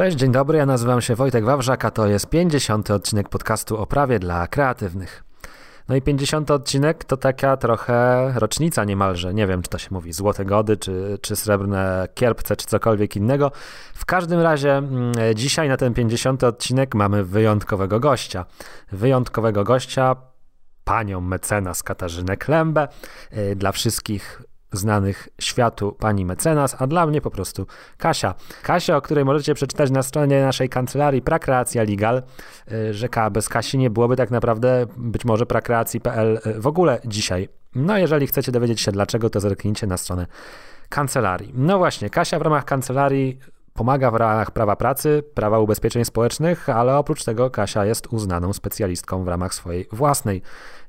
Cześć, 0.00 0.16
dzień 0.16 0.32
dobry, 0.32 0.58
ja 0.58 0.66
nazywam 0.66 1.00
się 1.00 1.14
Wojtek 1.14 1.44
Wawrzak, 1.44 1.84
a 1.84 1.90
to 1.90 2.06
jest 2.06 2.28
50. 2.28 2.90
odcinek 2.90 3.28
podcastu 3.28 3.78
o 3.78 3.86
prawie 3.86 4.18
dla 4.18 4.46
kreatywnych. 4.46 5.24
No 5.88 5.96
i 5.96 6.02
50 6.02 6.50
odcinek 6.50 7.04
to 7.04 7.16
taka 7.16 7.56
trochę 7.56 8.32
rocznica 8.36 8.84
niemalże. 8.84 9.34
Nie 9.34 9.46
wiem, 9.46 9.62
czy 9.62 9.70
to 9.70 9.78
się 9.78 9.88
mówi 9.90 10.12
złote 10.12 10.44
gody, 10.44 10.76
czy, 10.76 11.18
czy 11.22 11.36
srebrne 11.36 12.08
kierpce, 12.14 12.56
czy 12.56 12.66
cokolwiek 12.66 13.16
innego. 13.16 13.52
W 13.94 14.04
każdym 14.04 14.40
razie 14.40 14.72
mm, 14.72 15.12
dzisiaj 15.34 15.68
na 15.68 15.76
ten 15.76 15.94
50 15.94 16.44
odcinek 16.44 16.94
mamy 16.94 17.24
wyjątkowego 17.24 18.00
gościa. 18.00 18.46
Wyjątkowego 18.92 19.64
gościa, 19.64 20.16
panią 20.84 21.20
mecenas 21.20 21.82
Katarzynę 21.82 22.36
Klembę. 22.36 22.88
Y, 23.36 23.56
dla 23.56 23.72
wszystkich 23.72 24.42
znanych 24.72 25.28
światu 25.40 25.92
pani 25.92 26.24
mecenas, 26.24 26.76
a 26.78 26.86
dla 26.86 27.06
mnie 27.06 27.20
po 27.20 27.30
prostu 27.30 27.66
Kasia. 27.98 28.34
Kasia, 28.62 28.96
o 28.96 29.02
której 29.02 29.24
możecie 29.24 29.54
przeczytać 29.54 29.90
na 29.90 30.02
stronie 30.02 30.42
naszej 30.42 30.68
kancelarii 30.68 31.22
Prakreacja 31.22 31.82
Legal, 31.82 32.22
y, 32.72 32.94
że 32.94 33.08
bez 33.30 33.48
Kasi 33.48 33.78
nie 33.78 33.90
byłoby 33.90 34.16
tak 34.16 34.30
naprawdę 34.30 34.86
być 34.96 35.24
może 35.24 35.46
prakreacji.pl 35.46 36.40
y, 36.46 36.60
w 36.60 36.66
ogóle 36.66 37.00
dzisiaj. 37.04 37.48
No 37.74 37.98
jeżeli 37.98 38.26
chcecie 38.26 38.52
dowiedzieć 38.52 38.80
się 38.80 38.92
dlaczego, 38.92 39.30
to 39.30 39.40
zerknijcie 39.40 39.86
na 39.86 39.96
stronę 39.96 40.26
kancelarii. 40.88 41.52
No 41.54 41.78
właśnie, 41.78 42.10
Kasia 42.10 42.38
w 42.38 42.42
ramach 42.42 42.64
kancelarii 42.64 43.38
pomaga 43.74 44.10
w 44.10 44.14
ramach 44.14 44.50
prawa 44.50 44.76
pracy, 44.76 45.22
prawa 45.34 45.58
ubezpieczeń 45.58 46.04
społecznych, 46.04 46.68
ale 46.68 46.96
oprócz 46.96 47.24
tego 47.24 47.50
Kasia 47.50 47.84
jest 47.84 48.06
uznaną 48.06 48.52
specjalistką 48.52 49.24
w 49.24 49.28
ramach 49.28 49.54
swojej 49.54 49.88
własnej 49.92 50.42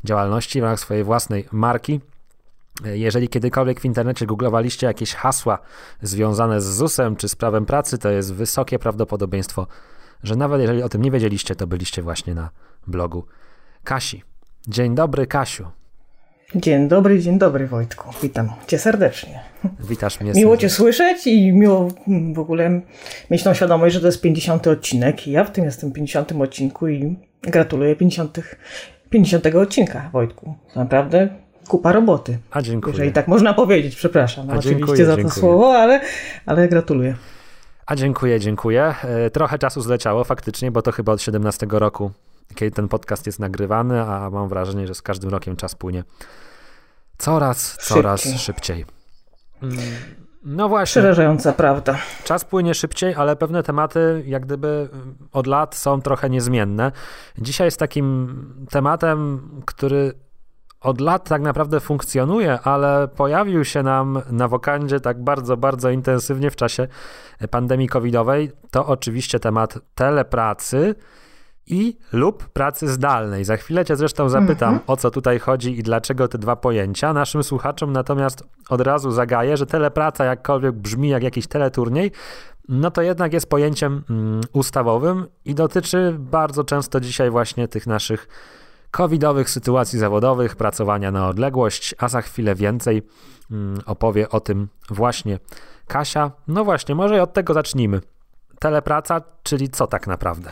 działalności, 0.04 0.62
w 0.62 0.64
ramach 0.64 0.80
swojej 0.80 1.04
własnej 1.04 1.46
marki. 1.52 2.02
Jeżeli 2.86 3.30
kiedykolwiek 3.30 3.80
w 3.80 3.86
internecie 3.86 4.26
googlowaliście 4.26 4.88
jakieś 4.88 5.14
hasła 5.14 5.60
związane 6.02 6.62
z 6.62 6.66
ZUS-em 6.66 7.16
czy 7.16 7.30
z 7.30 7.36
prawem 7.36 7.66
pracy, 7.66 7.98
to 7.98 8.10
jest 8.10 8.34
wysokie 8.34 8.80
prawdopodobieństwo, 8.80 9.68
że 10.24 10.36
nawet 10.36 10.62
jeżeli 10.62 10.84
o 10.84 10.90
tym 10.90 11.02
nie 11.02 11.12
wiedzieliście, 11.12 11.56
to 11.56 11.68
byliście 11.68 12.02
właśnie 12.02 12.36
na 12.36 12.50
blogu 12.88 13.26
Kasi. 13.84 14.24
Dzień 14.68 14.96
dobry, 14.96 15.28
Kasiu. 15.28 15.66
Dzień 16.56 16.88
dobry, 16.88 17.20
dzień 17.20 17.40
dobry, 17.40 17.68
Wojtku. 17.68 18.10
Witam 18.22 18.50
cię 18.68 18.80
serdecznie. 18.80 19.40
Witasz 19.90 20.20
mnie 20.20 20.32
Miło 20.34 20.58
cię 20.58 20.70
słyszeć 20.70 21.28
i 21.28 21.54
miło 21.54 21.88
w 22.34 22.40
ogóle 22.40 22.82
mieć 23.32 23.44
tą 23.44 23.54
świadomość, 23.54 23.94
że 23.94 24.02
to 24.02 24.06
jest 24.06 24.22
50 24.22 24.68
odcinek. 24.68 25.28
Ja 25.28 25.44
w 25.44 25.52
tym 25.52 25.66
jestem 25.66 25.92
50 25.92 26.32
odcinku 26.32 26.88
i 26.88 27.16
gratuluję 27.42 27.96
50, 27.96 28.40
50 29.10 29.46
odcinka, 29.46 30.10
Wojtku. 30.14 30.56
Naprawdę 30.76 31.30
kupa 31.68 31.92
roboty. 31.92 32.38
A 32.52 32.62
dziękuję. 32.62 32.94
Jeżeli 32.94 33.12
tak 33.12 33.28
można 33.28 33.54
powiedzieć, 33.54 33.96
przepraszam. 33.96 34.46
Oczywiście 34.50 34.76
dziękuję, 34.76 35.06
za 35.06 35.16
dziękuję. 35.16 35.34
to 35.36 35.40
słowo, 35.40 35.78
ale, 35.78 36.02
ale 36.46 36.68
gratuluję. 36.68 37.16
A 37.86 37.96
dziękuję, 37.96 38.40
dziękuję. 38.40 38.96
E, 39.04 39.30
trochę 39.30 39.60
czasu 39.60 39.82
zleciało 39.82 40.24
faktycznie, 40.24 40.72
bo 40.72 40.82
to 40.82 40.92
chyba 40.92 41.12
od 41.12 41.22
17 41.22 41.68
roku, 41.70 42.12
kiedy 42.56 42.76
ten 42.76 42.88
podcast 42.88 43.26
jest 43.26 43.40
nagrywany, 43.40 44.02
a 44.02 44.30
mam 44.30 44.50
wrażenie, 44.50 44.88
że 44.88 44.96
z 44.96 45.02
każdym 45.02 45.30
rokiem 45.30 45.56
czas 45.56 45.76
płynie 45.76 46.04
coraz, 47.18 47.78
coraz 47.82 48.22
Szybciej. 48.22 48.40
szybciej. 48.40 48.86
Mm, 49.64 49.78
No 50.44 50.70
właśnie. 50.70 51.02
Przerażająca 51.02 51.54
prawda. 51.54 51.98
Czas 52.24 52.46
płynie 52.46 52.74
szybciej, 52.74 53.16
ale 53.16 53.36
pewne 53.36 53.64
tematy, 53.64 54.24
jak 54.26 54.46
gdyby 54.46 54.90
od 55.34 55.48
lat 55.48 55.76
są 55.76 56.02
trochę 56.02 56.30
niezmienne. 56.30 56.92
Dzisiaj 57.38 57.68
jest 57.68 57.80
takim 57.80 58.46
tematem, 58.70 59.42
który 59.66 60.14
od 60.82 61.02
lat 61.02 61.30
tak 61.30 61.42
naprawdę 61.42 61.80
funkcjonuje, 61.80 62.60
ale 62.60 63.08
pojawił 63.08 63.66
się 63.66 63.84
nam 63.84 64.22
na 64.32 64.48
wokandzie 64.48 65.00
tak 65.00 65.24
bardzo, 65.24 65.58
bardzo 65.58 65.90
intensywnie 65.90 66.52
w 66.52 66.56
czasie 66.56 66.88
pandemii 67.50 67.90
covidowej. 67.90 68.52
To 68.72 68.86
oczywiście 68.86 69.40
temat 69.40 69.80
telepracy 69.96 70.96
i 71.68 71.98
lub 72.14 72.50
pracy 72.50 72.88
zdalnej. 72.88 73.46
Za 73.46 73.58
chwilę 73.58 73.86
cię 73.86 73.96
zresztą 73.96 74.30
zapytam, 74.30 74.80
o 74.88 74.98
co 74.98 75.12
tutaj 75.12 75.40
chodzi 75.40 75.80
i 75.80 75.84
dlaczego 75.84 76.28
te 76.28 76.38
dwa 76.38 76.56
pojęcia. 76.56 77.14
Naszym 77.14 77.44
słuchaczom 77.44 77.94
natomiast 77.94 78.44
od 78.70 78.82
razu 78.82 79.12
zagaję, 79.12 79.58
że 79.58 79.66
telepraca 79.66 80.26
jakkolwiek 80.26 80.76
brzmi 80.76 81.10
jak 81.10 81.24
jakiś 81.24 81.48
teleturniej, 81.48 82.12
no 82.70 82.92
to 82.92 83.02
jednak 83.02 83.34
jest 83.34 83.50
pojęciem 83.50 84.04
mm, 84.10 84.42
ustawowym 84.54 85.26
i 85.46 85.56
dotyczy 85.56 86.16
bardzo 86.20 86.64
często 86.64 87.00
dzisiaj 87.00 87.30
właśnie 87.30 87.68
tych 87.68 87.88
naszych 87.88 88.28
covidowych 88.92 89.50
sytuacji 89.50 90.00
zawodowych, 90.00 90.56
pracowania 90.56 91.12
na 91.12 91.28
odległość, 91.28 91.96
a 91.98 92.08
za 92.08 92.22
chwilę 92.22 92.56
więcej 92.56 93.02
mm, 93.52 93.80
opowie 93.86 94.30
o 94.30 94.40
tym 94.40 94.68
właśnie 94.90 95.40
Kasia. 95.88 96.32
No 96.48 96.64
właśnie, 96.64 96.96
może 96.96 97.24
od 97.24 97.34
tego 97.34 97.54
zacznijmy. 97.54 98.02
Telepraca, 98.60 99.22
czyli 99.44 99.70
co 99.70 99.88
tak 99.88 100.08
naprawdę? 100.08 100.52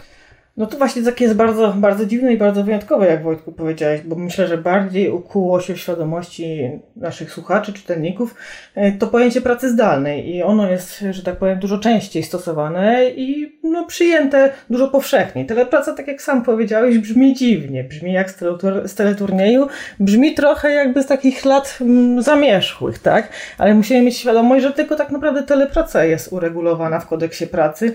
No 0.59 0.66
to 0.66 0.78
właśnie 0.78 1.03
takie 1.03 1.25
jest 1.25 1.38
bardzo, 1.38 1.74
bardzo 1.74 2.06
dziwne 2.06 2.34
i 2.34 2.38
bardzo 2.38 2.64
wyjątkowe, 2.64 3.08
jak 3.08 3.24
Wojtku 3.24 3.52
powiedziałeś, 3.52 4.02
bo 4.02 4.16
myślę, 4.16 4.47
że 4.47 4.58
bardziej 4.58 5.09
ukuło 5.09 5.62
się 5.62 5.74
w 5.74 5.80
świadomości 5.80 6.72
naszych 6.96 7.31
słuchaczy, 7.31 7.74
czytelników 7.74 8.36
e, 8.75 8.92
to 8.92 9.08
pojęcie 9.08 9.42
pracy 9.42 9.69
zdalnej 9.69 10.36
i 10.36 10.44
ono 10.44 10.72
jest, 10.72 11.06
że 11.12 11.24
tak 11.24 11.36
powiem, 11.36 11.59
dużo 11.59 11.78
częściej 11.78 12.24
stosowane 12.24 13.09
i 13.09 13.59
no, 13.64 13.86
przyjęte 13.86 14.52
dużo 14.69 14.88
powszechniej. 14.88 15.46
Telepraca, 15.46 15.94
tak 15.94 16.08
jak 16.08 16.22
sam 16.22 16.44
powiedziałeś, 16.44 16.98
brzmi 16.98 17.34
dziwnie, 17.34 17.84
brzmi 17.84 18.14
jak 18.14 18.31
z, 18.31 18.42
teletur- 18.42 18.88
z 18.88 18.96
teleturnieju, 18.96 19.68
brzmi 20.00 20.34
trochę 20.34 20.72
jakby 20.72 21.03
z 21.03 21.08
takich 21.08 21.46
lat 21.46 21.78
mm, 21.81 22.22
zamierzchłych, 22.22 23.00
tak? 23.00 23.30
Ale 23.58 23.75
musimy 23.75 24.02
mieć 24.02 24.18
świadomość, 24.18 24.64
że 24.64 24.74
tylko 24.74 24.96
tak 24.96 25.12
naprawdę 25.12 25.44
telepraca 25.44 26.06
jest 26.06 26.34
uregulowana 26.34 27.00
w 27.00 27.08
kodeksie 27.08 27.48
pracy 27.48 27.94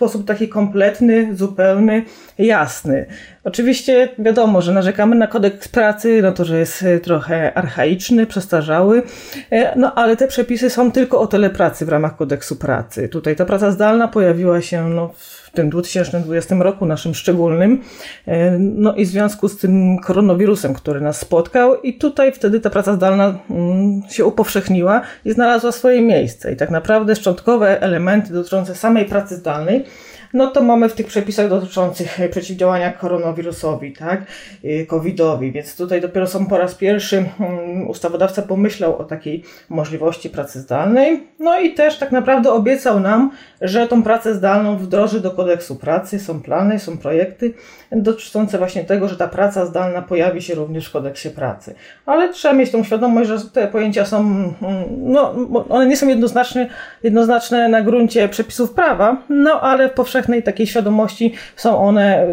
sposób 0.00 0.26
taki 0.26 0.48
kompletny, 0.48 1.36
zupełny, 1.36 2.04
jasny. 2.38 3.06
Oczywiście 3.44 4.08
wiadomo, 4.18 4.62
że 4.62 4.72
narzekamy 4.72 5.16
na 5.16 5.26
kodeks 5.26 5.68
pracy, 5.68 6.22
na 6.22 6.32
to, 6.32 6.44
że 6.44 6.58
jest 6.58 6.82
e, 6.82 7.00
trochę 7.00 7.54
archaiczny, 7.54 8.26
przestarzały, 8.26 9.02
e, 9.50 9.78
no 9.78 9.94
ale 9.94 10.16
te 10.16 10.28
przepisy 10.28 10.70
są 10.70 10.92
tylko 10.92 11.20
o 11.20 11.26
telepracy 11.26 11.86
w 11.86 11.88
ramach 11.88 12.16
kodeksu 12.16 12.56
pracy. 12.56 13.08
Tutaj 13.08 13.36
ta 13.36 13.44
praca 13.44 13.70
zdalna 13.70 14.08
pojawiła 14.08 14.60
się 14.60 14.88
no, 14.88 15.10
w 15.16 15.50
tym 15.50 15.70
2020 15.70 16.54
roku, 16.54 16.86
naszym 16.86 17.14
szczególnym, 17.14 17.82
e, 18.26 18.58
no 18.58 18.94
i 18.94 19.04
w 19.04 19.08
związku 19.08 19.48
z 19.48 19.58
tym 19.58 19.98
koronawirusem, 19.98 20.74
który 20.74 21.00
nas 21.00 21.20
spotkał 21.20 21.80
i 21.82 21.94
tutaj 21.94 22.32
wtedy 22.32 22.60
ta 22.60 22.70
praca 22.70 22.94
zdalna 22.94 23.38
mm, 23.50 24.02
się 24.10 24.24
upowszechniła 24.24 25.02
i 25.24 25.32
znalazła 25.32 25.72
swoje 25.72 26.02
miejsce. 26.02 26.52
I 26.52 26.56
tak 26.56 26.70
naprawdę 26.70 27.16
szczątkowe 27.16 27.82
elementy 27.82 28.32
dotyczące 28.32 28.74
samej 28.74 29.04
pracy 29.04 29.36
zdalnej 29.36 29.84
no 30.32 30.46
to 30.46 30.62
mamy 30.62 30.88
w 30.88 30.92
tych 30.92 31.06
przepisach 31.06 31.48
dotyczących 31.48 32.20
e, 32.20 32.28
przeciwdziałania 32.28 32.92
koronawirusowi, 32.92 33.92
tak, 33.92 34.22
y, 34.64 34.86
covidowi, 34.88 35.52
więc 35.52 35.76
tutaj 35.76 36.00
dopiero 36.00 36.26
są 36.26 36.46
po 36.46 36.58
raz 36.58 36.74
pierwszy 36.74 37.24
mm, 37.40 37.88
ustawodawca 37.90 38.42
pomyślał 38.42 38.98
o 38.98 39.04
takiej 39.04 39.44
możliwości 39.68 40.30
pracy 40.30 40.60
zdalnej, 40.60 41.26
no 41.38 41.60
i 41.60 41.74
też 41.74 41.98
tak 41.98 42.12
naprawdę 42.12 42.52
obiecał 42.52 43.00
nam, 43.00 43.30
że 43.60 43.88
tą 43.88 44.02
pracę 44.02 44.34
zdalną 44.34 44.76
wdroży 44.76 45.20
do 45.20 45.30
kodeksu 45.30 45.76
pracy, 45.76 46.18
są 46.18 46.42
plany, 46.42 46.78
są 46.78 46.98
projekty 46.98 47.54
dotyczące 47.92 48.58
właśnie 48.58 48.84
tego, 48.84 49.08
że 49.08 49.16
ta 49.16 49.28
praca 49.28 49.66
zdalna 49.66 50.02
pojawi 50.02 50.42
się 50.42 50.54
również 50.54 50.88
w 50.88 50.92
kodeksie 50.92 51.30
pracy. 51.30 51.74
Ale 52.06 52.32
trzeba 52.32 52.54
mieć 52.54 52.70
tą 52.70 52.84
świadomość, 52.84 53.28
że 53.28 53.40
te 53.40 53.68
pojęcia 53.68 54.04
są, 54.04 54.20
mm, 54.20 54.54
no, 54.98 55.34
one 55.68 55.86
nie 55.86 55.96
są 55.96 56.08
jednoznaczne, 56.08 56.66
jednoznaczne 57.02 57.68
na 57.68 57.82
gruncie 57.82 58.28
przepisów 58.28 58.72
prawa, 58.72 59.16
no 59.28 59.60
ale 59.60 59.88
w 59.88 59.92
powszechnej 60.20 60.42
takiej 60.42 60.66
świadomości 60.66 61.34
są 61.56 61.78
one 61.78 62.26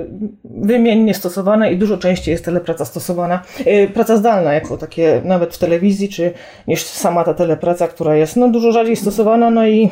wymiennie 0.44 1.14
stosowane 1.14 1.72
i 1.72 1.78
dużo 1.78 1.98
częściej 1.98 2.32
jest 2.32 2.46
telepraca 2.46 2.86
stosowana, 2.86 3.42
yy, 3.66 3.88
praca 3.88 4.18
zdalna 4.18 4.54
jako 4.54 4.78
takie 4.78 5.22
nawet 5.26 5.56
w 5.56 5.58
telewizji, 5.58 6.10
czy 6.10 6.34
niż 6.68 6.84
sama 6.84 7.24
ta 7.24 7.34
telepraca, 7.34 7.88
która 7.88 8.16
jest 8.16 8.36
no, 8.36 8.50
dużo 8.50 8.72
rzadziej 8.72 8.96
stosowana, 8.96 9.50
no 9.50 9.68
i, 9.68 9.90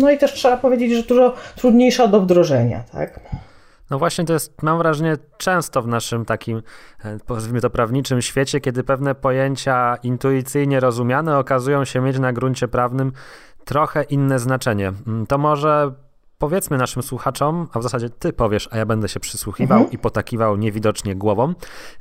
no 0.00 0.10
i 0.10 0.18
też 0.18 0.32
trzeba 0.32 0.56
powiedzieć, 0.56 0.92
że 0.92 1.02
dużo 1.02 1.34
trudniejsza 1.56 2.06
do 2.06 2.20
wdrożenia, 2.20 2.82
tak? 2.92 3.20
No 3.90 3.98
właśnie 3.98 4.24
to 4.24 4.32
jest, 4.32 4.62
mam 4.62 4.78
wrażenie, 4.78 5.16
często 5.38 5.82
w 5.82 5.86
naszym 5.86 6.24
takim, 6.24 6.62
e, 7.04 7.18
powiedzmy 7.26 7.60
to, 7.60 7.70
prawniczym 7.70 8.22
świecie, 8.22 8.60
kiedy 8.60 8.84
pewne 8.84 9.14
pojęcia 9.14 9.96
intuicyjnie 10.02 10.80
rozumiane 10.80 11.38
okazują 11.38 11.84
się 11.84 12.00
mieć 12.00 12.18
na 12.18 12.32
gruncie 12.32 12.68
prawnym 12.68 13.12
trochę 13.64 14.02
inne 14.02 14.38
znaczenie. 14.38 14.92
Mm, 15.06 15.26
To 15.26 15.38
może 15.38 15.92
powiedzmy 16.40 16.78
naszym 16.78 17.02
słuchaczom, 17.02 17.68
a 17.72 17.78
w 17.78 17.82
zasadzie 17.82 18.10
ty 18.10 18.32
powiesz, 18.32 18.68
a 18.72 18.76
ja 18.78 18.86
będę 18.86 19.08
się 19.08 19.20
przysłuchiwał 19.20 19.78
Mhm. 19.78 19.92
i 19.92 19.98
potakiwał 19.98 20.56
niewidocznie 20.56 21.14
głową, 21.16 21.54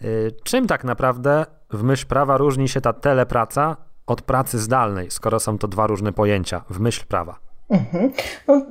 y, 0.03 0.31
czym 0.43 0.67
tak 0.67 0.83
naprawdę 0.83 1.45
w 1.73 1.83
myśl 1.83 2.05
prawa 2.07 2.37
różni 2.37 2.69
się 2.69 2.81
ta 2.81 2.93
telepraca 2.93 3.77
od 4.07 4.21
pracy 4.21 4.59
zdalnej, 4.59 5.11
skoro 5.11 5.39
są 5.39 5.57
to 5.57 5.67
dwa 5.67 5.87
różne 5.87 6.13
pojęcia 6.13 6.61
w 6.69 6.79
myśl 6.79 7.05
prawa. 7.07 7.39
Mhm. 7.69 8.11
No, 8.47 8.61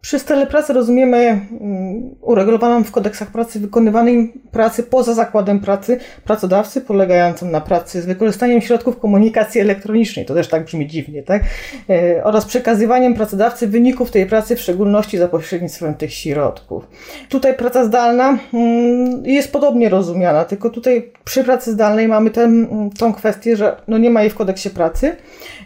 Przez 0.00 0.24
telepracę 0.24 0.72
rozumiemy 0.72 1.16
mm, 1.16 2.14
uregulowaną 2.20 2.84
w 2.84 2.90
kodeksach 2.90 3.30
pracy 3.30 3.60
wykonywanej 3.60 4.32
pracy 4.50 4.82
poza 4.82 5.14
zakładem 5.14 5.60
pracy 5.60 5.98
pracodawcy, 6.24 6.80
polegającą 6.80 7.46
na 7.46 7.60
pracy 7.60 8.02
z 8.02 8.06
wykorzystaniem 8.06 8.60
środków 8.60 8.98
komunikacji 8.98 9.60
elektronicznej, 9.60 10.26
to 10.26 10.34
też 10.34 10.48
tak 10.48 10.64
brzmi 10.64 10.86
dziwnie, 10.86 11.22
tak? 11.22 11.42
E, 11.90 12.24
oraz 12.24 12.44
przekazywaniem 12.44 13.14
pracodawcy 13.14 13.68
wyników 13.68 14.10
tej 14.10 14.26
pracy, 14.26 14.56
w 14.56 14.60
szczególności 14.60 15.18
za 15.18 15.28
pośrednictwem 15.28 15.94
tych 15.94 16.14
środków. 16.14 16.86
Tutaj 17.28 17.54
praca 17.54 17.84
zdalna 17.84 18.38
mm, 18.54 19.26
jest 19.26 19.52
podobnie 19.52 19.88
rozumiana, 19.88 20.44
tylko 20.44 20.70
tutaj 20.70 21.12
przy 21.24 21.44
pracy 21.44 21.72
zdalnej 21.72 22.08
mamy 22.08 22.30
ten, 22.30 22.68
tą 22.98 23.12
kwestię, 23.12 23.56
że 23.56 23.76
no 23.88 23.98
nie 23.98 24.10
ma 24.10 24.20
jej 24.20 24.30
w 24.30 24.34
kodeksie 24.34 24.70
pracy 24.70 25.16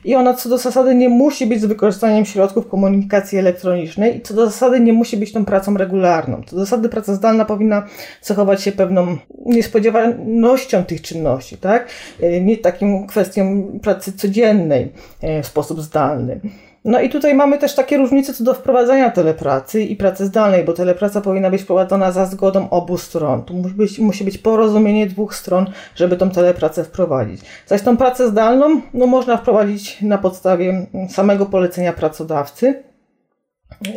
i 0.05 0.15
ona 0.15 0.35
co 0.35 0.49
do 0.49 0.59
zasady 0.59 0.95
nie 0.95 1.09
musi 1.09 1.47
być 1.47 1.61
z 1.61 1.65
wykorzystaniem 1.65 2.25
środków 2.25 2.69
komunikacji 2.69 3.39
elektronicznej 3.39 4.21
co 4.25 4.35
do 4.35 4.47
zasady 4.47 4.81
nie 4.81 4.93
musi 4.93 5.17
być 5.17 5.33
tą 5.33 5.45
pracą 5.45 5.77
regularną. 5.77 6.43
Co 6.47 6.57
do 6.57 6.65
zasady 6.65 6.89
praca 6.89 7.15
zdalna 7.15 7.45
powinna 7.45 7.87
cechować 8.21 8.63
się 8.63 8.73
pewną 8.73 9.17
niespodziewanością 9.47 10.85
tych 10.85 11.03
czynności, 11.03 11.57
tak? 11.57 11.89
E, 12.21 12.41
nie 12.41 12.57
takim 12.57 13.07
kwestią 13.07 13.73
pracy 13.83 14.13
codziennej 14.13 14.93
e, 15.21 15.43
w 15.43 15.47
sposób 15.47 15.81
zdalny. 15.81 16.41
No 16.85 17.01
i 17.01 17.11
tutaj 17.11 17.35
mamy 17.35 17.59
też 17.59 17.75
takie 17.75 17.97
różnice 17.97 18.35
co 18.35 18.45
do 18.45 18.55
wprowadzania 18.55 19.11
telepracy 19.11 19.83
i 19.83 19.97
pracy 19.97 20.27
zdalnej, 20.27 20.65
bo 20.65 20.73
telepraca 20.73 21.21
powinna 21.21 21.51
być 21.51 21.63
prowadzona 21.63 22.13
za 22.13 22.27
zgodą 22.27 22.71
obu 22.71 22.99
stron. 22.99 23.43
Tu 23.43 23.55
musi 23.55 23.75
być, 23.75 23.99
musi 23.99 24.25
być 24.25 24.39
porozumienie 24.39 25.07
dwóch 25.07 25.35
stron, 25.35 25.67
żeby 25.97 26.17
tą 26.17 26.31
telepracę 26.31 26.85
wprowadzić. 26.85 27.41
Zaś 27.67 27.83
tą 27.83 27.97
pracę 27.97 28.29
zdalną 28.29 28.81
no, 28.95 29.07
można 29.07 29.37
wprowadzić 29.37 30.03
na 30.03 30.19
podstawie 30.19 30.87
samego 31.09 31.47
polecenia 31.47 31.93
pracodawcy. 31.93 32.83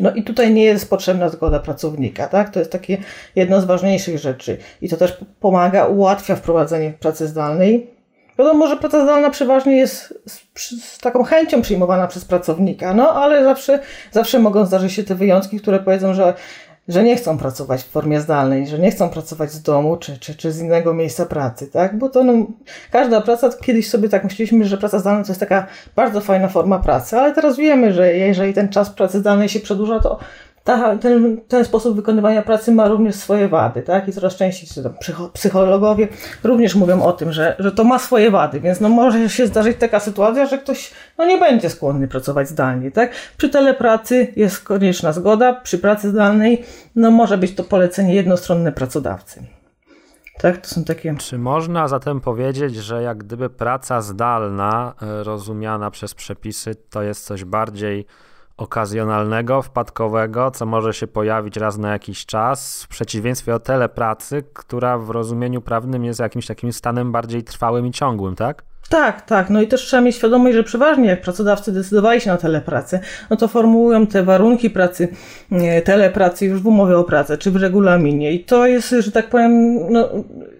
No 0.02 0.12
i 0.12 0.24
tutaj 0.24 0.54
nie 0.54 0.64
jest 0.64 0.90
potrzebna 0.90 1.30
zgoda 1.30 1.60
pracownika, 1.60 2.28
tak? 2.28 2.50
To 2.50 2.60
jest 2.60 2.72
takie 2.72 2.98
jedno 3.36 3.62
z 3.62 3.66
ważniejszych 3.66 4.18
rzeczy. 4.18 4.58
I 4.82 4.90
to 4.90 4.98
też 4.98 5.18
pomaga, 5.40 5.86
ułatwia 5.86 6.36
wprowadzenie 6.36 6.94
pracy 7.00 7.28
zdalnej, 7.28 7.98
Wiadomo, 8.40 8.68
że 8.68 8.78
praca 8.78 9.04
zdalna 9.04 9.30
przeważnie 9.30 9.78
jest 9.78 10.20
z, 10.28 10.42
z, 10.56 10.98
taką 10.98 11.24
chęcią 11.24 11.62
przyjmowana 11.62 12.08
przez 12.08 12.26
pracownika, 12.26 12.94
no 12.94 13.14
ale 13.14 13.44
zawsze, 13.44 13.80
zawsze 14.12 14.40
mogą 14.40 14.66
zdarzyć 14.66 14.94
się 14.94 15.04
te 15.04 15.16
wyjątki, 15.16 15.60
które 15.60 15.80
powiedzą, 15.80 16.14
że, 16.14 16.34
że 16.88 17.04
nie 17.04 17.16
chcą 17.16 17.38
pracować 17.38 17.84
w 17.84 17.88
formie 17.90 18.22
zdalnej, 18.22 18.68
że 18.68 18.80
nie 18.80 18.92
chcą 18.92 19.10
pracować 19.10 19.52
z 19.52 19.62
domu 19.62 19.98
czy, 19.98 20.18
czy, 20.20 20.36
czy 20.36 20.52
z 20.52 20.62
innego 20.62 20.94
miejsca 20.94 21.26
pracy, 21.26 21.68
tak? 21.68 21.98
Bo 21.98 22.10
to 22.10 22.24
no, 22.24 22.34
każda 22.92 23.22
praca, 23.22 23.50
kiedyś 23.64 23.90
sobie 23.90 24.10
tak 24.10 24.24
myśleliśmy, 24.24 24.66
że 24.66 24.78
praca 24.78 25.00
zdalna 25.00 25.24
to 25.24 25.30
jest 25.30 25.40
taka 25.40 25.68
bardzo 25.96 26.22
fajna 26.22 26.48
forma 26.48 26.80
pracy, 26.80 27.18
ale 27.18 27.34
teraz 27.34 27.58
wiemy, 27.58 27.94
że 27.94 28.14
jeżeli 28.14 28.54
ten 28.54 28.70
czas 28.70 28.90
pracy 28.90 29.20
zdalnej 29.20 29.50
się 29.50 29.60
przedłuża, 29.60 30.00
to 30.00 30.20
ta, 30.68 30.98
ten, 30.98 31.42
ten 31.48 31.66
sposób 31.66 31.96
wykonywania 31.96 32.42
pracy 32.42 32.72
ma 32.72 32.88
również 32.88 33.16
swoje 33.16 33.48
wady, 33.48 33.82
tak? 33.82 34.08
I 34.08 34.12
coraz 34.12 34.36
częściej 34.36 34.84
psychologowie 35.34 36.08
również 36.44 36.76
mówią 36.76 37.04
o 37.04 37.14
tym, 37.14 37.32
że, 37.32 37.56
że 37.60 37.72
to 37.72 37.84
ma 37.84 38.00
swoje 38.00 38.32
wady, 38.32 38.60
więc 38.60 38.82
no 38.82 38.90
może 38.90 39.30
się 39.30 39.48
zdarzyć 39.48 39.78
taka 39.78 40.00
sytuacja, 40.00 40.46
że 40.46 40.58
ktoś 40.58 40.92
no 41.18 41.26
nie 41.26 41.38
będzie 41.38 41.70
skłonny 41.70 42.08
pracować 42.08 42.50
zdalnie, 42.50 42.92
tak? 42.92 43.12
Przy 43.38 43.50
telepracy 43.50 44.34
jest 44.36 44.64
konieczna 44.64 45.14
zgoda, 45.14 45.54
przy 45.54 45.78
pracy 45.78 46.10
zdalnej 46.10 46.64
no 46.96 47.12
może 47.12 47.38
być 47.38 47.56
to 47.56 47.64
polecenie 47.64 48.16
jednostronne 48.16 48.72
pracodawcy. 48.72 49.44
Tak, 50.38 50.58
to 50.58 50.68
są 50.68 50.84
takie. 50.84 51.16
Czy 51.18 51.38
można 51.38 51.88
zatem 51.88 52.22
powiedzieć, 52.22 52.76
że 52.76 53.02
jak 53.02 53.18
gdyby 53.18 53.50
praca 53.50 54.02
zdalna, 54.02 54.94
e, 55.02 55.24
rozumiana 55.24 55.92
przez 55.92 56.14
przepisy, 56.14 56.76
to 56.90 57.02
jest 57.04 57.26
coś 57.26 57.44
bardziej 57.46 58.06
okazjonalnego, 58.58 59.62
wpadkowego, 59.62 60.52
co 60.52 60.66
może 60.66 60.94
się 60.94 61.08
pojawić 61.08 61.58
raz 61.58 61.78
na 61.78 61.92
jakiś 61.92 62.26
czas, 62.26 62.84
w 62.84 62.88
przeciwieństwie 62.88 63.52
do 63.52 63.60
telepracy, 63.60 64.44
która 64.54 64.98
w 64.98 65.10
rozumieniu 65.10 65.62
prawnym 65.62 66.06
jest 66.06 66.20
jakimś 66.20 66.48
takim 66.48 66.74
stanem 66.74 67.12
bardziej 67.12 67.44
trwałym 67.44 67.88
i 67.88 67.92
ciągłym, 67.92 68.36
tak? 68.36 68.64
Tak, 68.90 69.22
tak. 69.22 69.50
No 69.50 69.62
i 69.62 69.68
też 69.68 69.82
trzeba 69.82 70.02
mieć 70.02 70.16
świadomość, 70.16 70.56
że 70.56 70.64
przeważnie 70.64 71.08
jak 71.08 71.22
pracodawcy 71.22 71.72
decydowali 71.72 72.22
się 72.22 72.32
na 72.32 72.38
telepracę, 72.38 73.00
no 73.30 73.38
to 73.38 73.48
formułują 73.48 74.08
te 74.08 74.24
warunki 74.24 74.70
pracy, 74.70 75.08
telepracy 75.84 76.46
już 76.46 76.62
w 76.62 76.68
umowie 76.68 76.98
o 76.98 77.04
pracę, 77.04 77.38
czy 77.38 77.52
w 77.52 77.56
regulaminie. 77.56 78.34
I 78.34 78.44
to 78.44 78.68
jest, 78.68 78.96
że 79.00 79.12
tak 79.12 79.30
powiem, 79.30 79.80
no, 79.92 80.10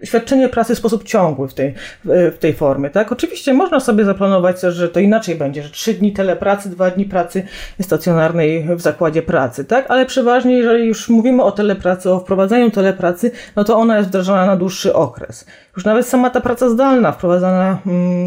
świadczenie 0.04 0.48
pracy 0.48 0.74
w 0.74 0.78
sposób 0.78 1.04
ciągły 1.04 1.48
w 1.48 1.54
tej, 1.54 1.74
w 2.04 2.36
tej 2.40 2.54
formie, 2.54 2.90
tak? 2.90 3.12
Oczywiście 3.12 3.54
można 3.54 3.80
sobie 3.80 4.04
zaplanować 4.04 4.60
że 4.60 4.88
to 4.88 5.00
inaczej 5.00 5.34
będzie, 5.34 5.62
że 5.62 5.70
trzy 5.70 5.94
dni 5.94 6.12
telepracy, 6.12 6.70
dwa 6.70 6.90
dni 6.90 7.04
pracy 7.04 7.42
stacjonarnej 7.80 8.76
w 8.76 8.80
zakładzie 8.80 9.22
pracy, 9.22 9.64
tak? 9.64 9.84
Ale 9.88 10.06
przeważnie, 10.06 10.56
jeżeli 10.58 10.86
już 10.86 11.08
mówimy 11.08 11.42
o 11.42 11.52
telepracy, 11.52 12.10
o 12.10 12.20
wprowadzeniu 12.20 12.70
telepracy, 12.70 13.30
no 13.56 13.64
to 13.64 13.76
ona 13.76 13.96
jest 13.96 14.08
wdrażana 14.08 14.46
na 14.46 14.56
dłuższy 14.56 14.94
okres. 14.94 15.46
Już 15.76 15.84
nawet 15.84 16.06
sama 16.06 16.30
ta 16.30 16.40
praca 16.40 16.68
zdalna 16.68 17.12
wprowadzana 17.12 17.78
mm, 17.86 18.17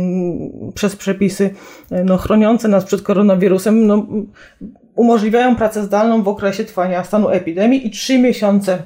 przez 0.74 0.96
przepisy 0.96 1.54
no, 2.06 2.18
chroniące 2.18 2.68
nas 2.68 2.86
przed 2.86 3.02
koronawirusem 3.02 3.88
no, 3.88 4.06
umożliwiają 4.96 5.56
pracę 5.56 5.84
zdalną 5.84 6.24
w 6.24 6.28
okresie 6.28 6.64
trwania 6.64 7.04
stanu 7.04 7.30
epidemii 7.30 7.88
i 7.88 7.92
trzy 7.92 8.20
miesiące 8.20 8.84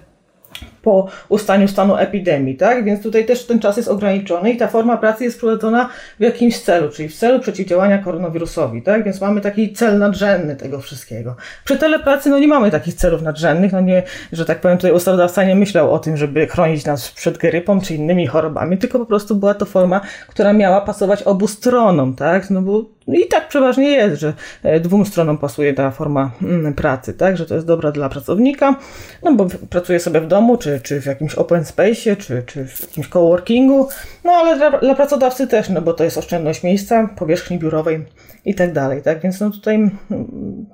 po 0.86 1.08
ustaniu 1.30 1.68
stanu 1.68 1.96
epidemii, 1.96 2.56
tak? 2.56 2.86
Więc 2.86 3.04
tutaj 3.04 3.26
też 3.26 3.46
ten 3.46 3.60
czas 3.60 3.78
jest 3.78 3.90
ograniczony 3.90 4.52
i 4.52 4.58
ta 4.58 4.68
forma 4.68 4.98
pracy 4.98 5.24
jest 5.24 5.40
prowadzona 5.40 5.90
w 6.20 6.24
jakimś 6.24 6.60
celu, 6.60 6.90
czyli 6.90 7.10
w 7.10 7.16
celu 7.16 7.40
przeciwdziałania 7.40 7.98
koronawirusowi, 7.98 8.82
tak? 8.82 9.04
Więc 9.04 9.22
mamy 9.22 9.42
taki 9.42 9.74
cel 9.74 10.00
nadrzędny 10.00 10.56
tego 10.56 10.80
wszystkiego. 10.80 11.36
Przy 11.64 11.78
telepracy 11.78 12.30
no 12.30 12.40
nie 12.40 12.48
mamy 12.48 12.72
takich 12.72 12.94
celów 12.94 13.22
nadrzędnych, 13.22 13.72
no 13.72 13.82
nie, 13.82 14.04
że 14.32 14.46
tak 14.46 14.62
powiem, 14.62 14.78
tutaj 14.78 14.92
ustawodawca 14.92 15.44
nie 15.44 15.56
myślał 15.56 15.94
o 15.94 16.00
tym, 16.00 16.18
żeby 16.18 16.48
chronić 16.48 16.86
nas 16.86 17.12
przed 17.12 17.38
grypą 17.38 17.82
czy 17.82 17.96
innymi 17.96 18.28
chorobami, 18.28 18.78
tylko 18.78 19.00
po 19.00 19.06
prostu 19.06 19.36
była 19.36 19.54
to 19.54 19.66
forma, 19.66 20.02
która 20.28 20.54
miała 20.54 20.82
pasować 20.82 21.24
obu 21.24 21.48
stronom, 21.48 22.16
tak? 22.16 22.50
No 22.50 22.62
bo 22.62 22.96
i 23.08 23.28
tak 23.28 23.48
przeważnie 23.48 23.90
jest, 23.90 24.22
że 24.22 24.34
e, 24.64 24.80
dwóm 24.80 25.06
stronom 25.06 25.38
pasuje 25.38 25.74
ta 25.74 25.92
forma 25.92 26.32
mm, 26.42 26.74
pracy, 26.74 27.14
tak? 27.14 27.38
Że 27.38 27.46
to 27.46 27.56
jest 27.56 27.68
dobra 27.68 27.92
dla 27.92 28.10
pracownika, 28.10 28.76
no 29.24 29.34
bo 29.34 29.48
pracuje 29.70 30.00
sobie 30.00 30.22
w 30.22 30.28
domu, 30.28 30.58
czy, 30.58 30.75
czy 30.80 31.01
w 31.01 31.06
jakimś 31.06 31.36
open 31.36 31.66
space, 31.66 32.16
czy, 32.16 32.44
czy 32.45 32.68
w 32.68 32.81
jakimś 32.81 33.07
coworkingu, 33.07 33.89
no 34.24 34.31
ale 34.31 34.57
dla, 34.57 34.80
dla 34.80 34.95
pracodawcy 34.95 35.48
też, 35.48 35.69
no 35.69 35.81
bo 35.81 35.94
to 35.94 36.04
jest 36.04 36.18
oszczędność 36.18 36.63
miejsca, 36.63 37.10
powierzchni 37.16 37.60
biurowej 37.60 38.06
i 38.45 38.56
tak 38.56 38.74
dalej, 38.74 39.01
tak? 39.01 39.22
Więc 39.22 39.39
no 39.39 39.50
tutaj 39.50 39.75
mm, 39.75 40.66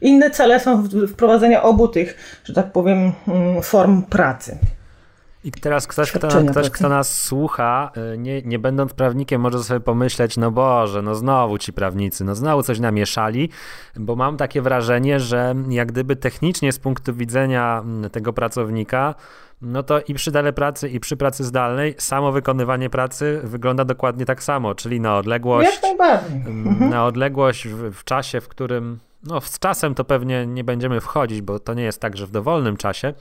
inne 0.00 0.30
cele 0.30 0.60
są 0.60 0.88
wprowadzenia 1.08 1.62
obu 1.62 1.88
tych, 1.88 2.40
że 2.44 2.54
tak 2.54 2.72
powiem, 2.72 3.12
mm, 3.28 3.62
form 3.62 4.02
pracy. 4.02 4.58
I 5.44 5.52
teraz 5.52 5.86
ktoś, 5.86 6.12
kto, 6.12 6.28
ktoś, 6.50 6.70
kto 6.70 6.88
nas 6.88 7.22
słucha, 7.22 7.92
y, 8.14 8.18
nie, 8.18 8.42
nie 8.42 8.58
będąc 8.58 8.94
prawnikiem, 8.94 9.40
może 9.40 9.64
sobie 9.64 9.80
pomyśleć, 9.80 10.36
no 10.36 10.50
Boże, 10.50 11.02
no 11.02 11.14
znowu 11.14 11.58
ci 11.58 11.72
prawnicy, 11.72 12.24
no 12.24 12.34
znowu 12.34 12.62
coś 12.62 12.80
namieszali, 12.80 13.48
bo 13.96 14.16
mam 14.16 14.36
takie 14.36 14.62
wrażenie, 14.62 15.20
że 15.20 15.54
jak 15.68 15.92
gdyby 15.92 16.16
technicznie 16.16 16.72
z 16.72 16.78
punktu 16.78 17.14
widzenia 17.14 17.80
mm, 17.84 18.10
tego 18.10 18.32
pracownika, 18.32 19.14
no 19.62 19.82
to 19.82 20.00
i 20.00 20.14
przy 20.14 20.32
pracy, 20.54 20.88
i 20.88 21.00
przy 21.00 21.16
pracy 21.16 21.44
zdalnej 21.44 21.94
samo 21.98 22.32
wykonywanie 22.32 22.90
pracy 22.90 23.40
wygląda 23.44 23.84
dokładnie 23.84 24.26
tak 24.26 24.42
samo, 24.42 24.74
czyli 24.74 25.00
na 25.00 25.16
odległość. 25.16 25.80
Mm, 26.46 26.68
mhm. 26.68 26.90
Na 26.90 27.06
odległość 27.06 27.68
w, 27.68 27.92
w 27.92 28.04
czasie, 28.04 28.40
w 28.40 28.48
którym 28.48 28.98
no, 29.24 29.40
z 29.40 29.58
czasem 29.58 29.94
to 29.94 30.04
pewnie 30.04 30.46
nie 30.46 30.64
będziemy 30.64 31.00
wchodzić, 31.00 31.42
bo 31.42 31.58
to 31.58 31.74
nie 31.74 31.82
jest 31.82 32.00
tak, 32.00 32.16
że 32.16 32.26
w 32.26 32.30
dowolnym 32.30 32.76
czasie. 32.76 33.14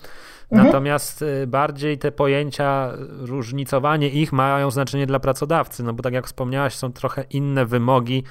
Mhm. 0.52 0.66
Natomiast 0.68 1.22
y, 1.22 1.48
bardziej 1.48 1.98
te 1.98 2.12
pojęcia, 2.12 2.92
różnicowanie 3.20 4.10
ich 4.10 4.34
mają 4.34 4.72
znaczenie 4.72 5.06
dla 5.06 5.20
pracodawcy, 5.20 5.84
no 5.84 5.94
bo 5.94 6.04
tak 6.04 6.14
jak 6.14 6.28
wspomniałaś, 6.28 6.76
są 6.76 6.94
trochę 6.94 7.24
inne 7.30 7.66
wymogi 7.66 8.24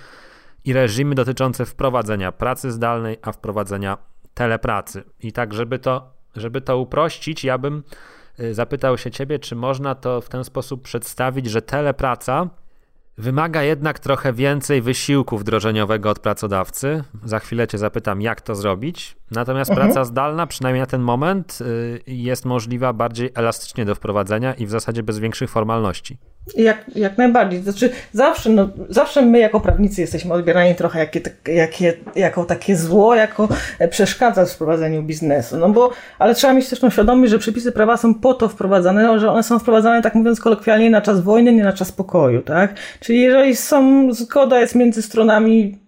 i 0.64 0.72
reżimy 0.72 1.14
dotyczące 1.14 1.66
wprowadzenia 1.66 2.32
pracy 2.32 2.72
zdalnej, 2.72 3.18
a 3.22 3.32
wprowadzenia 3.32 3.98
telepracy. 4.34 5.02
I 5.20 5.32
tak, 5.32 5.54
żeby 5.54 5.78
to, 5.78 6.12
żeby 6.36 6.60
to 6.60 6.78
uprościć, 6.78 7.44
ja 7.44 7.58
bym 7.58 7.82
y, 8.40 8.54
zapytał 8.54 8.98
się 8.98 9.10
ciebie, 9.10 9.38
czy 9.38 9.56
można 9.56 9.94
to 9.94 10.20
w 10.20 10.28
ten 10.28 10.44
sposób 10.44 10.82
przedstawić, 10.82 11.46
że 11.46 11.62
telepraca 11.62 12.48
Wymaga 13.18 13.62
jednak 13.62 13.98
trochę 13.98 14.32
więcej 14.32 14.82
wysiłku 14.82 15.38
wdrożeniowego 15.38 16.10
od 16.10 16.18
pracodawcy. 16.18 17.04
Za 17.24 17.38
chwilę 17.38 17.68
Cię 17.68 17.78
zapytam, 17.78 18.22
jak 18.22 18.40
to 18.40 18.54
zrobić. 18.54 19.16
Natomiast 19.30 19.70
mhm. 19.70 19.86
praca 19.86 20.04
zdalna, 20.04 20.46
przynajmniej 20.46 20.80
na 20.80 20.86
ten 20.86 21.00
moment, 21.00 21.58
y, 21.60 22.00
jest 22.06 22.44
możliwa 22.44 22.92
bardziej 22.92 23.30
elastycznie 23.34 23.84
do 23.84 23.94
wprowadzenia 23.94 24.54
i 24.54 24.66
w 24.66 24.70
zasadzie 24.70 25.02
bez 25.02 25.18
większych 25.18 25.50
formalności. 25.50 26.18
Jak, 26.56 26.84
jak 26.96 27.18
najbardziej. 27.18 27.62
Znaczy, 27.62 27.90
zawsze, 28.12 28.50
no, 28.50 28.68
zawsze 28.88 29.22
my 29.22 29.38
jako 29.38 29.60
prawnicy 29.60 30.00
jesteśmy 30.00 30.34
odbierani 30.34 30.74
trochę 30.74 30.98
jakie, 30.98 31.20
jakie, 31.46 31.96
jako 32.16 32.44
takie 32.44 32.76
zło, 32.76 33.14
jako 33.14 33.48
przeszkadza 33.90 34.44
w 34.44 34.50
wprowadzeniu 34.50 35.02
biznesu. 35.02 35.56
No 35.56 35.68
bo, 35.68 35.90
ale 36.18 36.34
trzeba 36.34 36.52
mieć 36.52 36.68
też 36.68 36.80
tą 36.80 36.90
świadomość, 36.90 37.30
że 37.30 37.38
przepisy 37.38 37.72
prawa 37.72 37.96
są 37.96 38.14
po 38.14 38.34
to 38.34 38.48
wprowadzane, 38.48 39.18
że 39.18 39.30
one 39.30 39.42
są 39.42 39.58
wprowadzane, 39.58 40.02
tak 40.02 40.14
mówiąc 40.14 40.40
kolokwialnie, 40.40 40.90
na 40.90 41.00
czas 41.00 41.20
wojny, 41.20 41.52
nie 41.52 41.64
na 41.64 41.72
czas 41.72 41.92
pokoju, 41.92 42.42
tak? 42.42 42.74
Czyli 43.00 43.20
jeżeli 43.20 43.56
są, 43.56 44.08
zgoda 44.12 44.60
jest 44.60 44.74
między 44.74 45.02
stronami 45.02 45.78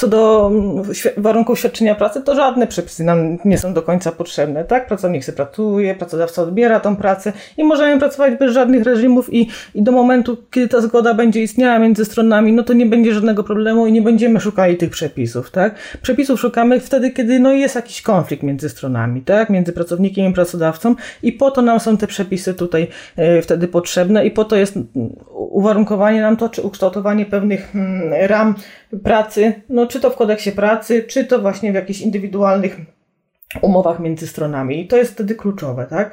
co 0.00 0.08
do 0.08 0.50
mm, 0.52 0.82
warunków 1.16 1.58
świadczenia 1.58 1.94
pracy, 1.94 2.22
to 2.22 2.34
żadne 2.34 2.66
przepisy 2.66 3.04
nam 3.04 3.38
nie 3.44 3.58
są 3.58 3.74
do 3.74 3.82
końca 3.82 4.12
potrzebne, 4.12 4.64
tak? 4.64 4.86
Pracownik 4.86 5.24
sobie 5.24 5.36
pracuje, 5.36 5.94
pracodawca 5.94 6.42
odbiera 6.42 6.80
tą 6.80 6.96
pracę 6.96 7.32
i 7.56 7.64
możemy 7.64 7.98
pracować 7.98 8.38
bez 8.38 8.52
żadnych 8.52 8.84
reżimów 8.84 9.34
i, 9.34 9.48
i 9.74 9.82
do 9.82 9.92
momentu, 9.92 10.36
kiedy 10.50 10.68
ta 10.68 10.80
zgoda 10.80 11.14
będzie 11.14 11.42
istniała 11.42 11.78
między 11.78 12.04
stronami, 12.04 12.52
no 12.52 12.62
to 12.62 12.72
nie 12.72 12.86
będzie 12.86 13.14
żadnego 13.14 13.44
problemu 13.44 13.86
i 13.86 13.92
nie 13.92 14.02
będziemy 14.02 14.40
szukali 14.40 14.76
tych 14.76 14.90
przepisów, 14.90 15.50
tak? 15.50 15.74
Przepisów 16.02 16.40
szukamy 16.40 16.80
wtedy, 16.80 17.10
kiedy 17.10 17.40
no 17.40 17.52
jest 17.52 17.74
jakiś 17.74 18.02
konflikt 18.02 18.42
między 18.42 18.68
stronami, 18.68 19.22
tak? 19.22 19.50
Między 19.50 19.72
pracownikiem 19.72 20.30
i 20.30 20.34
pracodawcą 20.34 20.94
i 21.22 21.32
po 21.32 21.50
to 21.50 21.62
nam 21.62 21.80
są 21.80 21.96
te 21.96 22.06
przepisy 22.06 22.54
tutaj 22.54 22.88
e, 23.16 23.42
wtedy 23.42 23.68
potrzebne 23.68 24.26
i 24.26 24.30
po 24.30 24.44
to 24.44 24.56
jest 24.56 24.74
uwarunkowanie 25.34 26.20
nam 26.20 26.36
to, 26.36 26.48
czy 26.48 26.62
ukształtowanie 26.62 27.26
pewnych 27.26 27.74
mm, 27.74 28.12
ram 28.28 28.54
pracy, 29.04 29.52
no 29.68 29.86
czy 29.86 30.00
to 30.00 30.10
w 30.10 30.16
kodeksie 30.16 30.52
pracy, 30.52 31.02
czy 31.02 31.24
to 31.24 31.38
właśnie 31.38 31.72
w 31.72 31.74
jakichś 31.74 32.00
indywidualnych 32.00 32.76
umowach 33.62 34.00
między 34.00 34.26
stronami. 34.26 34.80
I 34.80 34.88
to 34.88 34.96
jest 34.96 35.12
wtedy 35.12 35.34
kluczowe, 35.34 35.86
tak? 35.90 36.12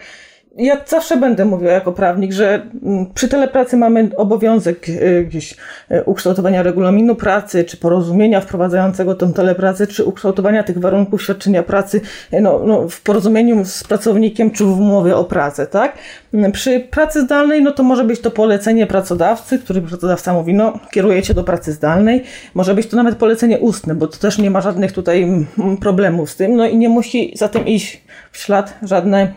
ja 0.58 0.78
zawsze 0.86 1.18
będę 1.18 1.46
mówiła 1.46 1.72
jako 1.72 1.94
prawnik, 1.94 2.32
że 2.32 2.70
mm, 2.84 3.06
przy 3.14 3.28
telepracy 3.28 3.78
mamy 3.78 4.10
obowiązek 4.16 4.90
y, 4.90 5.26
gdzieś 5.28 5.56
y, 5.92 6.04
ukształtowania 6.04 6.64
regulaminu 6.64 7.16
pracy, 7.16 7.64
czy 7.64 7.78
porozumienia 7.78 8.42
wprowadzającego 8.42 9.16
tę 9.16 9.34
telepracę, 9.34 9.88
czy 9.88 10.04
ukształtowania 10.04 10.64
tych 10.64 10.80
warunków 10.80 11.24
świadczenia 11.24 11.64
pracy 11.64 12.02
y, 12.34 12.42
no, 12.42 12.62
no, 12.66 12.90
w 12.90 13.02
porozumieniu 13.02 13.66
z 13.66 13.84
pracownikiem, 13.84 14.52
czy 14.52 14.64
w 14.64 14.80
umowie 14.80 15.16
o 15.16 15.24
pracę, 15.24 15.68
tak? 15.68 15.98
Mm, 16.34 16.52
przy 16.52 16.80
pracy 16.80 17.22
zdalnej, 17.22 17.64
no 17.64 17.72
to 17.72 17.84
może 17.84 18.04
być 18.04 18.20
to 18.20 18.32
polecenie 18.32 18.88
pracodawcy, 18.88 19.60
który 19.60 19.82
pracodawca 19.82 20.34
mówi, 20.34 20.54
no 20.54 20.80
kierujecie 20.92 21.34
do 21.34 21.44
pracy 21.44 21.74
zdalnej. 21.74 22.24
Może 22.54 22.76
być 22.76 22.88
to 22.88 22.98
nawet 22.98 23.16
polecenie 23.16 23.60
ustne, 23.60 23.96
bo 23.96 24.08
to 24.08 24.18
też 24.18 24.38
nie 24.38 24.52
ma 24.52 24.62
żadnych 24.62 24.92
tutaj 24.92 25.24
mm, 25.24 25.78
problemów 25.78 26.30
z 26.30 26.36
tym, 26.36 26.56
no 26.56 26.68
i 26.68 26.78
nie 26.78 26.90
musi 26.90 27.32
za 27.36 27.50
tym 27.50 27.66
iść 27.68 28.02
w 28.32 28.38
ślad 28.38 28.78
żadne 28.82 29.34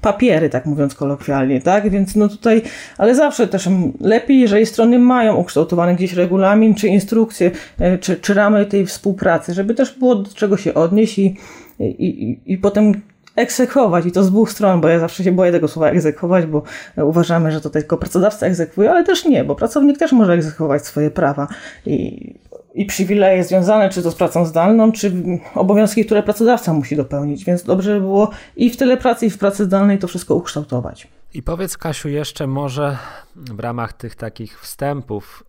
papiery, 0.00 0.50
tak 0.50 0.66
mówiąc 0.66 0.94
kolokwialnie, 0.94 1.60
tak? 1.60 1.90
Więc 1.90 2.16
no 2.16 2.28
tutaj, 2.28 2.62
ale 2.98 3.14
zawsze 3.14 3.48
też 3.48 3.68
lepiej, 4.00 4.40
jeżeli 4.40 4.66
strony 4.66 4.98
mają 4.98 5.36
ukształtowany 5.36 5.94
gdzieś 5.94 6.12
regulamin, 6.12 6.74
czy 6.74 6.88
instrukcje, 6.88 7.50
e, 7.78 7.98
czy, 7.98 8.16
czy 8.16 8.34
ramy 8.34 8.66
tej 8.66 8.86
współpracy, 8.86 9.54
żeby 9.54 9.74
też 9.74 9.98
było 9.98 10.14
do 10.14 10.34
czego 10.34 10.56
się 10.56 10.74
odnieść 10.74 11.18
i, 11.18 11.36
i, 11.78 12.04
i, 12.04 12.52
i 12.52 12.58
potem 12.58 13.02
egzekwować 13.36 14.06
i 14.06 14.12
to 14.12 14.24
z 14.24 14.30
dwóch 14.30 14.50
stron, 14.50 14.80
bo 14.80 14.88
ja 14.88 14.98
zawsze 14.98 15.24
się 15.24 15.32
boję 15.32 15.52
tego 15.52 15.68
słowa 15.68 15.90
egzekwować, 15.90 16.46
bo 16.46 16.62
uważamy, 16.96 17.52
że 17.52 17.60
to 17.60 17.70
tylko 17.70 17.96
pracodawca 17.96 18.46
egzekwuje, 18.46 18.90
ale 18.90 19.04
też 19.04 19.24
nie, 19.24 19.44
bo 19.44 19.54
pracownik 19.54 19.98
też 19.98 20.12
może 20.12 20.32
egzekwować 20.32 20.86
swoje 20.86 21.10
prawa 21.10 21.48
i 21.86 22.34
i 22.74 22.86
przywileje 22.86 23.44
związane 23.44 23.90
czy 23.90 24.02
to 24.02 24.10
z 24.10 24.14
pracą 24.14 24.44
zdalną, 24.44 24.92
czy 24.92 25.12
obowiązki, 25.54 26.04
które 26.04 26.22
pracodawca 26.22 26.72
musi 26.72 26.96
dopełnić. 26.96 27.44
Więc 27.44 27.62
dobrze 27.62 27.94
by 27.94 28.00
było 28.00 28.30
i 28.56 28.70
w 28.70 28.76
telepracy, 28.76 29.26
i 29.26 29.30
w 29.30 29.38
pracy 29.38 29.64
zdalnej 29.64 29.98
to 29.98 30.08
wszystko 30.08 30.34
ukształtować. 30.34 31.08
I 31.34 31.42
powiedz, 31.42 31.76
Kasiu, 31.76 32.08
jeszcze 32.08 32.46
może 32.46 32.98
w 33.36 33.60
ramach 33.60 33.92
tych 33.92 34.14
takich 34.14 34.60
wstępów 34.60 35.44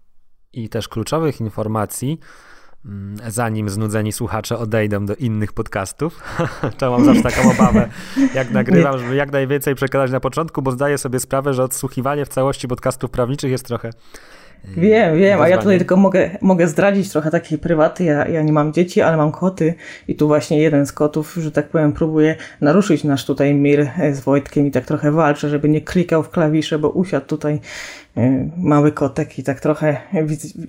i 0.53 0.69
też 0.69 0.87
kluczowych 0.87 1.41
informacji, 1.41 2.19
zanim 3.27 3.69
znudzeni 3.69 4.11
słuchacze 4.11 4.57
odejdą 4.57 5.05
do 5.05 5.15
innych 5.15 5.53
podcastów. 5.53 6.23
to 6.77 6.91
mam 6.91 7.05
zawsze 7.05 7.23
taką 7.23 7.51
obawę, 7.51 7.89
jak 8.35 8.51
nagrywam, 8.51 8.99
żeby 8.99 9.15
jak 9.15 9.31
najwięcej 9.31 9.75
przekazać 9.75 10.11
na 10.11 10.19
początku, 10.19 10.61
bo 10.61 10.71
zdaję 10.71 10.97
sobie 10.97 11.19
sprawę, 11.19 11.53
że 11.53 11.63
odsłuchiwanie 11.63 12.25
w 12.25 12.29
całości 12.29 12.67
podcastów 12.67 13.11
prawniczych 13.11 13.51
jest 13.51 13.65
trochę 13.65 13.91
Wiem, 14.63 15.17
wiem, 15.17 15.41
a 15.41 15.47
ja 15.47 15.57
tutaj 15.57 15.77
tylko 15.77 15.97
mogę, 15.97 16.29
mogę 16.41 16.67
zdradzić 16.67 17.09
trochę 17.09 17.31
takiej 17.31 17.57
prywaty. 17.57 18.03
Ja, 18.03 18.27
ja 18.27 18.41
nie 18.41 18.53
mam 18.53 18.73
dzieci, 18.73 19.01
ale 19.01 19.17
mam 19.17 19.31
koty 19.31 19.73
i 20.07 20.15
tu 20.15 20.27
właśnie 20.27 20.61
jeden 20.61 20.85
z 20.85 20.93
kotów, 20.93 21.33
że 21.33 21.51
tak 21.51 21.69
powiem, 21.69 21.93
próbuje 21.93 22.35
naruszyć 22.61 23.03
nasz 23.03 23.25
tutaj 23.25 23.53
mir 23.53 23.91
z 24.11 24.19
Wojtkiem 24.19 24.67
i 24.67 24.71
tak 24.71 24.85
trochę 24.85 25.11
walczy, 25.11 25.49
żeby 25.49 25.69
nie 25.69 25.81
klikał 25.81 26.23
w 26.23 26.29
klawisze, 26.29 26.79
bo 26.79 26.89
usiadł 26.89 27.25
tutaj 27.25 27.53
e, 27.53 27.59
mały 28.57 28.91
kotek 28.91 29.39
i 29.39 29.43
tak 29.43 29.59
trochę 29.59 29.97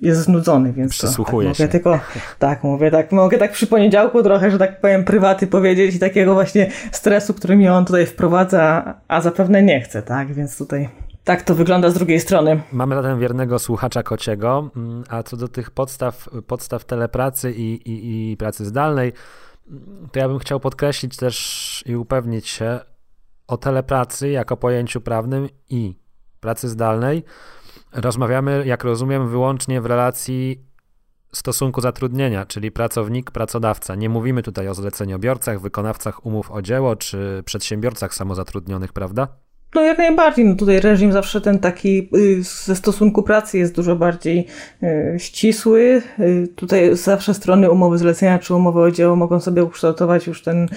jest 0.01 0.21
znudzony, 0.21 0.73
więc 0.73 0.91
Przysłuchuje 0.91 1.49
to, 1.49 1.55
tak, 1.55 1.59
mogę 1.59 1.71
tylko, 1.71 1.99
tak 2.39 2.63
mówię, 2.63 2.91
tak 2.91 3.11
mogę 3.11 3.37
tak 3.37 3.51
przy 3.51 3.67
poniedziałku 3.67 4.23
trochę, 4.23 4.51
że 4.51 4.57
tak 4.57 4.81
powiem, 4.81 5.03
prywaty 5.03 5.47
powiedzieć 5.47 5.95
i 5.95 5.99
takiego 5.99 6.33
właśnie 6.33 6.71
stresu, 6.91 7.33
który 7.33 7.55
mi 7.55 7.69
on 7.69 7.85
tutaj 7.85 8.05
wprowadza, 8.05 8.93
a 9.07 9.21
zapewne 9.21 9.63
nie 9.63 9.81
chce, 9.81 10.01
tak, 10.01 10.33
więc 10.33 10.57
tutaj 10.57 10.89
tak 11.23 11.41
to 11.41 11.55
wygląda 11.55 11.89
z 11.89 11.93
drugiej 11.93 12.19
strony. 12.19 12.61
Mamy 12.71 12.95
zatem 12.95 13.19
wiernego 13.19 13.59
słuchacza 13.59 14.03
kociego, 14.03 14.69
mm, 14.75 15.03
a 15.09 15.23
co 15.23 15.37
do 15.37 15.47
tych 15.47 15.71
podstaw, 15.71 16.29
podstaw 16.47 16.85
telepracy 16.85 17.51
i, 17.51 17.91
i, 17.91 18.31
i 18.31 18.37
pracy 18.37 18.65
zdalnej, 18.65 19.13
to 20.11 20.19
ja 20.19 20.27
bym 20.27 20.39
chciał 20.39 20.59
podkreślić 20.59 21.17
też 21.17 21.83
i 21.87 21.95
upewnić 21.95 22.47
się 22.47 22.79
o 23.47 23.57
telepracy 23.57 24.29
jako 24.29 24.57
pojęciu 24.57 25.01
prawnym 25.01 25.49
i 25.69 26.02
pracy 26.43 26.69
zdalnej. 26.69 27.23
Rozmawiamy, 27.93 28.63
jak 28.65 28.83
rozumiem, 28.83 29.29
wyłącznie 29.29 29.81
w 29.81 29.85
relacji 29.85 30.63
stosunku 31.33 31.81
zatrudnienia, 31.81 32.45
czyli 32.45 32.71
pracownik, 32.71 33.31
pracodawca. 33.31 33.95
Nie 33.95 34.09
mówimy 34.09 34.43
tutaj 34.43 34.67
o 34.67 34.73
zleceniobiorcach, 34.73 35.61
wykonawcach 35.61 36.25
umów 36.25 36.51
o 36.51 36.61
dzieło 36.61 36.95
czy 36.95 37.43
przedsiębiorcach 37.45 38.13
samozatrudnionych, 38.13 38.93
prawda? 38.93 39.27
No 39.75 39.81
jak 39.81 39.97
najbardziej. 39.97 40.45
No 40.45 40.55
tutaj 40.55 40.79
reżim 40.79 41.11
zawsze 41.11 41.41
ten 41.41 41.59
taki 41.59 42.09
y, 42.15 42.43
ze 42.43 42.75
stosunku 42.75 43.23
pracy 43.23 43.57
jest 43.57 43.75
dużo 43.75 43.95
bardziej 43.95 44.47
y, 44.83 45.19
ścisły. 45.19 46.01
Y, 46.19 46.47
tutaj 46.55 46.95
zawsze 46.95 47.33
strony 47.33 47.71
umowy 47.71 47.97
zlecenia 47.97 48.39
czy 48.39 48.55
umowy 48.55 48.81
o 48.81 48.91
dzieło 48.91 49.15
mogą 49.15 49.39
sobie 49.39 49.63
ukształtować 49.63 50.27
już 50.27 50.43
ten, 50.43 50.67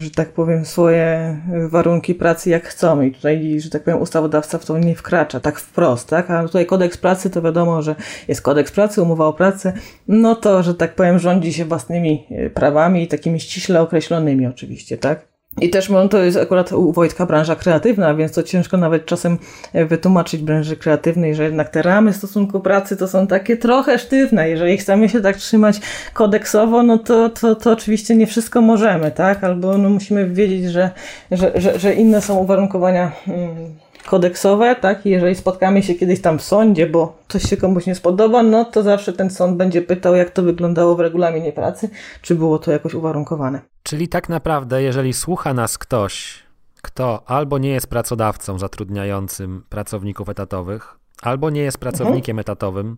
że 0.00 0.10
tak 0.10 0.32
powiem, 0.32 0.64
swoje 0.64 1.36
warunki 1.68 2.14
pracy 2.14 2.50
jak 2.50 2.64
chcą. 2.64 3.02
I 3.02 3.12
tutaj, 3.12 3.60
że 3.60 3.70
tak 3.70 3.84
powiem, 3.84 4.00
ustawodawca 4.00 4.58
w 4.58 4.64
to 4.64 4.78
nie 4.78 4.94
wkracza 4.94 5.40
tak 5.40 5.60
wprost, 5.60 6.08
tak? 6.08 6.30
A 6.30 6.42
tutaj 6.42 6.66
kodeks 6.66 6.98
pracy 6.98 7.30
to 7.30 7.42
wiadomo, 7.42 7.82
że 7.82 7.94
jest 8.28 8.42
kodeks 8.42 8.72
pracy, 8.72 9.02
umowa 9.02 9.26
o 9.26 9.32
pracę. 9.32 9.72
No 10.08 10.34
to, 10.36 10.62
że 10.62 10.74
tak 10.74 10.94
powiem, 10.94 11.18
rządzi 11.18 11.52
się 11.52 11.64
własnymi 11.64 12.26
prawami 12.54 13.02
i 13.02 13.08
takimi 13.08 13.40
ściśle 13.40 13.80
określonymi 13.82 14.46
oczywiście, 14.46 14.98
tak? 14.98 15.39
I 15.60 15.70
też 15.70 15.90
to 16.10 16.18
jest 16.18 16.38
akurat 16.38 16.72
u 16.72 16.92
Wojtka 16.92 17.26
branża 17.26 17.56
kreatywna, 17.56 18.14
więc 18.14 18.32
to 18.32 18.42
ciężko 18.42 18.76
nawet 18.76 19.06
czasem 19.06 19.38
e, 19.72 19.84
wytłumaczyć 19.84 20.42
branży 20.42 20.76
kreatywnej, 20.76 21.34
że 21.34 21.44
jednak 21.44 21.68
te 21.68 21.82
ramy 21.82 22.12
stosunku 22.12 22.60
pracy 22.60 22.96
to 22.96 23.08
są 23.08 23.26
takie 23.26 23.56
trochę 23.56 23.98
sztywne. 23.98 24.50
Jeżeli 24.50 24.78
chcemy 24.78 25.08
się 25.08 25.20
tak 25.20 25.36
trzymać 25.36 25.80
kodeksowo, 26.14 26.82
no 26.82 26.98
to, 26.98 27.28
to, 27.28 27.54
to 27.54 27.72
oczywiście 27.72 28.16
nie 28.16 28.26
wszystko 28.26 28.60
możemy, 28.60 29.10
tak? 29.10 29.44
Albo 29.44 29.78
no 29.78 29.90
musimy 29.90 30.26
wiedzieć, 30.26 30.64
że, 30.64 30.90
że, 31.30 31.52
że, 31.54 31.78
że 31.78 31.94
inne 31.94 32.20
są 32.20 32.36
uwarunkowania. 32.36 33.12
Hmm, 33.24 33.74
kodeksowe, 34.06 34.76
tak? 34.76 35.06
I 35.06 35.10
jeżeli 35.10 35.34
spotkamy 35.34 35.82
się 35.82 35.94
kiedyś 35.94 36.20
tam 36.20 36.38
w 36.38 36.42
sądzie, 36.42 36.86
bo 36.86 37.18
coś 37.28 37.42
się 37.42 37.56
komuś 37.56 37.86
nie 37.86 37.94
spodoba, 37.94 38.42
no 38.42 38.64
to 38.64 38.82
zawsze 38.82 39.12
ten 39.12 39.30
sąd 39.30 39.56
będzie 39.56 39.82
pytał, 39.82 40.14
jak 40.14 40.30
to 40.30 40.42
wyglądało 40.42 40.96
w 40.96 41.00
regulaminie 41.00 41.52
pracy, 41.52 41.90
czy 42.22 42.34
było 42.34 42.58
to 42.58 42.72
jakoś 42.72 42.94
uwarunkowane. 42.94 43.60
Czyli 43.82 44.08
tak 44.08 44.28
naprawdę, 44.28 44.82
jeżeli 44.82 45.12
słucha 45.12 45.54
nas 45.54 45.78
ktoś, 45.78 46.42
kto 46.82 47.22
albo 47.26 47.58
nie 47.58 47.70
jest 47.70 47.86
pracodawcą 47.86 48.58
zatrudniającym 48.58 49.62
pracowników 49.68 50.28
etatowych, 50.28 50.98
albo 51.22 51.50
nie 51.50 51.60
jest 51.60 51.78
pracownikiem 51.78 52.34
mhm. 52.34 52.40
etatowym 52.40 52.96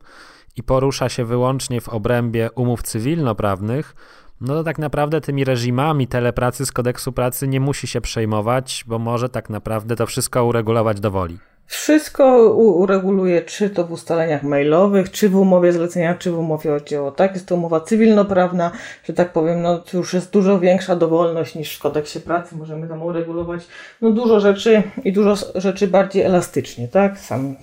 i 0.56 0.62
porusza 0.62 1.08
się 1.08 1.24
wyłącznie 1.24 1.80
w 1.80 1.88
obrębie 1.88 2.50
umów 2.54 2.82
cywilnoprawnych, 2.82 3.94
no 4.42 4.54
to 4.54 4.64
tak 4.64 4.78
naprawdę 4.78 5.20
tymi 5.20 5.44
reżimami 5.44 6.08
telepracy 6.08 6.66
z 6.66 6.72
kodeksu 6.72 7.12
pracy 7.12 7.48
nie 7.48 7.60
musi 7.60 7.86
się 7.86 8.00
przejmować, 8.00 8.84
bo 8.86 8.98
może 8.98 9.28
tak 9.28 9.50
naprawdę 9.50 9.96
to 9.96 10.06
wszystko 10.06 10.44
uregulować 10.44 11.00
do 11.00 11.10
woli. 11.10 11.38
Wszystko 11.66 12.52
ureguluje, 12.54 13.42
czy 13.42 13.70
to 13.70 13.84
w 13.84 13.92
ustaleniach 13.92 14.42
mailowych, 14.42 15.10
czy 15.10 15.28
w 15.28 15.36
umowie 15.36 15.72
zlecenia, 15.72 16.14
czy 16.14 16.30
w 16.30 16.38
umowie 16.38 16.74
o 16.74 16.80
dzieło. 16.80 17.10
Tak, 17.10 17.34
jest 17.34 17.46
to 17.46 17.54
umowa 17.54 17.80
cywilnoprawna, 17.80 18.70
że 19.04 19.12
tak 19.12 19.32
powiem, 19.32 19.62
no 19.62 19.82
już 19.92 20.14
jest 20.14 20.30
dużo 20.30 20.60
większa 20.60 20.96
dowolność 20.96 21.54
niż 21.54 21.76
w 21.76 21.80
kodeksie 21.80 22.20
pracy. 22.20 22.56
Możemy 22.56 22.88
tam 22.88 23.02
uregulować 23.02 23.66
no, 24.00 24.10
dużo 24.10 24.40
rzeczy 24.40 24.82
i 25.04 25.12
dużo 25.12 25.34
rzeczy 25.54 25.88
bardziej 25.88 26.22
elastycznie, 26.22 26.88
tak? 26.88 27.18
Sam, 27.18 27.56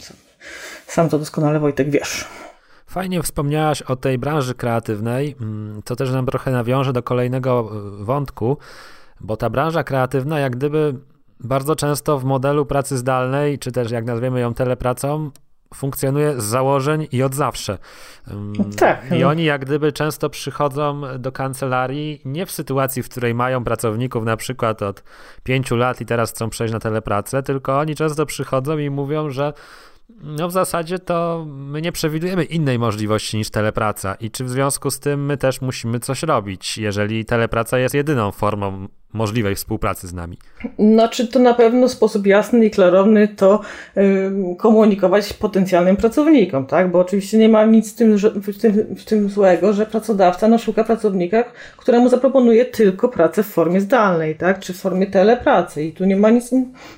sam 0.88 1.10
to 1.10 1.20
doskonale 1.20 1.60
Wojtek 1.60 1.90
wiesz. 1.90 2.26
Fajnie 2.90 3.24
wspomniałaś 3.24 3.82
o 3.82 3.96
tej 3.96 4.18
branży 4.18 4.56
kreatywnej. 4.56 5.36
Mm, 5.42 5.82
to 5.82 5.96
też 5.96 6.12
nam 6.12 6.26
trochę 6.26 6.52
nawiąże 6.52 6.94
do 6.94 7.04
kolejnego 7.04 7.72
e, 8.02 8.04
wątku, 8.04 8.58
bo 9.22 9.38
ta 9.38 9.50
branża 9.50 9.84
kreatywna, 9.84 10.40
jak 10.40 10.56
gdyby 10.56 10.96
bardzo 11.40 11.76
często 11.76 12.20
w 12.20 12.24
modelu 12.24 12.66
pracy 12.66 12.98
zdalnej, 12.98 13.60
czy 13.60 13.72
też 13.72 13.92
jak 13.92 14.06
nazwiemy 14.06 14.40
ją 14.40 14.54
telepracą, 14.54 15.32
funkcjonuje 15.74 16.42
z 16.42 16.44
założeń 16.44 17.08
i 17.12 17.24
od 17.24 17.36
zawsze. 17.36 17.78
Mm, 18.28 18.74
tak. 18.74 19.12
I 19.12 19.24
oni 19.24 19.44
jak 19.44 19.66
gdyby 19.66 19.92
często 19.92 20.30
przychodzą 20.30 21.02
do 21.20 21.32
kancelarii 21.32 22.22
nie 22.26 22.46
w 22.46 22.52
sytuacji, 22.52 23.04
w 23.04 23.10
której 23.10 23.34
mają 23.34 23.64
pracowników 23.64 24.26
na 24.26 24.38
przykład 24.38 24.82
od 24.82 25.04
pięciu 25.44 25.76
lat 25.76 26.02
i 26.02 26.06
teraz 26.06 26.32
chcą 26.32 26.50
przejść 26.50 26.74
na 26.74 26.80
telepracę, 26.80 27.44
tylko 27.44 27.80
oni 27.80 27.96
często 27.96 28.26
przychodzą 28.26 28.78
i 28.78 28.90
mówią, 28.90 29.30
że 29.30 29.54
No 30.24 30.48
w 30.48 30.52
zasadzie 30.52 31.00
to 31.00 31.46
my 31.48 31.82
nie 31.82 31.92
przewidujemy 31.92 32.44
innej 32.44 32.80
możliwości 32.80 33.38
niż 33.38 33.50
telepraca. 33.50 34.16
I 34.16 34.32
czy 34.32 34.44
w 34.44 34.50
związku 34.50 34.92
z 34.92 35.00
tym 35.00 35.26
my 35.26 35.38
też 35.38 35.62
musimy 35.62 36.00
coś 36.00 36.24
robić, 36.24 36.78
jeżeli 36.78 37.26
telepraca 37.26 37.80
jest 37.80 37.96
jedyną 37.96 38.32
formą 38.32 38.88
możliwej 39.14 39.56
współpracy 39.56 40.08
z 40.08 40.14
nami? 40.14 40.38
Znaczy 40.80 41.28
to 41.28 41.40
na 41.40 41.54
pewno 41.54 41.88
w 41.88 41.92
sposób 41.92 42.28
jasny 42.28 42.66
i 42.66 42.72
klarowny 42.72 43.28
to 43.28 43.62
y, 43.98 44.32
komunikować 44.58 45.34
potencjalnym 45.34 45.98
pracownikom, 45.98 46.66
tak? 46.66 46.92
Bo 46.92 47.00
oczywiście 47.00 47.38
nie 47.38 47.50
ma 47.50 47.66
nic 47.66 47.94
w 47.94 47.96
tym, 47.96 48.18
w 48.36 48.58
tym, 48.62 48.96
w 48.96 49.06
tym 49.06 49.30
złego, 49.30 49.74
że 49.74 49.86
pracodawca 49.86 50.48
no, 50.48 50.58
szuka 50.58 50.84
pracownika, 50.84 51.44
któremu 51.78 52.10
zaproponuje 52.10 52.66
tylko 52.66 53.10
pracę 53.10 53.44
w 53.44 53.48
formie 53.48 53.82
zdalnej, 53.82 54.36
tak? 54.36 54.60
Czy 54.60 54.74
w 54.74 54.78
formie 54.78 55.08
telepracy 55.08 55.84
i 55.84 55.92
tu 55.92 56.06
nie 56.06 56.16
ma 56.16 56.30
nic, 56.30 56.52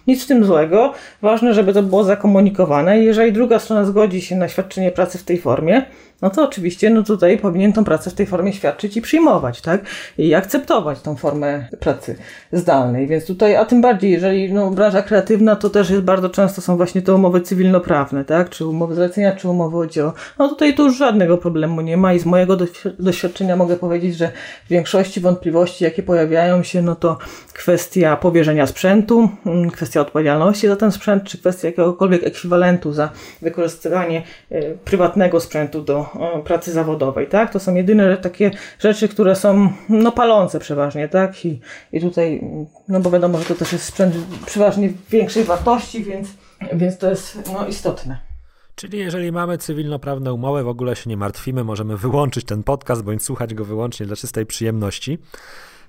nic 0.07 0.23
w 0.23 0.27
tym 0.27 0.45
złego. 0.45 0.93
Ważne, 1.21 1.53
żeby 1.53 1.73
to 1.73 1.83
było 1.83 2.03
zakomunikowane 2.03 3.01
jeżeli 3.01 3.31
druga 3.31 3.59
strona 3.59 3.85
zgodzi 3.85 4.21
się 4.21 4.35
na 4.35 4.47
świadczenie 4.47 4.91
pracy 4.91 5.17
w 5.17 5.23
tej 5.23 5.37
formie, 5.37 5.85
no 6.21 6.29
to 6.29 6.43
oczywiście 6.43 6.89
no 6.89 7.03
tutaj 7.03 7.37
powinien 7.37 7.73
tą 7.73 7.83
pracę 7.83 8.09
w 8.09 8.13
tej 8.13 8.25
formie 8.25 8.53
świadczyć 8.53 8.97
i 8.97 9.01
przyjmować, 9.01 9.61
tak? 9.61 9.81
I 10.17 10.33
akceptować 10.33 11.01
tą 11.01 11.15
formę 11.15 11.67
pracy 11.79 12.15
zdalnej. 12.51 13.07
Więc 13.07 13.25
tutaj, 13.25 13.55
a 13.55 13.65
tym 13.65 13.81
bardziej, 13.81 14.11
jeżeli 14.11 14.53
no, 14.53 14.71
branża 14.71 15.01
kreatywna, 15.01 15.55
to 15.55 15.69
też 15.69 15.89
jest 15.89 16.03
bardzo 16.03 16.29
często 16.29 16.61
są 16.61 16.77
właśnie 16.77 17.01
te 17.01 17.15
umowy 17.15 17.41
cywilnoprawne, 17.41 18.25
tak? 18.25 18.49
Czy 18.49 18.65
umowy 18.65 18.95
zlecenia, 18.95 19.35
czy 19.35 19.49
umowy 19.49 19.77
o 19.77 19.87
dzieło. 19.87 20.13
No 20.39 20.47
tutaj 20.49 20.73
tu 20.75 20.83
już 20.83 20.97
żadnego 20.97 21.37
problemu 21.37 21.81
nie 21.81 21.97
ma 21.97 22.13
i 22.13 22.19
z 22.19 22.25
mojego 22.25 22.57
doświadczenia 22.99 23.55
mogę 23.55 23.75
powiedzieć, 23.77 24.15
że 24.15 24.31
w 24.65 24.69
większości 24.69 25.19
wątpliwości, 25.19 25.83
jakie 25.83 26.03
pojawiają 26.03 26.63
się, 26.63 26.81
no 26.81 26.95
to 26.95 27.17
kwestia 27.53 28.17
powierzenia 28.17 28.67
sprzętu, 28.67 29.29
mm, 29.45 29.71
kwestia 29.71 30.01
odpowiedzialności 30.01 30.67
za 30.67 30.75
ten 30.75 30.91
sprzęt, 30.91 31.23
czy 31.23 31.37
kwestia 31.37 31.67
jakiegokolwiek 31.67 32.23
ekwiwalentu 32.23 32.93
za 32.93 33.09
wykorzystywanie 33.41 34.23
y, 34.51 34.77
prywatnego 34.85 35.39
sprzętu 35.39 35.81
do 35.81 36.10
pracy 36.43 36.71
zawodowej, 36.71 37.27
tak? 37.27 37.53
To 37.53 37.59
są 37.59 37.75
jedyne 37.75 38.17
takie 38.17 38.51
rzeczy, 38.79 39.07
które 39.07 39.35
są 39.35 39.73
no, 39.89 40.11
palące 40.11 40.59
przeważnie, 40.59 41.09
tak? 41.09 41.45
I, 41.45 41.59
I 41.93 42.01
tutaj, 42.01 42.41
no 42.87 42.99
bo 42.99 43.11
wiadomo, 43.11 43.39
że 43.39 43.45
to 43.45 43.55
też 43.55 43.73
jest 43.73 43.85
sprzęt 43.85 44.15
przeważnie 44.45 44.89
większej 45.09 45.43
wartości, 45.43 46.03
więc, 46.03 46.27
więc 46.73 46.97
to 46.97 47.09
jest 47.09 47.51
no, 47.53 47.67
istotne. 47.67 48.31
Czyli 48.75 48.97
jeżeli 48.97 49.31
mamy 49.31 49.57
cywilnoprawne 49.57 50.33
umowy, 50.33 50.63
w 50.63 50.67
ogóle 50.67 50.95
się 50.95 51.09
nie 51.09 51.17
martwimy, 51.17 51.63
możemy 51.63 51.97
wyłączyć 51.97 52.45
ten 52.45 52.63
podcast, 52.63 53.03
bądź 53.03 53.23
słuchać 53.23 53.53
go 53.53 53.65
wyłącznie 53.65 54.05
dla 54.05 54.15
czystej 54.15 54.45
przyjemności. 54.45 55.19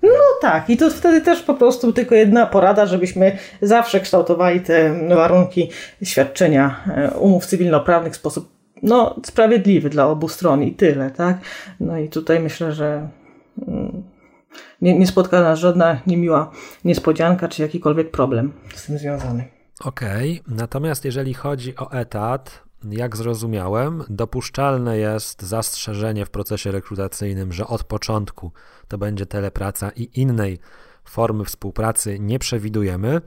No 0.03 0.11
tak, 0.41 0.71
i 0.71 0.77
to 0.77 0.91
wtedy 0.91 1.21
też 1.21 1.43
po 1.43 1.55
prostu 1.55 1.93
tylko 1.93 2.15
jedna 2.15 2.47
porada, 2.47 2.87
żebyśmy 2.87 3.39
zawsze 3.63 4.01
kształtowali 4.01 4.61
te 4.61 5.09
warunki 5.09 5.71
świadczenia 6.03 6.81
e, 6.97 7.11
umów 7.11 7.47
cywilnoprawnych 7.47 8.13
w 8.13 8.17
sposób 8.17 8.52
no, 8.83 9.17
sprawiedliwy 9.25 9.91
dla 9.91 10.07
obu 10.07 10.29
stron 10.29 10.63
i 10.63 10.73
tyle, 10.73 11.11
tak? 11.11 11.39
No 11.81 11.99
i 11.99 12.09
tutaj 12.09 12.41
myślę, 12.41 12.73
że 12.73 13.09
mm, 13.69 14.03
nie, 14.83 14.99
nie 14.99 15.07
spotka 15.07 15.41
nas 15.41 15.59
żadna 15.59 16.01
niemiła 16.07 16.51
niespodzianka 16.85 17.49
czy 17.49 17.63
jakikolwiek 17.63 18.11
problem 18.11 18.53
z 18.75 18.87
tym 18.87 18.99
związany. 18.99 19.45
Okej, 19.85 20.41
okay. 20.45 20.57
natomiast 20.57 21.05
jeżeli 21.05 21.35
chodzi 21.35 21.77
o 21.77 21.93
etat, 21.93 22.63
jak 22.91 23.17
zrozumiałem, 23.17 24.05
dopuszczalne 24.11 24.99
jest 24.99 25.43
zastrzeżenie 25.43 26.27
w 26.27 26.31
procesie 26.31 26.73
rekrutacyjnym, 26.73 27.53
że 27.53 27.67
od 27.67 27.85
początku 27.85 28.53
to 28.89 28.99
będzie 28.99 29.27
telepraca 29.27 29.91
i 29.97 30.21
innej 30.21 30.59
formy 31.05 31.45
współpracy 31.45 32.19
nie 32.19 32.39
przewidujemy. 32.39 33.21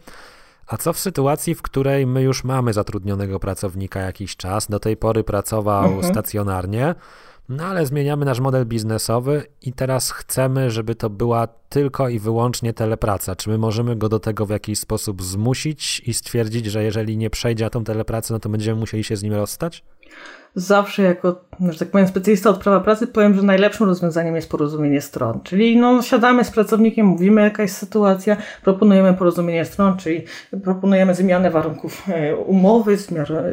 A 0.67 0.77
co 0.77 0.93
w 0.93 0.99
sytuacji, 0.99 1.55
w 1.55 1.61
której 1.61 2.07
my 2.07 2.21
już 2.21 2.43
mamy 2.43 2.73
zatrudnionego 2.73 3.39
pracownika 3.39 3.99
jakiś 3.99 4.35
czas, 4.35 4.67
do 4.67 4.79
tej 4.79 4.97
pory 4.97 5.23
pracował 5.23 5.85
mhm. 5.85 6.13
stacjonarnie, 6.13 6.95
no 7.49 7.65
ale 7.65 7.85
zmieniamy 7.85 8.25
nasz 8.25 8.39
model 8.39 8.65
biznesowy 8.65 9.43
i 9.61 9.73
teraz 9.73 10.11
chcemy, 10.11 10.71
żeby 10.71 10.95
to 10.95 11.09
była 11.09 11.47
tylko 11.47 12.09
i 12.09 12.19
wyłącznie 12.19 12.73
telepraca. 12.73 13.35
Czy 13.35 13.49
my 13.49 13.57
możemy 13.57 13.95
go 13.95 14.09
do 14.09 14.19
tego 14.19 14.45
w 14.45 14.49
jakiś 14.49 14.79
sposób 14.79 15.23
zmusić 15.23 16.01
i 16.05 16.13
stwierdzić, 16.13 16.65
że 16.65 16.83
jeżeli 16.83 17.17
nie 17.17 17.29
przejdzie 17.29 17.63
na 17.63 17.69
tą 17.69 17.83
telepracę, 17.83 18.33
no 18.33 18.39
to 18.39 18.49
będziemy 18.49 18.79
musieli 18.79 19.03
się 19.03 19.17
z 19.17 19.23
nim 19.23 19.33
rozstać? 19.33 19.83
Zawsze 20.55 21.03
jako, 21.03 21.41
że 21.69 21.79
tak 21.79 21.87
powiem, 21.87 22.07
specjalista 22.07 22.49
od 22.49 22.57
prawa 22.57 22.79
pracy 22.79 23.07
powiem, 23.07 23.35
że 23.35 23.43
najlepszym 23.43 23.87
rozwiązaniem 23.87 24.35
jest 24.35 24.49
porozumienie 24.49 25.01
stron. 25.01 25.39
Czyli 25.43 25.77
no, 25.77 26.01
siadamy 26.01 26.43
z 26.43 26.51
pracownikiem, 26.51 27.05
mówimy 27.05 27.41
jakaś 27.41 27.71
sytuacja, 27.71 28.37
proponujemy 28.63 29.13
porozumienie 29.13 29.65
stron, 29.65 29.97
czyli 29.97 30.23
proponujemy 30.63 31.15
zmianę 31.15 31.51
warunków 31.51 32.03
e, 32.09 32.35
umowy, 32.35 32.97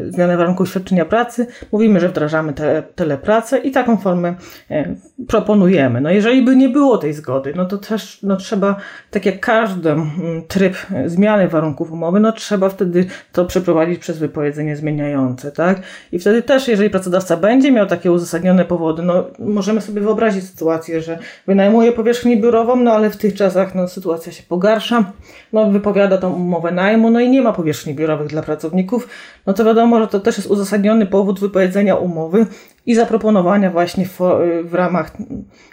zmianę 0.08 0.36
warunków 0.36 0.68
świadczenia 0.68 1.04
pracy, 1.04 1.46
mówimy, 1.72 2.00
że 2.00 2.08
wdrażamy 2.08 2.52
te, 2.52 2.82
telepracę 2.94 3.58
i 3.58 3.70
taką 3.70 3.96
formę 3.96 4.34
e, 4.70 4.94
proponujemy. 5.28 6.00
No 6.00 6.10
jeżeli 6.10 6.42
by 6.42 6.56
nie 6.56 6.68
było 6.68 6.98
tej 6.98 7.12
zgody, 7.12 7.52
no 7.56 7.64
to 7.64 7.78
też 7.78 8.22
no, 8.22 8.36
trzeba, 8.36 8.76
tak 9.10 9.26
jak 9.26 9.40
każdy 9.40 9.90
mm, 9.90 10.42
tryb 10.48 10.76
zmiany 11.06 11.48
warunków 11.48 11.92
umowy, 11.92 12.20
no 12.20 12.32
trzeba 12.32 12.68
wtedy 12.68 13.06
to 13.32 13.44
przeprowadzić 13.44 13.98
przez 13.98 14.18
wypowiedzenie 14.18 14.76
zmieniające, 14.76 15.52
tak? 15.52 15.82
I 16.12 16.18
wtedy 16.18 16.42
też, 16.52 16.68
jeżeli 16.68 16.90
pracodawca 16.90 17.36
będzie 17.36 17.72
miał 17.72 17.86
takie 17.86 18.12
uzasadnione 18.12 18.64
powody, 18.64 19.02
no 19.02 19.24
możemy 19.38 19.80
sobie 19.80 20.00
wyobrazić 20.00 20.44
sytuację, 20.44 21.02
że 21.02 21.18
wynajmuje 21.46 21.92
powierzchnię 21.92 22.36
biurową, 22.36 22.76
no 22.76 22.92
ale 22.92 23.10
w 23.10 23.16
tych 23.16 23.34
czasach 23.34 23.74
no, 23.74 23.88
sytuacja 23.88 24.32
się 24.32 24.42
pogarsza, 24.42 25.12
no 25.52 25.70
wypowiada 25.70 26.18
tą 26.18 26.32
umowę 26.32 26.72
najmu, 26.72 27.10
no 27.10 27.20
i 27.20 27.30
nie 27.30 27.42
ma 27.42 27.52
powierzchni 27.52 27.94
biurowych 27.94 28.26
dla 28.28 28.42
pracowników, 28.42 29.08
no 29.46 29.52
to 29.52 29.64
wiadomo, 29.64 30.00
że 30.00 30.08
to 30.08 30.20
też 30.20 30.36
jest 30.36 30.50
uzasadniony 30.50 31.06
powód 31.06 31.40
wypowiedzenia 31.40 31.96
umowy 31.96 32.46
i 32.86 32.94
zaproponowania 32.94 33.70
właśnie 33.70 34.06
w, 34.06 34.20
w 34.64 34.74
ramach 34.74 35.12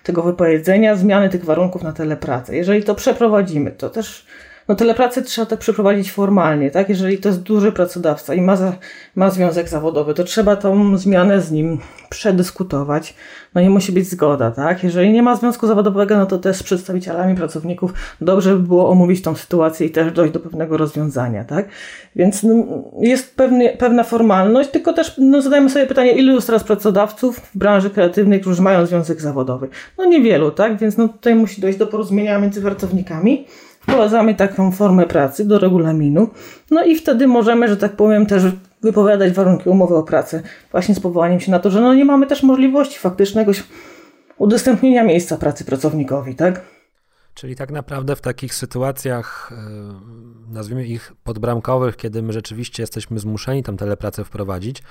tego 0.04 0.22
wypowiedzenia 0.22 0.96
zmiany 0.96 1.30
tych 1.30 1.46
warunków 1.46 1.84
na 1.84 1.94
telepracę. 1.94 2.56
Jeżeli 2.56 2.84
to 2.84 2.96
przeprowadzimy, 2.96 3.72
to 3.72 3.90
też 3.90 4.26
no 4.70 4.76
telepracę 4.76 5.22
trzeba 5.22 5.46
tak 5.46 5.60
przeprowadzić 5.60 6.12
formalnie, 6.12 6.72
tak? 6.72 6.90
Jeżeli 6.90 7.18
to 7.18 7.30
jest 7.30 7.42
duży 7.42 7.72
pracodawca 7.72 8.34
i 8.34 8.42
ma, 8.42 8.56
za, 8.56 8.74
ma 9.16 9.30
związek 9.30 9.70
zawodowy, 9.70 10.14
to 10.14 10.24
trzeba 10.24 10.56
tą 10.56 10.98
zmianę 10.98 11.42
z 11.42 11.52
nim 11.52 11.80
przedyskutować. 12.10 13.16
No 13.56 13.62
nie 13.62 13.70
musi 13.70 13.92
być 13.92 14.10
zgoda, 14.10 14.52
tak? 14.52 14.84
Jeżeli 14.84 15.12
nie 15.12 15.24
ma 15.24 15.36
związku 15.36 15.68
zawodowego, 15.68 16.18
no 16.18 16.26
to 16.26 16.38
też 16.38 16.58
z 16.58 16.64
przedstawicielami 16.64 17.36
pracowników 17.36 17.94
dobrze 18.22 18.56
by 18.56 18.60
było 18.60 18.90
omówić 18.90 19.22
tą 19.22 19.36
sytuację 19.36 19.88
i 19.88 19.90
też 19.90 20.14
dojść 20.14 20.34
do 20.34 20.40
pewnego 20.40 20.78
rozwiązania, 20.78 21.44
tak? 21.44 21.70
Więc 22.16 22.44
no, 22.44 22.66
jest 23.00 23.38
pewna 23.80 24.04
formalność, 24.04 24.70
tylko 24.70 24.94
też 24.94 25.16
no, 25.18 25.42
zadajmy 25.42 25.70
sobie 25.70 25.86
pytanie, 25.86 26.12
ilu 26.12 26.34
jest 26.36 26.48
teraz 26.48 26.64
pracodawców 26.64 27.40
w 27.40 27.58
branży 27.58 27.90
kreatywnej, 27.90 28.42
którzy 28.42 28.62
mają 28.62 28.86
związek 28.86 29.22
zawodowy? 29.22 29.68
No 29.98 30.06
niewielu, 30.06 30.52
tak? 30.52 30.78
Więc 30.78 30.98
no, 30.98 31.08
tutaj 31.08 31.36
musi 31.36 31.62
dojść 31.62 31.78
do 31.80 31.88
porozumienia 31.88 32.40
między 32.40 32.62
pracownikami 32.62 33.46
wprowadzamy 33.90 34.36
taką 34.36 34.72
formę 34.72 35.06
pracy 35.06 35.46
do 35.46 35.60
regulaminu, 35.60 36.30
no 36.72 36.84
i 36.84 36.96
wtedy 36.96 37.28
możemy, 37.28 37.68
że 37.68 37.78
tak 37.78 37.96
powiem, 37.96 38.26
też 38.26 38.44
wypowiadać 38.82 39.34
warunki 39.34 39.70
umowy 39.70 39.96
o 39.96 40.04
pracę, 40.04 40.42
właśnie 40.72 40.96
z 40.96 41.00
powołaniem 41.00 41.40
się 41.40 41.52
na 41.52 41.60
to, 41.60 41.72
że 41.72 41.82
no 41.82 41.94
nie 41.94 42.06
mamy 42.06 42.28
też 42.28 42.44
możliwości 42.44 43.00
faktycznego 43.00 43.52
udostępnienia 44.38 45.04
miejsca 45.04 45.38
pracy 45.38 45.66
pracownikowi, 45.66 46.36
tak? 46.36 46.62
Czyli 47.34 47.56
tak 47.56 47.72
naprawdę 47.72 48.16
w 48.16 48.22
takich 48.22 48.56
sytuacjach, 48.56 49.52
e, 49.52 50.54
nazwijmy 50.54 50.86
ich 50.86 51.14
podbramkowych, 51.24 51.96
kiedy 51.96 52.22
my 52.22 52.34
rzeczywiście 52.34 52.84
jesteśmy 52.84 53.20
zmuszeni 53.20 53.64
tam 53.64 53.78
telepracę 53.78 54.24
wprowadzić, 54.24 54.84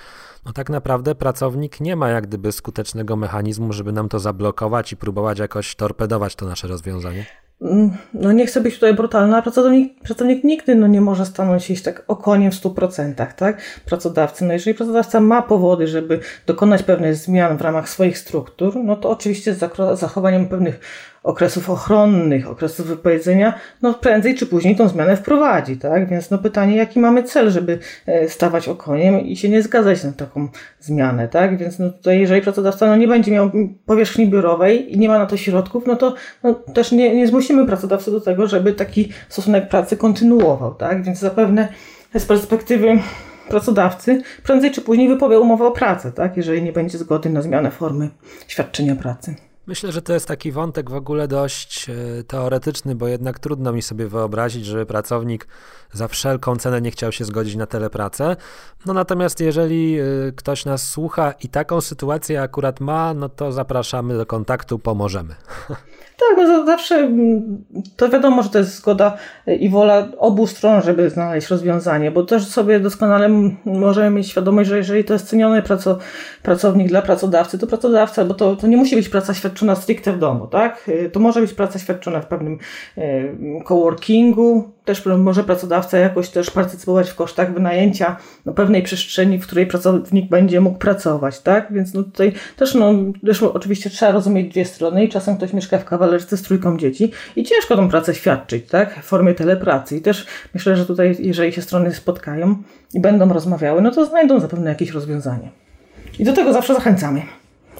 no 0.45 0.53
tak 0.53 0.69
naprawdę 0.69 1.15
pracownik 1.15 1.79
nie 1.79 1.95
ma 1.95 2.09
jak 2.09 2.27
gdyby 2.27 2.51
skutecznego 2.51 3.15
mechanizmu, 3.15 3.73
żeby 3.73 3.91
nam 3.91 4.09
to 4.09 4.19
zablokować 4.19 4.91
i 4.91 4.97
próbować 4.97 5.39
jakoś 5.39 5.75
torpedować 5.75 6.35
to 6.35 6.45
nasze 6.45 6.67
rozwiązanie. 6.67 7.25
Mm, 7.61 7.91
no 8.13 8.31
nie 8.31 8.45
chcę 8.45 8.61
być 8.61 8.75
tutaj 8.75 8.93
brutalna, 8.93 9.41
pracownik, 9.41 9.99
pracownik 9.99 10.43
nigdy 10.43 10.75
no, 10.75 10.87
nie 10.87 11.01
może 11.01 11.25
stanąć 11.25 11.63
się 11.63 11.75
tak 11.75 12.03
okoniem 12.07 12.51
w 12.51 12.55
100%, 12.55 13.33
tak? 13.35 13.61
Pracodawcy. 13.85 14.45
No 14.45 14.53
jeżeli 14.53 14.73
pracodawca 14.73 15.19
ma 15.19 15.41
powody, 15.41 15.87
żeby 15.87 16.19
dokonać 16.45 16.83
pewnych 16.83 17.15
zmian 17.15 17.57
w 17.57 17.61
ramach 17.61 17.89
swoich 17.89 18.17
struktur, 18.17 18.75
no 18.75 18.95
to 18.95 19.09
oczywiście 19.09 19.53
z 19.53 19.59
zachowaniem 19.99 20.47
pewnych 20.47 20.79
okresów 21.23 21.69
ochronnych, 21.69 22.49
okresów 22.49 22.87
wypowiedzenia, 22.87 23.53
no 23.81 23.93
prędzej 23.93 24.35
czy 24.35 24.45
później 24.45 24.75
tą 24.75 24.87
zmianę 24.87 25.17
wprowadzi, 25.17 25.77
tak? 25.77 26.09
Więc 26.09 26.31
no 26.31 26.37
pytanie, 26.37 26.75
jaki 26.75 26.99
mamy 26.99 27.23
cel, 27.23 27.51
żeby 27.51 27.79
e, 28.05 28.29
stawać 28.29 28.67
okoniem 28.67 29.21
i 29.21 29.35
się 29.35 29.49
nie 29.49 29.61
zgadzać 29.61 30.03
na 30.03 30.11
taką 30.11 30.47
zmianę, 30.79 31.27
tak? 31.27 31.57
Więc 31.57 31.79
no 31.79 31.89
tutaj, 31.89 32.19
jeżeli 32.19 32.41
pracodawca 32.41 32.87
no 32.87 32.95
nie 32.95 33.07
będzie 33.07 33.31
miał 33.31 33.51
powierzchni 33.85 34.27
biurowej 34.27 34.95
i 34.95 34.99
nie 34.99 35.07
ma 35.07 35.19
na 35.19 35.25
to 35.25 35.37
środków, 35.37 35.85
no 35.87 35.95
to 35.95 36.13
no 36.43 36.53
też 36.53 36.91
nie, 36.91 37.15
nie 37.15 37.27
zmusimy 37.27 37.65
pracodawcy 37.65 38.11
do 38.11 38.21
tego, 38.21 38.47
żeby 38.47 38.73
taki 38.73 39.09
stosunek 39.29 39.69
pracy 39.69 39.97
kontynuował, 39.97 40.75
tak? 40.75 41.03
Więc 41.03 41.19
zapewne 41.19 41.67
z 42.17 42.25
perspektywy 42.25 42.99
pracodawcy 43.49 44.21
prędzej 44.43 44.71
czy 44.71 44.81
później 44.81 45.07
wypowie 45.07 45.39
umowę 45.39 45.65
o 45.65 45.71
pracę, 45.71 46.11
tak? 46.11 46.37
Jeżeli 46.37 46.63
nie 46.63 46.73
będzie 46.73 46.97
zgody 46.97 47.29
na 47.29 47.41
zmianę 47.41 47.71
formy 47.71 48.09
świadczenia 48.47 48.95
pracy. 48.95 49.48
Myślę, 49.69 49.91
że 49.91 50.01
to 50.01 50.13
jest 50.13 50.27
taki 50.27 50.51
wątek 50.51 50.89
w 50.89 50.93
ogóle 50.93 51.27
dość 51.27 51.89
e, 51.89 52.23
teoretyczny, 52.23 52.95
bo 52.95 53.07
jednak 53.07 53.39
trudno 53.39 53.73
mi 53.73 53.81
sobie 53.81 54.07
wyobrazić, 54.07 54.65
że 54.65 54.85
pracownik 54.85 55.47
za 55.91 56.07
wszelką 56.07 56.55
cenę 56.55 56.81
nie 56.81 56.91
chciał 56.91 57.11
się 57.11 57.25
zgodzić 57.25 57.55
na 57.55 57.65
telepracę. 57.65 58.35
No 58.85 58.93
natomiast 58.93 59.39
jeżeli 59.39 59.99
e, 59.99 60.03
ktoś 60.35 60.65
nas 60.65 60.87
słucha 60.87 61.31
i 61.31 61.49
taką 61.49 61.81
sytuację 61.81 62.41
akurat 62.41 62.79
ma, 62.79 63.13
no 63.13 63.29
to 63.29 63.51
zapraszamy 63.51 64.17
do 64.17 64.25
kontaktu, 64.25 64.79
pomożemy. 64.79 65.35
Tak, 66.19 66.37
no 66.37 66.65
zawsze 66.65 66.95
mm, 66.95 67.65
to 67.95 68.09
wiadomo, 68.09 68.43
że 68.43 68.49
to 68.49 68.57
jest 68.57 68.75
zgoda 68.75 69.17
i 69.59 69.69
wola 69.69 70.07
obu 70.17 70.47
stron, 70.47 70.81
żeby 70.81 71.09
znaleźć 71.09 71.47
rozwiązanie, 71.47 72.11
bo 72.11 72.23
też 72.23 72.47
sobie 72.47 72.79
doskonale 72.79 73.29
możemy 73.65 74.09
mieć 74.09 74.27
świadomość, 74.27 74.69
że 74.69 74.77
jeżeli 74.77 75.03
to 75.03 75.13
jest 75.13 75.27
ceniony 75.27 75.63
pracownik 76.43 76.87
dla 76.87 77.01
pracodawcy, 77.01 77.59
to 77.59 77.67
pracodawca, 77.67 78.25
bo 78.25 78.33
to, 78.33 78.55
to 78.55 78.67
nie 78.67 78.77
musi 78.77 78.95
być 78.95 79.09
praca 79.09 79.33
świadczona 79.33 79.75
stricte 79.75 80.13
w 80.13 80.19
domu, 80.19 80.47
tak? 80.47 80.89
Y, 80.89 81.09
to 81.09 81.19
może 81.19 81.41
być 81.41 81.53
praca 81.53 81.79
świadczona 81.79 82.21
w 82.21 82.27
pewnym 82.27 82.57
y, 82.97 83.35
coworkingu, 83.65 84.71
też 84.89 85.05
może 85.05 85.43
pracodawca 85.43 85.97
jakoś 85.97 86.29
też 86.29 86.51
partycypować 86.51 87.09
w 87.09 87.15
kosztach 87.15 87.53
wynajęcia 87.53 88.17
no, 88.45 88.53
pewnej 88.53 88.83
przestrzeni, 88.83 89.37
w 89.37 89.47
której 89.47 89.67
pracownik 89.67 90.29
będzie 90.29 90.61
mógł 90.61 90.77
pracować, 90.77 91.39
tak? 91.39 91.73
Więc 91.73 91.93
no, 91.93 92.03
tutaj 92.03 92.33
też, 92.55 92.75
no, 92.75 92.93
też 93.25 93.43
oczywiście 93.43 93.89
trzeba 93.89 94.11
rozumieć 94.11 94.51
dwie 94.51 94.65
strony 94.65 95.05
i 95.05 95.09
czasem 95.09 95.37
ktoś 95.37 95.53
mieszka 95.53 95.77
w 95.77 95.85
kawalerce 95.85 96.37
z 96.37 96.41
trójką 96.41 96.77
dzieci 96.77 97.11
i 97.35 97.43
ciężko 97.43 97.75
tą 97.75 97.89
pracę 97.89 98.15
świadczyć, 98.15 98.67
tak? 98.67 98.99
W 98.99 99.05
formie 99.05 99.33
telepracy. 99.33 99.97
I 99.97 100.01
też 100.01 100.25
myślę, 100.53 100.75
że 100.75 100.85
tutaj, 100.85 101.15
jeżeli 101.19 101.53
się 101.53 101.61
strony 101.61 101.93
spotkają 101.93 102.55
i 102.93 102.99
będą 102.99 103.33
rozmawiały, 103.33 103.81
no 103.81 103.91
to 103.91 104.05
znajdą 104.05 104.39
zapewne 104.39 104.69
jakieś 104.69 104.91
rozwiązanie. 104.91 105.49
I 106.19 106.23
do 106.23 106.33
tego 106.33 106.53
zawsze 106.53 106.73
zachęcamy. 106.73 107.21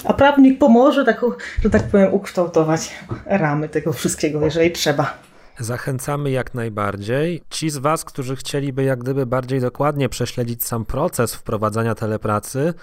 A 0.04 0.14
prawnik 0.14 0.60
pomoże, 0.60 1.06
tak, 1.06 1.22
że 1.64 1.70
tak 1.70 1.84
powiem, 1.84 2.14
ukształtować 2.14 2.92
ramy 3.26 3.70
tego 3.70 3.94
wszystkiego, 3.94 4.46
jeżeli 4.46 4.72
trzeba. 4.72 5.29
Zachęcamy 5.60 6.32
jak 6.32 6.54
najbardziej. 6.54 7.42
Ci 7.50 7.70
z 7.70 7.78
Was, 7.78 8.06
którzy 8.06 8.36
chcieliby 8.36 8.84
jak 8.84 9.00
gdyby 9.00 9.26
bardziej 9.26 9.62
dokładnie 9.62 10.10
prześledzić 10.10 10.64
sam 10.64 10.86
proces 10.86 11.36
wprowadzania 11.36 11.96
telepracy, 11.96 12.74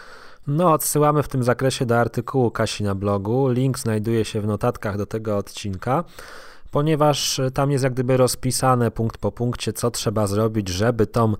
no 0.46 0.72
odsyłamy 0.72 1.22
w 1.22 1.28
tym 1.28 1.42
zakresie 1.42 1.86
do 1.86 1.98
artykułu 1.98 2.50
Kasi 2.50 2.84
na 2.84 2.94
blogu. 2.94 3.48
Link 3.48 3.78
znajduje 3.78 4.24
się 4.24 4.40
w 4.40 4.46
notatkach 4.46 4.96
do 4.96 5.06
tego 5.06 5.36
odcinka 5.36 6.04
ponieważ 6.70 7.40
tam 7.54 7.70
jest 7.70 7.84
jak 7.84 7.92
gdyby 7.92 8.16
rozpisane 8.16 8.90
punkt 8.90 9.18
po 9.18 9.32
punkcie, 9.32 9.72
co 9.72 9.90
trzeba 9.90 10.26
zrobić, 10.26 10.68
żeby 10.68 11.06
tą 11.06 11.34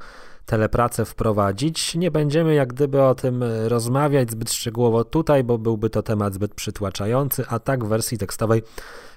telepracę 0.46 1.04
wprowadzić. 1.04 1.94
Nie 1.94 2.10
będziemy 2.10 2.54
jak 2.54 2.72
gdyby 2.72 3.02
o 3.02 3.14
tym 3.14 3.44
rozmawiać 3.66 4.30
zbyt 4.30 4.52
szczegółowo 4.52 5.04
tutaj, 5.04 5.44
bo 5.44 5.58
byłby 5.58 5.90
to 5.90 6.02
temat 6.02 6.34
zbyt 6.34 6.54
przytłaczający, 6.54 7.44
a 7.48 7.58
tak 7.58 7.84
w 7.84 7.88
wersji 7.88 8.18
tekstowej 8.18 8.62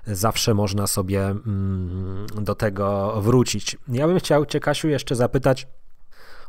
zawsze 0.07 0.53
można 0.53 0.87
sobie 0.87 1.25
mm, 1.25 2.25
do 2.41 2.55
tego 2.55 3.13
wrócić. 3.21 3.77
Ja 3.87 4.07
bym 4.07 4.19
chciał 4.19 4.45
Cię, 4.45 4.59
Kasiu, 4.59 4.87
jeszcze 4.87 5.15
zapytać 5.15 5.67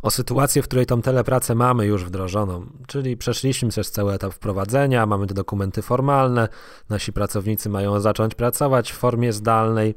o 0.03 0.11
sytuację, 0.11 0.63
w 0.63 0.65
której 0.65 0.87
tą 0.87 1.03
telepracę 1.03 1.55
mamy 1.55 1.87
już 1.87 2.05
wdrożoną, 2.05 2.67
czyli 2.87 3.17
przeszliśmy 3.17 3.69
przez 3.69 3.91
cały 3.91 4.13
etap 4.13 4.33
wprowadzenia, 4.33 5.07
mamy 5.07 5.27
te 5.27 5.35
dokumenty 5.35 5.83
formalne, 5.83 6.49
nasi 6.89 7.13
pracownicy 7.13 7.69
mają 7.69 8.01
zacząć 8.01 8.35
pracować 8.35 8.93
w 8.93 8.97
formie 8.97 9.33
zdalnej. 9.33 9.95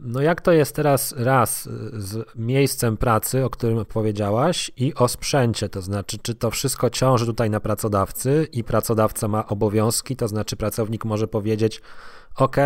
No 0.00 0.20
jak 0.20 0.40
to 0.40 0.52
jest 0.52 0.74
teraz 0.74 1.14
raz 1.16 1.68
z 1.92 2.36
miejscem 2.36 2.96
pracy, 2.96 3.44
o 3.44 3.50
którym 3.50 3.84
powiedziałaś, 3.84 4.70
i 4.76 4.94
o 4.94 5.08
sprzęcie, 5.08 5.68
to 5.68 5.82
znaczy, 5.82 6.18
czy 6.22 6.34
to 6.34 6.50
wszystko 6.50 6.90
ciąży 6.90 7.26
tutaj 7.26 7.50
na 7.50 7.60
pracodawcy 7.60 8.48
i 8.52 8.64
pracodawca 8.64 9.28
ma 9.28 9.46
obowiązki, 9.46 10.16
to 10.16 10.28
znaczy 10.28 10.56
pracownik 10.56 11.04
może 11.04 11.28
powiedzieć, 11.28 11.82
OK, 12.36 12.56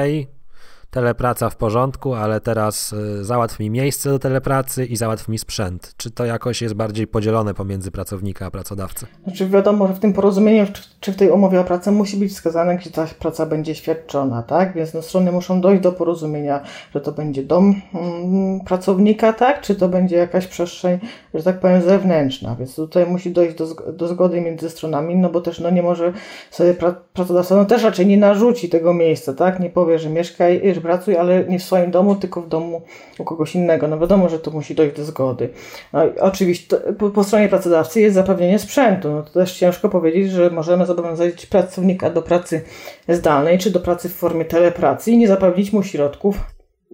telepraca 0.93 1.51
w 1.51 1.57
porządku, 1.57 2.15
ale 2.15 2.41
teraz 2.41 2.93
y, 2.93 3.25
załatw 3.25 3.61
mi 3.61 3.71
miejsce 3.71 4.11
do 4.11 4.19
telepracy 4.19 4.87
i 4.87 4.97
załatw 4.97 5.29
mi 5.29 5.39
sprzęt. 5.39 5.95
Czy 5.97 6.11
to 6.11 6.25
jakoś 6.25 6.63
jest 6.63 6.75
bardziej 6.75 7.07
podzielone 7.07 7.55
pomiędzy 7.55 7.91
pracownika 7.91 8.47
a 8.47 8.51
pracodawcę? 8.51 9.07
Znaczy 9.25 9.49
wiadomo, 9.49 9.89
że 9.89 9.95
w 9.95 9.99
tym 9.99 10.13
porozumieniu, 10.13 10.67
czy 11.01 11.13
w 11.13 11.17
tej 11.17 11.31
umowie 11.31 11.61
o 11.61 11.65
pracę 11.65 11.93
musi 11.93 12.17
być 12.17 12.33
wskazane, 12.33 12.77
gdzie 12.77 12.91
ta 12.91 13.07
praca 13.19 13.47
będzie 13.47 13.75
świadczona, 13.75 14.43
tak? 14.43 14.75
Więc 14.75 14.95
no, 14.95 15.03
strony 15.03 15.33
muszą 15.33 15.61
dojść 15.61 15.83
do 15.83 15.93
porozumienia, 15.93 16.61
że 16.95 17.01
to 17.01 17.13
będzie 17.13 17.43
dom 17.43 17.75
mm, 17.95 18.61
pracownika, 18.61 19.33
tak? 19.33 19.61
Czy 19.61 19.75
to 19.75 19.89
będzie 19.89 20.17
jakaś 20.17 20.47
przestrzeń, 20.47 20.99
że 21.35 21.43
tak 21.43 21.61
powiem, 21.61 21.83
zewnętrzna. 21.83 22.57
Więc 22.59 22.77
tutaj 22.77 23.07
musi 23.07 23.31
dojść 23.31 23.57
do, 23.57 23.93
do 23.93 24.09
zgody 24.09 24.41
między 24.41 24.71
stronami, 24.71 25.17
no 25.17 25.31
bo 25.31 25.41
też 25.41 25.61
no, 25.61 25.71
nie 25.71 25.83
może 25.83 26.13
sobie 26.51 26.75
pra, 26.75 26.95
pracodawca, 27.13 27.57
no 27.57 27.65
też 27.65 27.83
raczej 27.83 28.07
nie 28.07 28.17
narzuci 28.17 28.69
tego 28.69 28.95
miejsca, 28.95 29.35
tak? 29.35 29.61
Nie 29.61 29.71
powie, 29.71 29.99
że 29.99 30.11
mieszkaj, 30.11 30.75
że 30.75 30.82
pracuj, 30.83 31.17
ale 31.17 31.45
nie 31.45 31.59
w 31.59 31.63
swoim 31.63 31.91
domu, 31.91 32.17
tylko 32.17 32.43
w 32.43 32.49
domu 32.49 32.83
u 33.19 33.25
kogoś 33.25 33.55
innego. 33.55 33.89
No 33.89 33.99
wiadomo, 33.99 34.29
że 34.29 34.39
to 34.39 34.51
musi 34.51 34.75
dojść 34.75 34.97
do 34.97 35.05
zgody. 35.05 35.49
No, 35.93 36.01
oczywiście 36.21 36.77
po, 36.77 37.11
po, 37.11 37.25
stronie 37.25 37.49
pracodawcy 37.49 38.01
jest 38.01 38.15
zapewnienie 38.15 38.59
sprzętu. 38.59 39.11
No 39.11 39.23
to 39.23 39.31
też 39.31 39.59
ciężko 39.59 39.89
powiedzieć, 39.89 40.31
że 40.31 40.51
możemy 40.51 40.87
zobowiązać 40.87 41.47
pracownika 41.47 42.11
do 42.11 42.23
pracy 42.23 42.63
zdalnej 43.09 43.59
czy 43.59 43.71
do 43.71 43.81
pracy 43.81 44.09
w 44.09 44.15
formie 44.15 44.45
telepracy 44.45 45.11
i 45.11 45.19
nie 45.19 45.29
zapewnić 45.29 45.73
mu 45.73 45.83
środków 45.83 46.37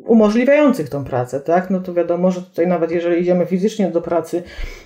umożliwiających 0.05 0.89
tą 0.89 1.05
pracę, 1.05 1.41
tak? 1.41 1.71
No 1.71 1.81
to 1.81 1.95
wiadomo, 1.95 2.31
że 2.31 2.43
tutaj 2.43 2.67
nawet 2.67 2.91
jeżeli 2.91 3.23
idziemy 3.23 3.47
fizycznie 3.47 3.91
do 3.91 4.01
pracy, 4.01 4.43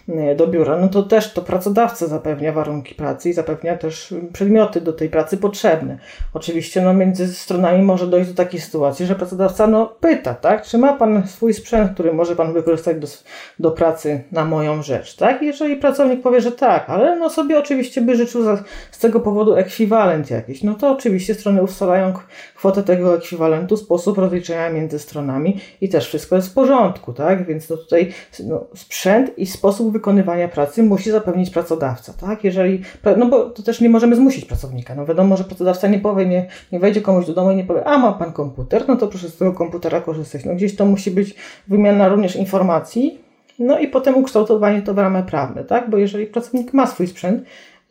e, 0.08 0.34
do 0.34 0.46
biura, 0.46 0.76
no 0.76 0.88
to 0.88 1.02
też 1.02 1.32
to 1.32 1.42
pracodawca 1.42 2.06
zapewnia 2.06 2.52
warunki 2.52 2.94
pracy 2.94 3.30
i 3.30 3.32
zapewnia 3.32 3.76
też 3.76 4.14
przedmioty 4.32 4.80
do 4.80 4.92
tej 4.92 5.08
pracy 5.08 5.36
potrzebne. 5.36 5.98
Oczywiście 6.34 6.82
no 6.82 6.94
między 6.94 7.34
stronami 7.34 7.82
może 7.82 8.06
dojść 8.06 8.30
do 8.30 8.36
takiej 8.36 8.60
sytuacji, 8.60 9.06
że 9.06 9.14
pracodawca 9.14 9.66
no 9.66 9.86
pyta, 9.86 10.34
tak? 10.34 10.62
Czy 10.62 10.78
ma 10.78 10.92
Pan 10.92 11.28
swój 11.28 11.54
sprzęt, 11.54 11.92
który 11.94 12.12
może 12.12 12.36
Pan 12.36 12.52
wykorzystać 12.52 12.96
do, 12.98 13.06
do 13.58 13.70
pracy 13.70 14.24
na 14.32 14.44
moją 14.44 14.82
rzecz, 14.82 15.16
tak? 15.16 15.42
Jeżeli 15.42 15.76
pracownik 15.76 16.22
powie, 16.22 16.40
że 16.40 16.52
tak, 16.52 16.90
ale 16.90 17.16
no 17.16 17.30
sobie 17.30 17.58
oczywiście 17.58 18.00
by 18.00 18.16
życzył 18.16 18.42
za, 18.42 18.64
z 18.90 18.98
tego 18.98 19.20
powodu 19.20 19.54
ekwiwalent 19.54 20.30
jakiś, 20.30 20.62
no 20.62 20.74
to 20.74 20.90
oczywiście 20.90 21.34
strony 21.34 21.62
ustalają 21.62 22.12
kwotę 22.54 22.82
tego 22.82 23.16
ekwiwalentu, 23.16 23.76
sposób 23.76 24.18
rozliczenia 24.18 24.70
między 24.70 24.98
stronami 25.02 25.56
i 25.80 25.88
też 25.88 26.08
wszystko 26.08 26.36
jest 26.36 26.48
w 26.48 26.54
porządku, 26.54 27.12
tak? 27.12 27.46
Więc 27.46 27.70
no 27.70 27.76
tutaj 27.76 28.12
no, 28.44 28.64
sprzęt 28.74 29.38
i 29.38 29.46
sposób 29.46 29.92
wykonywania 29.92 30.48
pracy 30.48 30.82
musi 30.82 31.10
zapewnić 31.10 31.50
pracodawca, 31.50 32.12
tak? 32.12 32.44
Jeżeli, 32.44 32.82
no 33.16 33.26
bo 33.26 33.50
to 33.50 33.62
też 33.62 33.80
nie 33.80 33.88
możemy 33.88 34.16
zmusić 34.16 34.44
pracownika. 34.44 34.94
No 34.94 35.06
wiadomo, 35.06 35.36
że 35.36 35.44
pracodawca 35.44 35.88
nie 35.88 35.98
powie, 35.98 36.26
nie, 36.26 36.46
nie 36.72 36.80
wejdzie 36.80 37.00
komuś 37.00 37.26
do 37.26 37.34
domu 37.34 37.50
i 37.50 37.56
nie 37.56 37.64
powie, 37.64 37.84
a 37.84 37.98
ma 37.98 38.12
pan 38.12 38.32
komputer, 38.32 38.84
no 38.88 38.96
to 38.96 39.08
proszę 39.08 39.28
z 39.28 39.36
tego 39.36 39.52
komputera 39.52 40.00
korzystać. 40.00 40.44
No 40.44 40.54
gdzieś 40.54 40.76
to 40.76 40.86
musi 40.86 41.10
być 41.10 41.34
wymiana 41.68 42.08
również 42.08 42.36
informacji, 42.36 43.18
no 43.58 43.78
i 43.78 43.88
potem 43.88 44.16
ukształtowanie 44.16 44.82
to 44.82 44.94
w 44.94 44.98
ramy 44.98 45.22
prawne, 45.22 45.64
tak? 45.64 45.90
Bo 45.90 45.96
jeżeli 45.96 46.26
pracownik 46.26 46.72
ma 46.72 46.86
swój 46.86 47.06
sprzęt, 47.06 47.42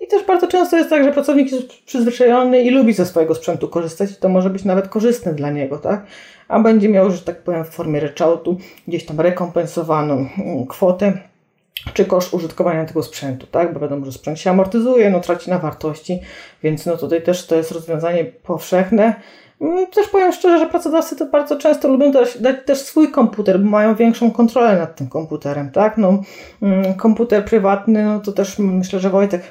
i 0.01 0.07
też 0.07 0.25
bardzo 0.25 0.47
często 0.47 0.77
jest 0.77 0.89
tak, 0.89 1.03
że 1.03 1.11
pracownik 1.11 1.51
jest 1.51 1.83
przyzwyczajony 1.85 2.61
i 2.61 2.69
lubi 2.69 2.93
ze 2.93 3.05
swojego 3.05 3.35
sprzętu 3.35 3.67
korzystać 3.67 4.11
i 4.11 4.15
to 4.15 4.29
może 4.29 4.49
być 4.49 4.65
nawet 4.65 4.87
korzystne 4.87 5.33
dla 5.33 5.51
niego, 5.51 5.77
tak? 5.77 6.05
A 6.47 6.59
będzie 6.59 6.89
miał, 6.89 7.11
że 7.11 7.21
tak 7.21 7.43
powiem, 7.43 7.65
w 7.65 7.69
formie 7.69 7.99
ryczałtu 7.99 8.57
gdzieś 8.87 9.05
tam 9.05 9.21
rekompensowaną 9.21 10.13
mm, 10.37 10.67
kwotę 10.67 11.13
czy 11.93 12.05
koszt 12.05 12.33
użytkowania 12.33 12.85
tego 12.85 13.03
sprzętu, 13.03 13.47
tak? 13.47 13.73
Bo 13.73 13.79
wiadomo, 13.79 14.05
że 14.05 14.11
sprzęt 14.11 14.39
się 14.39 14.49
amortyzuje, 14.49 15.09
no 15.09 15.19
traci 15.19 15.49
na 15.49 15.59
wartości, 15.59 16.19
więc 16.63 16.85
no 16.85 16.97
tutaj 16.97 17.21
też 17.23 17.47
to 17.47 17.55
jest 17.55 17.71
rozwiązanie 17.71 18.25
powszechne. 18.25 19.13
Mm, 19.61 19.87
też 19.87 20.07
powiem 20.07 20.33
szczerze, 20.33 20.59
że 20.59 20.65
pracodawcy 20.65 21.15
to 21.15 21.25
bardzo 21.25 21.57
często 21.57 21.87
lubią 21.87 22.11
dać, 22.11 22.37
dać 22.37 22.55
też 22.65 22.77
swój 22.77 23.11
komputer, 23.11 23.59
bo 23.59 23.69
mają 23.69 23.95
większą 23.95 24.31
kontrolę 24.31 24.75
nad 24.75 24.95
tym 24.95 25.09
komputerem, 25.09 25.71
tak? 25.71 25.97
No, 25.97 26.21
mm, 26.61 26.93
komputer 26.93 27.45
prywatny, 27.45 28.05
no 28.05 28.19
to 28.19 28.31
też 28.31 28.59
myślę, 28.59 28.99
że 28.99 29.09
Wojtek 29.09 29.41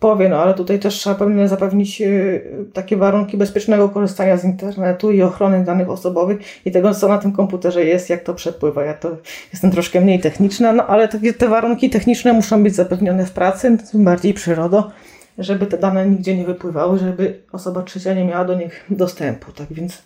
powie, 0.00 0.28
no 0.28 0.36
ale 0.36 0.54
tutaj 0.54 0.78
też 0.78 0.94
trzeba 0.94 1.16
pewnie 1.16 1.48
zapewnić 1.48 2.00
y, 2.00 2.42
takie 2.72 2.96
warunki 2.96 3.36
bezpiecznego 3.36 3.88
korzystania 3.88 4.36
z 4.36 4.44
internetu 4.44 5.10
i 5.10 5.22
ochrony 5.22 5.64
danych 5.64 5.90
osobowych 5.90 6.38
i 6.64 6.70
tego, 6.70 6.94
co 6.94 7.08
na 7.08 7.18
tym 7.18 7.32
komputerze 7.32 7.84
jest, 7.84 8.10
jak 8.10 8.22
to 8.22 8.34
przepływa. 8.34 8.84
Ja 8.84 8.94
to 8.94 9.16
jestem 9.52 9.70
troszkę 9.70 10.00
mniej 10.00 10.20
techniczna, 10.20 10.72
no 10.72 10.86
ale 10.86 11.08
te, 11.08 11.48
warunki 11.48 11.90
techniczne 11.90 12.32
muszą 12.32 12.62
być 12.62 12.74
zapewnione 12.74 13.26
w 13.26 13.32
pracy, 13.32 13.78
tym 13.92 14.04
bardziej 14.04 14.34
przyrodo, 14.34 14.90
żeby 15.38 15.66
te 15.66 15.78
dane 15.78 16.06
nigdzie 16.06 16.36
nie 16.36 16.44
wypływały, 16.44 16.98
żeby 16.98 17.42
osoba 17.52 17.82
trzecia 17.82 18.14
nie 18.14 18.24
miała 18.24 18.44
do 18.44 18.54
nich 18.54 18.84
dostępu. 18.90 19.52
Tak 19.52 19.66
więc 19.70 20.02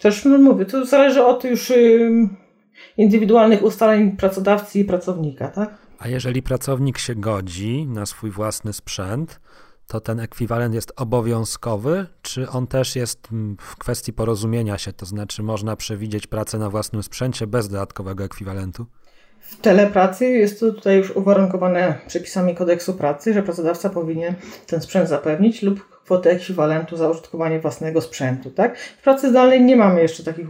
też 0.00 0.24
no 0.24 0.38
mówię, 0.38 0.64
to 0.64 0.86
zależy 0.86 1.24
od 1.24 1.44
już 1.44 1.72
indywidualnych 2.96 3.62
ustaleń 3.62 4.10
pracodawcy 4.10 4.78
i 4.78 4.84
pracownika, 4.84 5.48
tak? 5.48 5.83
A 6.04 6.08
jeżeli 6.08 6.42
pracownik 6.42 6.98
się 6.98 7.14
godzi 7.14 7.86
na 7.86 8.06
swój 8.06 8.30
własny 8.30 8.72
sprzęt, 8.72 9.40
to 9.86 10.00
ten 10.00 10.20
ekwiwalent 10.20 10.74
jest 10.74 10.92
obowiązkowy, 10.96 12.06
czy 12.22 12.50
on 12.50 12.66
też 12.66 12.96
jest 12.96 13.28
mm, 13.32 13.56
w 13.60 13.76
kwestii 13.76 14.12
porozumienia 14.12 14.78
się, 14.78 14.92
to 14.92 15.06
znaczy 15.06 15.42
można 15.42 15.76
przewidzieć 15.76 16.26
pracę 16.26 16.58
na 16.58 16.70
własnym 16.70 17.02
sprzęcie 17.02 17.46
bez 17.46 17.68
dodatkowego 17.68 18.24
ekwiwalentu? 18.24 18.86
W 19.44 19.56
telepracy 19.60 20.26
jest 20.26 20.60
to 20.60 20.72
tutaj 20.72 20.96
już 20.96 21.10
uwarunkowane 21.10 21.94
przepisami 22.06 22.54
kodeksu 22.54 22.94
pracy, 22.94 23.34
że 23.34 23.42
pracodawca 23.42 23.90
powinien 23.90 24.34
ten 24.66 24.80
sprzęt 24.80 25.08
zapewnić 25.08 25.62
lub 25.62 25.94
kwotę 26.04 26.30
ekwiwalentu 26.30 26.96
za 26.96 27.08
użytkowanie 27.10 27.60
własnego 27.60 28.00
sprzętu. 28.00 28.50
Tak? 28.50 28.78
W 28.78 29.02
pracy 29.02 29.30
zdalnej 29.30 29.62
nie 29.62 29.76
mamy 29.76 30.02
jeszcze 30.02 30.24
takich 30.24 30.46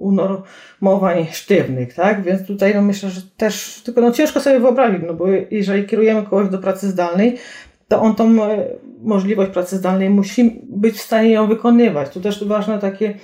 unormowań 0.00 1.26
sztywnych, 1.32 1.94
tak? 1.94 2.22
więc 2.22 2.46
tutaj 2.46 2.74
no 2.74 2.82
myślę, 2.82 3.10
że 3.10 3.20
też 3.36 3.82
tylko 3.84 4.00
no 4.00 4.10
ciężko 4.10 4.40
sobie 4.40 4.60
wyobrazić, 4.60 5.02
no 5.06 5.14
bo 5.14 5.26
jeżeli 5.50 5.86
kierujemy 5.86 6.22
kogoś 6.22 6.48
do 6.48 6.58
pracy 6.58 6.88
zdalnej, 6.88 7.38
to 7.88 8.00
on 8.00 8.14
tą 8.14 8.44
e, 8.44 8.64
możliwość 9.02 9.50
pracy 9.50 9.76
zdalnej 9.76 10.10
musi 10.10 10.60
być 10.68 10.94
w 10.96 11.00
stanie 11.00 11.30
ją 11.30 11.46
wykonywać. 11.46 12.10
Tu 12.10 12.20
też 12.20 12.44
ważne 12.44 12.78
takie 12.78 13.14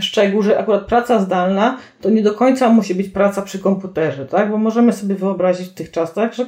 szczegół, 0.00 0.42
że 0.42 0.58
akurat 0.58 0.86
praca 0.86 1.20
zdalna 1.20 1.78
to 2.00 2.10
nie 2.10 2.22
do 2.22 2.34
końca 2.34 2.68
musi 2.68 2.94
być 2.94 3.08
praca 3.08 3.42
przy 3.42 3.58
komputerze, 3.58 4.26
tak? 4.26 4.50
Bo 4.50 4.58
możemy 4.58 4.92
sobie 4.92 5.14
wyobrazić 5.14 5.68
w 5.68 5.74
tych 5.74 5.90
czasach, 5.90 6.34
że 6.34 6.46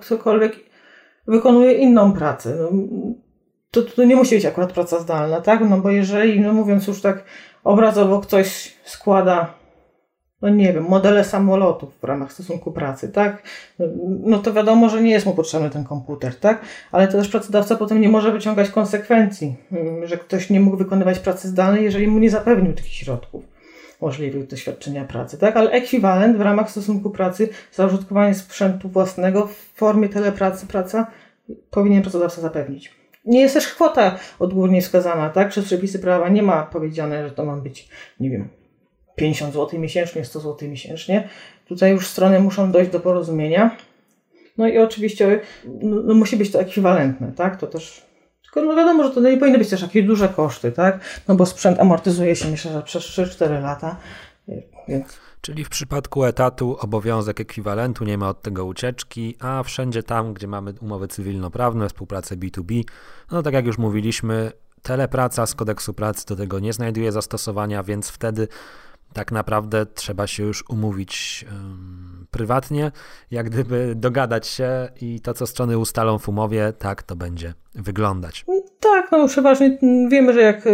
ktokolwiek 0.00 0.56
wykonuje 1.26 1.72
inną 1.72 2.12
pracę. 2.12 2.56
No, 2.58 2.70
to, 3.70 3.82
to 3.82 4.04
nie 4.04 4.16
musi 4.16 4.34
być 4.34 4.46
akurat 4.46 4.72
praca 4.72 5.00
zdalna, 5.00 5.40
tak? 5.40 5.60
No 5.70 5.78
bo 5.78 5.90
jeżeli, 5.90 6.40
no 6.40 6.52
mówiąc 6.52 6.86
już 6.86 7.00
tak 7.00 7.24
obrazowo, 7.64 8.20
ktoś 8.20 8.76
składa 8.84 9.59
no 10.42 10.48
nie 10.48 10.72
wiem, 10.72 10.84
modele 10.84 11.24
samolotów 11.24 11.98
w 12.00 12.04
ramach 12.04 12.32
stosunku 12.32 12.72
pracy, 12.72 13.08
tak? 13.08 13.42
No 14.22 14.38
to 14.38 14.52
wiadomo, 14.52 14.88
że 14.88 15.02
nie 15.02 15.10
jest 15.10 15.26
mu 15.26 15.34
potrzebny 15.34 15.70
ten 15.70 15.84
komputer, 15.84 16.34
tak? 16.34 16.60
Ale 16.92 17.08
to 17.08 17.12
też 17.18 17.28
pracodawca 17.28 17.76
potem 17.76 18.00
nie 18.00 18.08
może 18.08 18.32
wyciągać 18.32 18.70
konsekwencji, 18.70 19.56
że 20.04 20.18
ktoś 20.18 20.50
nie 20.50 20.60
mógł 20.60 20.76
wykonywać 20.76 21.18
pracy 21.18 21.48
zdalnej, 21.48 21.84
jeżeli 21.84 22.06
mu 22.06 22.18
nie 22.18 22.30
zapewnił 22.30 22.72
tych 22.72 22.88
środków 22.88 23.44
możliwych 24.00 24.46
do 24.46 24.56
świadczenia 24.56 25.04
pracy, 25.04 25.38
tak? 25.38 25.56
Ale 25.56 25.70
ekwiwalent 25.70 26.36
w 26.36 26.40
ramach 26.40 26.70
stosunku 26.70 27.10
pracy 27.10 27.48
za 27.72 27.86
użytkowanie 27.86 28.34
sprzętu 28.34 28.88
własnego 28.88 29.46
w 29.46 29.54
formie 29.54 30.08
telepracy 30.08 30.66
praca 30.66 31.06
powinien 31.70 32.02
pracodawca 32.02 32.40
zapewnić. 32.40 32.94
Nie 33.24 33.40
jest 33.40 33.54
też 33.54 33.68
kwota 33.68 34.18
odgórnie 34.38 34.82
wskazana, 34.82 35.30
tak? 35.30 35.48
Przez 35.48 35.64
przepisy 35.64 35.98
prawa 35.98 36.28
nie 36.28 36.42
ma 36.42 36.62
powiedziane, 36.62 37.28
że 37.28 37.34
to 37.34 37.44
ma 37.44 37.56
być, 37.56 37.88
nie 38.20 38.30
wiem, 38.30 38.48
50 39.20 39.54
zł 39.54 39.80
miesięcznie, 39.80 40.24
100 40.24 40.40
zł 40.40 40.68
miesięcznie. 40.68 41.28
Tutaj 41.66 41.92
już 41.92 42.06
strony 42.06 42.40
muszą 42.40 42.72
dojść 42.72 42.90
do 42.90 43.00
porozumienia. 43.00 43.76
No 44.58 44.68
i 44.68 44.78
oczywiście 44.78 45.40
no, 45.64 46.02
no 46.02 46.14
musi 46.14 46.36
być 46.36 46.50
to 46.50 46.60
ekwiwalentne, 46.60 47.32
tak? 47.32 47.60
To 47.60 47.66
też. 47.66 48.06
Tylko 48.42 48.62
no 48.62 48.76
wiadomo, 48.76 49.04
że 49.04 49.10
to 49.10 49.20
nie 49.20 49.36
powinny 49.36 49.58
być 49.58 49.68
też 49.68 49.82
jakieś 49.82 50.06
duże 50.06 50.28
koszty, 50.28 50.72
tak? 50.72 51.00
No 51.28 51.34
bo 51.34 51.46
sprzęt 51.46 51.80
amortyzuje 51.80 52.36
się 52.36 52.48
myślę, 52.48 52.72
że 52.72 52.82
przez 52.82 53.02
3-4 53.02 53.62
lata. 53.62 53.96
Więc... 54.88 55.18
Czyli 55.40 55.64
w 55.64 55.68
przypadku 55.68 56.24
etatu 56.24 56.76
obowiązek 56.80 57.40
ekwiwalentu, 57.40 58.04
nie 58.04 58.18
ma 58.18 58.28
od 58.28 58.42
tego 58.42 58.64
ucieczki, 58.64 59.36
a 59.40 59.62
wszędzie 59.62 60.02
tam, 60.02 60.34
gdzie 60.34 60.46
mamy 60.46 60.74
umowy 60.80 61.08
cywilnoprawne, 61.08 61.88
współpracę 61.88 62.36
B2B, 62.36 62.84
no 63.30 63.42
tak 63.42 63.54
jak 63.54 63.66
już 63.66 63.78
mówiliśmy, 63.78 64.52
telepraca 64.82 65.46
z 65.46 65.54
kodeksu 65.54 65.94
pracy 65.94 66.26
do 66.26 66.36
tego 66.36 66.58
nie 66.58 66.72
znajduje 66.72 67.12
zastosowania, 67.12 67.82
więc 67.82 68.08
wtedy 68.08 68.48
tak 69.12 69.32
naprawdę 69.32 69.86
trzeba 69.86 70.26
się 70.26 70.42
już 70.42 70.64
umówić 70.68 71.44
um, 71.52 72.26
prywatnie, 72.30 72.92
jak 73.30 73.50
gdyby 73.50 73.92
dogadać 73.96 74.46
się 74.46 74.88
i 75.00 75.20
to, 75.20 75.34
co 75.34 75.46
strony 75.46 75.78
ustalą 75.78 76.18
w 76.18 76.28
umowie, 76.28 76.72
tak 76.78 77.02
to 77.02 77.16
będzie 77.16 77.54
wyglądać. 77.74 78.44
Tak, 78.80 79.12
no 79.12 79.28
przeważnie 79.28 79.78
wiemy, 80.10 80.32
że 80.32 80.40
jak 80.40 80.66
e, 80.66 80.70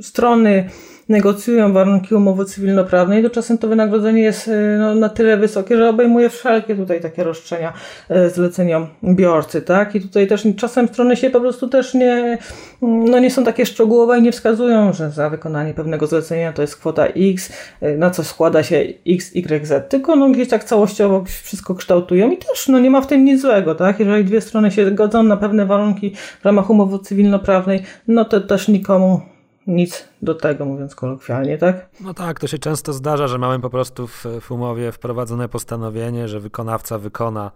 strony 0.00 0.70
negocjują 1.08 1.72
warunki 1.72 2.14
umowy 2.14 2.44
cywilnoprawnej, 2.44 3.22
to 3.22 3.30
czasem 3.30 3.58
to 3.58 3.68
wynagrodzenie 3.68 4.22
jest 4.22 4.48
e, 4.48 4.78
no, 4.78 4.94
na 4.94 5.08
tyle 5.08 5.36
wysokie, 5.36 5.76
że 5.76 5.88
obejmuje 5.88 6.30
wszelkie 6.30 6.76
tutaj 6.76 7.00
takie 7.00 7.24
roszczenia 7.24 7.72
e, 8.08 8.30
zleceniobiorcy, 8.30 9.62
tak? 9.62 9.94
I 9.94 10.00
tutaj 10.00 10.26
też 10.26 10.48
czasem 10.56 10.88
strony 10.88 11.16
się 11.16 11.30
po 11.30 11.40
prostu 11.40 11.68
też 11.68 11.94
nie, 11.94 12.38
no 12.82 13.18
nie 13.18 13.30
są 13.30 13.44
takie 13.44 13.66
szczegółowe 13.66 14.18
i 14.18 14.22
nie 14.22 14.32
wskazują, 14.32 14.92
że 14.92 15.10
za 15.10 15.30
wykonanie 15.30 15.74
pewnego 15.74 16.06
zlecenia 16.06 16.52
to 16.52 16.62
jest 16.62 16.76
kwota 16.76 17.06
X, 17.06 17.52
na 17.98 18.10
co 18.10 18.24
składa 18.24 18.62
się 18.62 18.84
X, 19.06 19.36
Y, 19.36 19.66
Z, 19.66 19.90
tylko 19.90 20.16
no 20.16 20.30
gdzieś 20.30 20.48
tak 20.48 20.64
całościowo 20.64 21.24
wszystko 21.24 21.74
kształtują 21.74 22.30
i 22.30 22.36
też 22.36 22.68
no 22.68 22.78
nie 22.78 22.90
ma 22.90 23.00
w 23.00 23.06
tym 23.06 23.24
nic 23.24 23.42
złego, 23.42 23.74
tak? 23.74 24.00
Jeżeli 24.00 24.24
dwie 24.24 24.40
strony 24.40 24.70
się 24.70 24.90
godzą 24.90 25.22
na 25.22 25.36
pewne 25.36 25.66
warunki 25.66 26.14
w 26.40 26.44
ramach 26.44 26.70
umowy 26.70 26.98
cywilnoprawnej, 26.98 27.82
no 28.08 28.24
to 28.24 28.40
też 28.40 28.68
nikomu 28.68 29.35
nic 29.66 30.08
do 30.22 30.34
tego, 30.34 30.64
mówiąc 30.64 30.94
kolokwialnie, 30.94 31.58
tak? 31.58 31.88
No 32.00 32.14
tak, 32.14 32.40
to 32.40 32.46
się 32.46 32.58
często 32.58 32.92
zdarza, 32.92 33.28
że 33.28 33.38
mamy 33.38 33.60
po 33.60 33.70
prostu 33.70 34.06
w, 34.06 34.24
w 34.40 34.50
umowie 34.50 34.92
wprowadzone 34.92 35.48
postanowienie, 35.48 36.28
że 36.28 36.40
wykonawca 36.40 36.98
wykona 36.98 37.50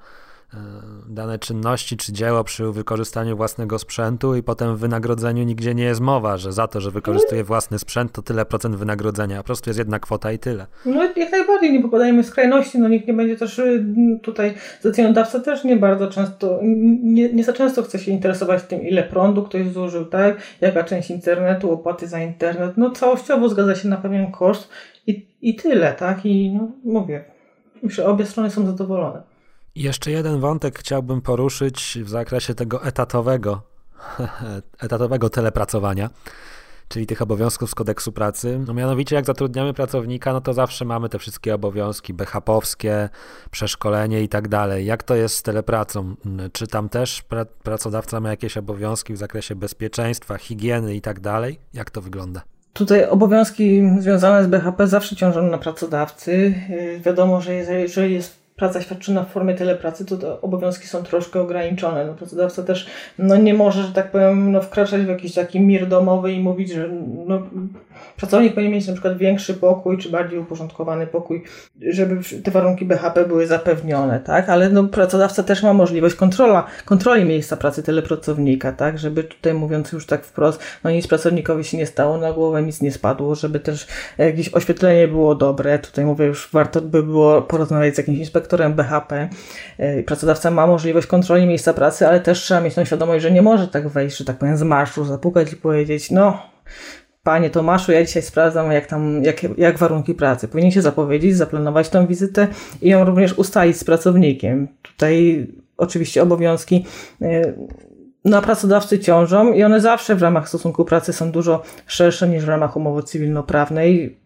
dane 1.09 1.39
czynności 1.39 1.97
czy 1.97 2.13
dzieło 2.13 2.45
przy 2.45 2.73
wykorzystaniu 2.73 3.37
własnego 3.37 3.79
sprzętu 3.79 4.35
i 4.37 4.43
potem 4.43 4.77
w 4.77 4.79
wynagrodzeniu 4.79 5.45
nigdzie 5.45 5.75
nie 5.75 5.85
jest 5.85 6.01
mowa, 6.01 6.37
że 6.37 6.53
za 6.53 6.69
to, 6.69 6.81
że 6.81 6.91
wykorzystuje 6.91 7.45
własny 7.45 7.79
sprzęt, 7.79 8.13
to 8.13 8.23
tyle 8.23 8.45
procent 8.45 8.77
wynagrodzenia. 8.77 9.37
Po 9.37 9.45
prostu 9.45 9.71
jest 9.71 9.79
jedna 9.79 9.99
kwota 9.99 10.33
i 10.33 10.39
tyle. 10.39 10.67
No 10.87 11.05
jak 11.17 11.33
najbardziej, 11.33 11.73
nie 11.73 11.83
popadajmy 11.83 12.23
w 12.23 12.27
skrajności, 12.27 12.79
no 12.79 12.89
nikt 12.89 13.07
nie 13.07 13.15
będzie 13.15 13.37
też 13.37 13.59
y, 13.59 13.85
tutaj, 14.23 14.55
zleceniodawca 14.81 15.41
też 15.41 15.65
nie 15.65 15.77
bardzo 15.77 16.09
często, 16.09 16.59
nie, 17.03 17.33
nie 17.33 17.45
za 17.45 17.53
często 17.53 17.83
chce 17.83 17.99
się 17.99 18.11
interesować 18.11 18.63
tym, 18.63 18.83
ile 18.83 19.03
prądu 19.03 19.43
ktoś 19.43 19.69
zużył, 19.69 20.05
tak, 20.05 20.37
jaka 20.61 20.85
część 20.85 21.11
internetu, 21.11 21.73
opłaty 21.73 22.07
za 22.09 22.21
internet, 22.21 22.73
no 22.77 22.91
całościowo 22.91 23.49
zgadza 23.49 23.75
się 23.75 23.89
na 23.89 23.97
pewien 23.97 24.33
koszt 24.33 24.69
i, 25.07 25.27
i 25.43 25.55
tyle, 25.55 25.93
tak, 25.93 26.27
i 26.27 26.53
no, 26.53 26.69
mówię, 26.85 27.25
myślę, 27.83 28.07
obie 28.07 28.27
strony 28.27 28.51
są 28.51 28.67
zadowolone. 28.67 29.30
Jeszcze 29.75 30.11
jeden 30.11 30.41
wątek 30.41 30.79
chciałbym 30.79 31.21
poruszyć 31.21 31.99
w 32.03 32.09
zakresie 32.09 32.55
tego 32.55 32.85
etatowego, 32.85 33.63
etatowego 34.85 35.31
telepracowania, 35.31 36.11
czyli 36.89 37.07
tych 37.07 37.23
obowiązków 37.23 37.71
z 37.71 37.75
kodeksu 37.75 38.13
pracy. 38.13 38.61
No 38.67 38.75
mianowicie 38.75 39.17
jak 39.17 39.27
zatrudniamy 39.27 39.75
pracownika, 39.75 40.33
no 40.33 40.41
to 40.41 40.55
zawsze 40.55 40.85
mamy 40.85 41.09
te 41.09 41.19
wszystkie 41.19 41.55
obowiązki 41.55 42.15
BHP-owskie, 42.15 43.09
przeszkolenie 43.51 44.23
i 44.23 44.29
tak 44.29 44.49
dalej. 44.49 44.87
Jak 44.87 45.03
to 45.03 45.15
jest 45.15 45.35
z 45.35 45.43
telepracą? 45.43 46.15
Czy 46.53 46.67
tam 46.67 46.89
też 46.89 47.23
pra 47.23 47.45
pracodawca 47.45 48.21
ma 48.21 48.31
jakieś 48.31 48.57
obowiązki 48.57 49.15
w 49.15 49.17
zakresie 49.17 49.55
bezpieczeństwa, 49.55 50.39
higieny 50.39 50.95
i 50.95 51.01
tak 51.01 51.21
dalej? 51.21 51.59
Jak 51.75 51.91
to 51.91 52.01
wygląda? 52.01 52.43
Tutaj 52.73 53.05
obowiązki 53.09 53.83
związane 53.99 54.45
z 54.45 54.47
BHP 54.47 54.87
zawsze 54.87 55.17
ciążą 55.17 55.43
na 55.43 55.59
pracodawcy. 55.59 56.55
Wiadomo, 57.05 57.41
że 57.41 57.55
jeżeli 57.55 58.15
jest 58.15 58.40
praca 58.61 58.83
świadczona 58.83 59.25
w 59.25 59.31
formie 59.31 59.55
telepracy, 59.55 60.07
to 60.07 60.41
obowiązki 60.41 60.87
są 60.87 61.03
troszkę 61.03 61.41
ograniczone. 61.41 62.07
No, 62.07 62.15
pracodawca 62.15 62.63
też 62.63 62.87
no, 63.19 63.37
nie 63.37 63.55
może, 63.55 63.83
że 63.83 63.93
tak 63.93 64.11
powiem, 64.11 64.53
no, 64.53 64.63
wkraczać 64.63 65.03
w 65.03 65.09
jakiś 65.09 65.35
taki 65.35 65.61
mir 65.61 65.89
domowy 65.89 66.33
i 66.33 66.41
mówić, 66.41 66.71
że 66.71 66.89
no, 67.27 67.43
pracownik 68.17 68.55
powinien 68.55 68.73
mieć 68.73 68.87
na 68.87 68.93
przykład 68.93 69.19
większy 69.19 69.55
pokój, 69.55 69.99
czy 69.99 70.11
bardziej 70.11 70.39
uporządkowany 70.39 71.07
pokój, 71.07 71.43
żeby 71.91 72.21
te 72.45 72.51
warunki 72.51 72.85
BHP 72.85 73.25
były 73.25 73.47
zapewnione, 73.47 74.21
tak? 74.21 74.49
Ale 74.49 74.69
no, 74.69 74.85
pracodawca 74.85 75.43
też 75.43 75.63
ma 75.63 75.73
możliwość 75.73 76.15
kontrola, 76.15 76.67
kontroli 76.85 77.25
miejsca 77.25 77.57
pracy 77.57 77.83
telepracownika, 77.83 78.73
tak? 78.73 78.99
Żeby 78.99 79.25
tutaj 79.25 79.55
mówiąc 79.55 79.93
już 79.93 80.07
tak 80.07 80.25
wprost, 80.25 80.63
no 80.85 80.91
nic 80.91 81.07
pracownikowi 81.07 81.65
się 81.65 81.77
nie 81.77 81.87
stało, 81.87 82.19
na 82.19 82.33
głowę 82.33 82.63
nic 82.63 82.83
nie 82.83 82.93
spadło, 82.93 83.35
żeby 83.35 83.61
też 83.61 83.87
jakieś 84.19 84.55
oświetlenie 84.55 85.09
było 85.09 85.35
dobre. 85.35 85.79
Tutaj 85.79 86.05
mówię, 86.05 86.27
już 86.27 86.49
warto 86.53 86.81
by 86.81 87.03
było 87.03 87.43
porozmawiać 87.43 87.95
z 87.95 87.99
jakimś 87.99 88.19
inspektorem, 88.19 88.75
BHP. 88.75 89.29
E, 89.79 90.03
pracodawca 90.03 90.51
ma 90.51 90.67
możliwość 90.67 91.07
kontroli 91.07 91.47
miejsca 91.47 91.75
pracy, 91.75 92.09
ale 92.09 92.21
też 92.21 92.43
trzeba 92.43 92.61
mieć 92.61 92.75
tą 92.75 92.85
świadomość, 92.85 93.23
że 93.23 93.31
nie 93.31 93.43
może 93.43 93.69
tak 93.69 93.89
wejść, 93.89 94.17
że 94.17 94.25
tak 94.25 94.39
powiem, 94.39 94.57
z 94.57 94.63
marszu, 94.63 95.05
zapukać 95.05 95.53
i 95.53 95.57
powiedzieć, 95.57 96.11
no 96.11 96.51
Panie 97.23 97.51
Tomaszu, 97.51 97.93
ja 97.93 98.05
dzisiaj 98.05 98.23
sprawdzam, 98.23 98.73
jak 98.73 98.87
tam, 98.87 99.25
jak, 99.25 99.59
jak 99.59 99.79
warunki 99.79 100.15
pracy. 100.15 100.49
Powinien 100.49 100.71
się 100.71 100.83
zapowiedzieć, 100.83 101.37
zaplanować 101.37 101.89
tą 101.89 102.07
wizytę 102.07 102.49
i 102.83 102.89
ją 102.89 103.05
również 103.05 103.33
ustalić 103.33 103.77
z 103.77 103.85
pracownikiem. 103.85 104.69
Tutaj 104.83 105.47
oczywiście 105.77 106.23
obowiązki 106.23 106.87
e, 107.23 107.55
na 108.25 108.43
pracodawcy 108.43 108.99
ciążą 108.99 109.53
i 109.53 109.63
one 109.63 109.81
zawsze 109.81 110.15
w 110.15 110.23
ramach 110.23 110.49
stosunku 110.49 110.85
pracy 110.85 111.13
są 111.13 111.33
dużo 111.33 111.63
szersze 111.87 112.29
niż 112.29 112.45
w 112.45 112.49
ramach 112.49 112.77
umowy 112.77 113.03
cywilnoprawnej. 113.03 114.20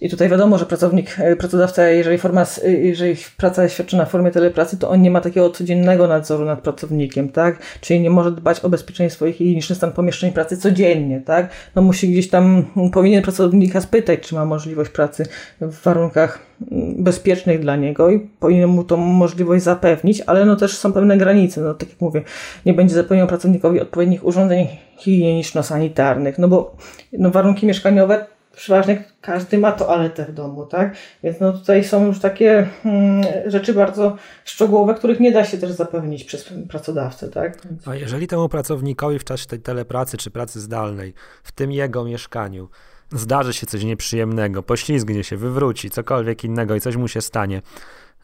I 0.00 0.10
tutaj 0.10 0.28
wiadomo, 0.28 0.58
że 0.58 0.66
pracownik, 0.66 1.16
e, 1.18 1.36
pracodawca, 1.36 1.88
jeżeli, 1.88 2.18
forma, 2.18 2.46
e, 2.64 2.70
jeżeli 2.70 3.16
praca 3.36 3.62
jest 3.62 3.74
świadczona 3.74 4.04
w 4.04 4.10
formie 4.10 4.30
telepracy, 4.30 4.78
to 4.78 4.90
on 4.90 5.02
nie 5.02 5.10
ma 5.10 5.20
takiego 5.20 5.50
codziennego 5.50 6.08
nadzoru 6.08 6.44
nad 6.44 6.60
pracownikiem, 6.60 7.28
tak? 7.28 7.58
Czyli 7.80 8.00
nie 8.00 8.10
może 8.10 8.32
dbać 8.32 8.60
o 8.60 8.68
bezpieczeństwo 8.68 9.26
i 9.26 9.32
higieniczny 9.32 9.76
stan 9.76 9.92
pomieszczeń 9.92 10.32
pracy 10.32 10.56
codziennie, 10.56 11.20
tak? 11.20 11.50
No 11.74 11.82
musi 11.82 12.08
gdzieś 12.08 12.28
tam, 12.28 12.64
powinien 12.92 13.22
pracownika 13.22 13.80
spytać, 13.80 14.20
czy 14.20 14.34
ma 14.34 14.44
możliwość 14.44 14.90
pracy 14.90 15.26
w 15.60 15.82
warunkach 15.82 16.38
mm, 16.72 17.04
bezpiecznych 17.04 17.60
dla 17.60 17.76
niego 17.76 18.10
i 18.10 18.20
powinien 18.20 18.68
mu 18.68 18.84
tą 18.84 18.96
możliwość 18.96 19.64
zapewnić, 19.64 20.22
ale 20.26 20.44
no 20.44 20.56
też 20.56 20.76
są 20.76 20.92
pewne 20.92 21.16
granice, 21.16 21.60
no 21.60 21.74
tak 21.74 21.88
jak 21.88 22.00
mówię, 22.00 22.22
nie 22.66 22.74
będzie 22.74 22.94
zapewniał 22.94 23.26
pracownikowi 23.26 23.80
odpowiednich 23.80 24.26
urządzeń 24.26 24.66
higieniczno-sanitarnych, 24.98 26.38
no 26.38 26.48
bo 26.48 26.76
no 27.12 27.30
warunki 27.30 27.66
mieszkaniowe 27.66 28.37
przeważnie 28.58 29.04
każdy 29.20 29.58
ma 29.58 29.72
toaletę 29.72 30.24
w 30.24 30.32
domu, 30.32 30.66
tak? 30.66 30.96
Więc 31.22 31.40
no 31.40 31.52
tutaj 31.52 31.84
są 31.84 32.06
już 32.06 32.20
takie 32.20 32.66
hmm, 32.82 33.24
rzeczy 33.46 33.74
bardzo 33.74 34.16
szczegółowe, 34.44 34.94
których 34.94 35.20
nie 35.20 35.32
da 35.32 35.44
się 35.44 35.58
też 35.58 35.70
zapewnić 35.70 36.24
przez 36.24 36.52
pracodawcę, 36.68 37.28
tak? 37.28 37.58
A 37.86 37.94
jeżeli 37.94 38.26
temu 38.26 38.48
pracownikowi 38.48 39.18
w 39.18 39.24
czasie 39.24 39.46
tej 39.46 39.60
telepracy 39.60 40.16
czy 40.16 40.30
pracy 40.30 40.60
zdalnej, 40.60 41.14
w 41.42 41.52
tym 41.52 41.72
jego 41.72 42.04
mieszkaniu, 42.04 42.68
zdarzy 43.12 43.52
się 43.52 43.66
coś 43.66 43.84
nieprzyjemnego, 43.84 44.62
poślizgnie 44.62 45.24
się, 45.24 45.36
wywróci, 45.36 45.90
cokolwiek 45.90 46.44
innego 46.44 46.74
i 46.74 46.80
coś 46.80 46.96
mu 46.96 47.08
się 47.08 47.20
stanie, 47.20 47.62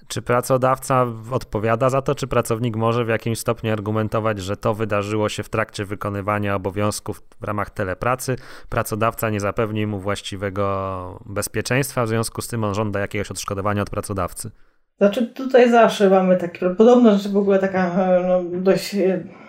czy 0.08 0.22
pracodawca 0.22 1.06
odpowiada 1.30 1.90
za 1.90 2.02
to, 2.02 2.14
czy 2.14 2.26
pracownik 2.26 2.76
może 2.76 3.04
w 3.04 3.08
jakimś 3.08 3.38
stopniu 3.38 3.72
argumentować, 3.72 4.38
że 4.38 4.56
to 4.56 4.74
wydarzyło 4.74 5.28
się 5.28 5.42
w 5.42 5.48
trakcie 5.48 5.84
wykonywania 5.84 6.54
obowiązków 6.54 7.22
w 7.40 7.44
ramach 7.44 7.70
telepracy? 7.70 8.36
Pracodawca 8.68 9.30
nie 9.30 9.40
zapewni 9.40 9.86
mu 9.86 10.00
właściwego 10.00 11.22
bezpieczeństwa, 11.26 12.04
w 12.04 12.08
związku 12.08 12.42
z 12.42 12.48
tym 12.48 12.64
on 12.64 12.74
żąda 12.74 13.00
jakiegoś 13.00 13.30
odszkodowania 13.30 13.82
od 13.82 13.90
pracodawcy. 13.90 14.50
Znaczy 14.98 15.26
tutaj 15.26 15.70
zawsze 15.70 16.10
mamy 16.10 16.36
takie, 16.36 16.70
podobno 16.70 17.18
rzecz 17.18 17.28
w 17.28 17.36
ogóle 17.36 17.58
taka 17.58 17.90
no, 18.28 18.42
dość 18.60 18.94
Mm, 18.94 19.43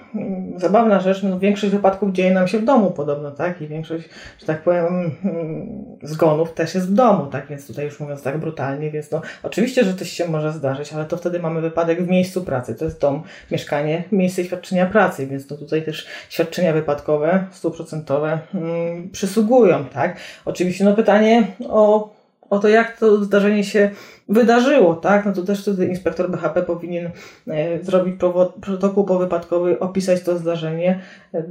zabawna 0.56 0.99
rzecz, 0.99 1.23
no 1.23 1.39
większość 1.39 1.73
wypadków 1.73 2.12
dzieje 2.12 2.34
nam 2.34 2.47
się 2.47 2.60
w 2.60 2.65
domu 2.65 2.91
podobno, 2.91 3.32
tak? 3.32 3.62
I 3.62 3.67
większość, 3.67 4.10
że 4.39 4.45
tak 4.45 4.62
powiem, 4.62 5.12
mm, 5.25 5.86
zgonów 6.04 6.54
też 6.54 6.75
jest 6.75 6.89
w 6.89 6.93
domu, 6.93 7.25
tak? 7.25 7.47
Więc 7.47 7.67
tutaj 7.67 7.86
już 7.86 7.99
mówiąc 7.99 8.23
tak 8.23 8.38
brutalnie, 8.38 8.91
więc 8.91 9.12
no 9.12 9.21
oczywiście, 9.43 9.84
że 9.84 9.93
coś 9.93 10.10
się 10.10 10.28
może 10.28 10.51
zdarzyć, 10.51 10.93
ale 10.93 11.06
to 11.06 11.17
wtedy 11.17 11.39
mamy 11.39 11.62
wypadek 11.62 12.04
w 12.04 12.08
miejscu 12.08 12.41
pracy. 12.41 12.75
To 12.75 12.86
jest 12.86 13.01
dom, 13.01 13.23
mieszkanie, 13.51 14.04
miejsce 14.12 14.43
świadczenia 14.43 14.86
pracy, 14.86 15.28
więc 15.28 15.47
to 15.47 15.58
tutaj 15.58 15.84
też 15.84 16.08
świadczenia 16.30 16.73
wypadkowe, 16.73 17.45
stuprocentowe 17.51 18.39
hmm, 18.51 19.10
przysługują, 19.10 19.86
tak? 19.86 20.17
Oczywiście, 20.45 20.84
no 20.84 20.93
pytanie 20.93 21.47
o 21.69 22.14
o 22.49 22.60
to, 22.60 22.67
jak 22.67 22.97
to 22.97 23.23
zdarzenie 23.23 23.63
się 23.63 23.89
wydarzyło, 24.29 24.95
tak? 24.95 25.25
No 25.25 25.34
to 25.34 25.43
też 25.43 25.62
wtedy 25.62 25.86
inspektor 25.86 26.31
BHP 26.31 26.63
powinien 26.63 27.10
e, 27.47 27.84
zrobić 27.84 28.15
protokół 28.62 29.03
powypadkowy, 29.03 29.79
opisać 29.79 30.23
to 30.23 30.38
zdarzenie. 30.38 30.99
E, 31.34 31.43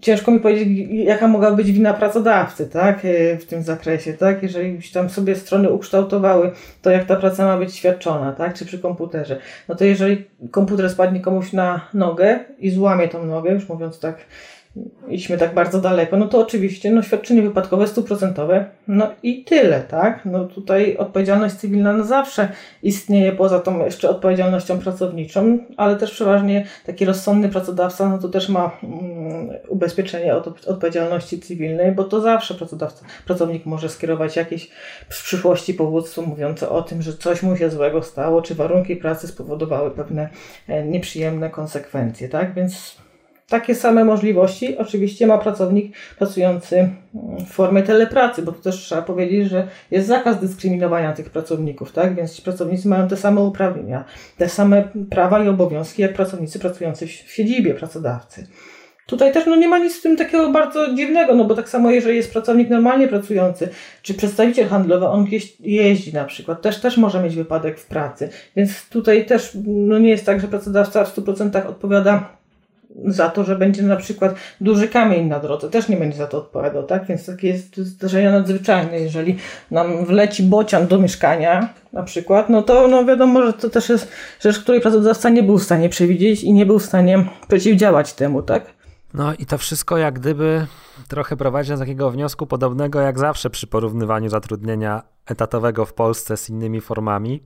ciężko 0.00 0.30
mi 0.30 0.40
powiedzieć, 0.40 0.88
jaka 0.90 1.28
mogła 1.28 1.50
być 1.50 1.72
wina 1.72 1.94
pracodawcy, 1.94 2.66
tak? 2.66 3.04
E, 3.04 3.36
w 3.36 3.46
tym 3.46 3.62
zakresie, 3.62 4.12
tak? 4.12 4.42
Jeżeli 4.42 4.78
tam 4.92 5.10
sobie 5.10 5.36
strony 5.36 5.70
ukształtowały 5.70 6.52
to, 6.82 6.90
jak 6.90 7.04
ta 7.04 7.16
praca 7.16 7.44
ma 7.44 7.58
być 7.58 7.74
świadczona, 7.76 8.32
tak? 8.32 8.54
Czy 8.54 8.66
przy 8.66 8.78
komputerze. 8.78 9.40
No 9.68 9.74
to 9.74 9.84
jeżeli 9.84 10.24
komputer 10.50 10.90
spadnie 10.90 11.20
komuś 11.20 11.52
na 11.52 11.88
nogę 11.94 12.38
i 12.58 12.70
złamie 12.70 13.08
tą 13.08 13.26
nogę, 13.26 13.52
już 13.52 13.68
mówiąc 13.68 14.00
tak 14.00 14.16
idźmy 15.08 15.38
tak 15.38 15.54
bardzo 15.54 15.80
daleko, 15.80 16.16
no 16.16 16.28
to 16.28 16.38
oczywiście 16.38 16.90
no, 16.90 17.02
świadczenie 17.02 17.42
wypadkowe 17.42 17.86
stuprocentowe, 17.86 18.66
no 18.88 19.10
i 19.22 19.44
tyle, 19.44 19.80
tak? 19.80 20.24
No 20.24 20.44
tutaj 20.44 20.96
odpowiedzialność 20.96 21.54
cywilna 21.54 21.92
na 21.92 22.04
zawsze 22.04 22.48
istnieje 22.82 23.32
poza 23.32 23.60
tą 23.60 23.84
jeszcze 23.84 24.10
odpowiedzialnością 24.10 24.78
pracowniczą, 24.78 25.58
ale 25.76 25.96
też 25.96 26.10
przeważnie 26.10 26.66
taki 26.86 27.04
rozsądny 27.04 27.48
pracodawca, 27.48 28.08
no 28.08 28.18
to 28.18 28.28
też 28.28 28.48
ma 28.48 28.78
um, 28.82 28.92
ubezpieczenie 29.68 30.34
od 30.34 30.68
odpowiedzialności 30.68 31.40
cywilnej, 31.40 31.92
bo 31.92 32.04
to 32.04 32.20
zawsze 32.20 32.54
pracodawca, 32.54 33.04
pracownik 33.26 33.66
może 33.66 33.88
skierować 33.88 34.36
jakieś 34.36 34.70
w 35.08 35.24
przyszłości 35.24 35.74
powództwo 35.74 36.22
mówiące 36.22 36.68
o 36.68 36.82
tym, 36.82 37.02
że 37.02 37.12
coś 37.12 37.42
mu 37.42 37.56
się 37.56 37.70
złego 37.70 38.02
stało, 38.02 38.42
czy 38.42 38.54
warunki 38.54 38.96
pracy 38.96 39.26
spowodowały 39.26 39.90
pewne 39.90 40.28
e, 40.68 40.84
nieprzyjemne 40.84 41.50
konsekwencje, 41.50 42.28
tak? 42.28 42.54
Więc 42.54 43.03
takie 43.48 43.74
same 43.74 44.04
możliwości 44.04 44.78
oczywiście 44.78 45.26
ma 45.26 45.38
pracownik 45.38 45.96
pracujący 46.18 46.76
mm, 46.76 46.94
w 47.46 47.48
formie 47.48 47.82
telepracy, 47.82 48.42
bo 48.42 48.52
tu 48.52 48.62
też 48.62 48.76
trzeba 48.76 49.02
powiedzieć, 49.02 49.48
że 49.48 49.68
jest 49.90 50.08
zakaz 50.08 50.40
dyskryminowania 50.40 51.12
tych 51.12 51.30
pracowników, 51.30 51.92
tak? 51.92 52.14
Więc 52.14 52.34
ci 52.34 52.42
pracownicy 52.42 52.88
mają 52.88 53.08
te 53.08 53.16
same 53.16 53.40
uprawnienia, 53.40 54.04
te 54.36 54.48
same 54.48 54.88
prawa 55.10 55.44
i 55.44 55.48
obowiązki 55.48 56.02
jak 56.02 56.14
pracownicy 56.14 56.58
pracujący 56.58 57.06
w 57.06 57.10
siedzibie 57.10 57.74
pracodawcy. 57.74 58.46
Tutaj 59.06 59.32
też 59.32 59.46
no, 59.46 59.56
nie 59.56 59.68
ma 59.68 59.78
nic 59.78 59.98
w 59.98 60.02
tym 60.02 60.16
takiego 60.16 60.52
bardzo 60.52 60.94
dziwnego, 60.94 61.34
no 61.34 61.44
bo 61.44 61.54
tak 61.54 61.68
samo 61.68 61.90
jeżeli 61.90 62.16
jest 62.16 62.32
pracownik 62.32 62.70
normalnie 62.70 63.08
pracujący, 63.08 63.68
czy 64.02 64.14
przedstawiciel 64.14 64.68
handlowy, 64.68 65.06
on 65.06 65.24
gdzieś 65.24 65.60
jeździ 65.60 66.14
na 66.14 66.24
przykład, 66.24 66.62
też, 66.62 66.80
też 66.80 66.96
może 66.96 67.22
mieć 67.22 67.36
wypadek 67.36 67.80
w 67.80 67.86
pracy. 67.86 68.28
Więc 68.56 68.88
tutaj 68.88 69.26
też 69.26 69.56
no, 69.66 69.98
nie 69.98 70.10
jest 70.10 70.26
tak, 70.26 70.40
że 70.40 70.48
pracodawca 70.48 71.04
w 71.04 71.16
100% 71.16 71.66
odpowiada 71.66 72.43
za 73.06 73.28
to, 73.28 73.44
że 73.44 73.56
będzie 73.56 73.82
na 73.82 73.96
przykład 73.96 74.34
duży 74.60 74.88
kamień 74.88 75.28
na 75.28 75.40
drodze, 75.40 75.70
też 75.70 75.88
nie 75.88 75.96
będzie 75.96 76.18
za 76.18 76.26
to 76.26 76.38
odpowiadał, 76.38 76.82
tak? 76.82 77.06
Więc 77.06 77.26
takie 77.26 77.48
jest 77.48 77.76
zdarzenia 77.76 78.32
nadzwyczajne. 78.32 79.00
Jeżeli 79.00 79.36
nam 79.70 80.04
wleci 80.04 80.42
bocian 80.42 80.86
do 80.86 80.98
mieszkania, 80.98 81.68
na 81.92 82.02
przykład, 82.02 82.50
no 82.50 82.62
to 82.62 82.88
no 82.88 83.04
wiadomo, 83.04 83.46
że 83.46 83.52
to 83.52 83.70
też 83.70 83.88
jest 83.88 84.08
rzecz, 84.40 84.58
której 84.58 84.80
pracodawca 84.80 85.28
nie 85.28 85.42
był 85.42 85.58
w 85.58 85.62
stanie 85.62 85.88
przewidzieć 85.88 86.44
i 86.44 86.52
nie 86.52 86.66
był 86.66 86.78
w 86.78 86.84
stanie 86.84 87.26
przeciwdziałać 87.48 88.12
temu, 88.12 88.42
tak? 88.42 88.64
No 89.14 89.34
i 89.34 89.46
to 89.46 89.58
wszystko 89.58 89.96
jak 89.96 90.18
gdyby 90.18 90.66
trochę 91.08 91.36
prowadzi 91.36 91.70
do 91.70 91.78
takiego 91.78 92.10
wniosku 92.10 92.46
podobnego 92.46 93.00
jak 93.00 93.18
zawsze 93.18 93.50
przy 93.50 93.66
porównywaniu 93.66 94.28
zatrudnienia 94.28 95.02
etatowego 95.26 95.84
w 95.84 95.92
Polsce 95.92 96.36
z 96.36 96.50
innymi 96.50 96.80
formami, 96.80 97.42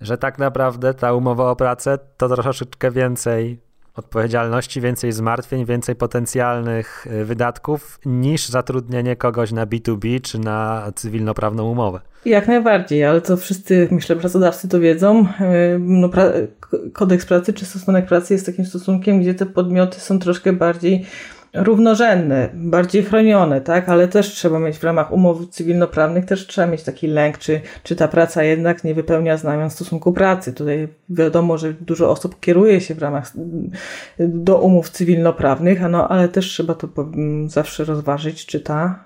że 0.00 0.18
tak 0.18 0.38
naprawdę 0.38 0.94
ta 0.94 1.12
umowa 1.12 1.50
o 1.50 1.56
pracę 1.56 1.98
to 2.16 2.28
troszeczkę 2.28 2.90
więcej 2.90 3.60
odpowiedzialności, 3.96 4.80
więcej 4.80 5.12
zmartwień, 5.12 5.64
więcej 5.64 5.96
potencjalnych 5.96 7.06
y, 7.06 7.24
wydatków 7.24 7.98
niż 8.06 8.48
zatrudnienie 8.48 9.16
kogoś 9.16 9.52
na 9.52 9.66
B2B 9.66 10.20
czy 10.20 10.38
na 10.38 10.92
cywilnoprawną 10.94 11.70
umowę. 11.70 12.00
Jak 12.24 12.48
najbardziej, 12.48 13.04
ale 13.04 13.20
to 13.20 13.36
wszyscy, 13.36 13.88
myślę, 13.90 14.16
pracodawcy 14.16 14.68
to 14.68 14.80
wiedzą. 14.80 15.20
Y, 15.20 15.78
no, 15.78 16.08
pra 16.08 16.32
kodeks 16.92 17.26
pracy 17.26 17.52
czy 17.52 17.64
stosunek 17.64 18.06
pracy 18.06 18.34
jest 18.34 18.46
takim 18.46 18.66
stosunkiem, 18.66 19.20
gdzie 19.20 19.34
te 19.34 19.46
podmioty 19.46 20.00
są 20.00 20.18
troszkę 20.18 20.52
bardziej 20.52 21.06
równorzędne, 21.54 22.48
bardziej 22.54 23.02
chronione, 23.02 23.60
tak? 23.60 23.88
Ale 23.88 24.08
też 24.08 24.28
trzeba 24.28 24.58
mieć 24.58 24.78
w 24.78 24.84
ramach 24.84 25.12
umów 25.12 25.48
cywilnoprawnych, 25.48 26.24
też 26.24 26.46
trzeba 26.46 26.66
mieć 26.66 26.82
taki 26.82 27.06
lęk, 27.06 27.38
czy, 27.38 27.60
czy 27.82 27.96
ta 27.96 28.08
praca 28.08 28.42
jednak 28.42 28.84
nie 28.84 28.94
wypełnia 28.94 29.36
znamion 29.36 29.70
stosunku 29.70 30.12
pracy. 30.12 30.52
Tutaj 30.52 30.88
wiadomo, 31.08 31.58
że 31.58 31.72
dużo 31.72 32.10
osób 32.10 32.40
kieruje 32.40 32.80
się 32.80 32.94
w 32.94 32.98
ramach 32.98 33.32
do 34.18 34.60
umów 34.60 34.90
cywilnoprawnych, 34.90 35.80
no, 35.90 36.08
ale 36.08 36.28
też 36.28 36.46
trzeba 36.46 36.74
to 36.74 36.88
zawsze 37.46 37.84
rozważyć, 37.84 38.46
czy 38.46 38.60
ta, 38.60 39.04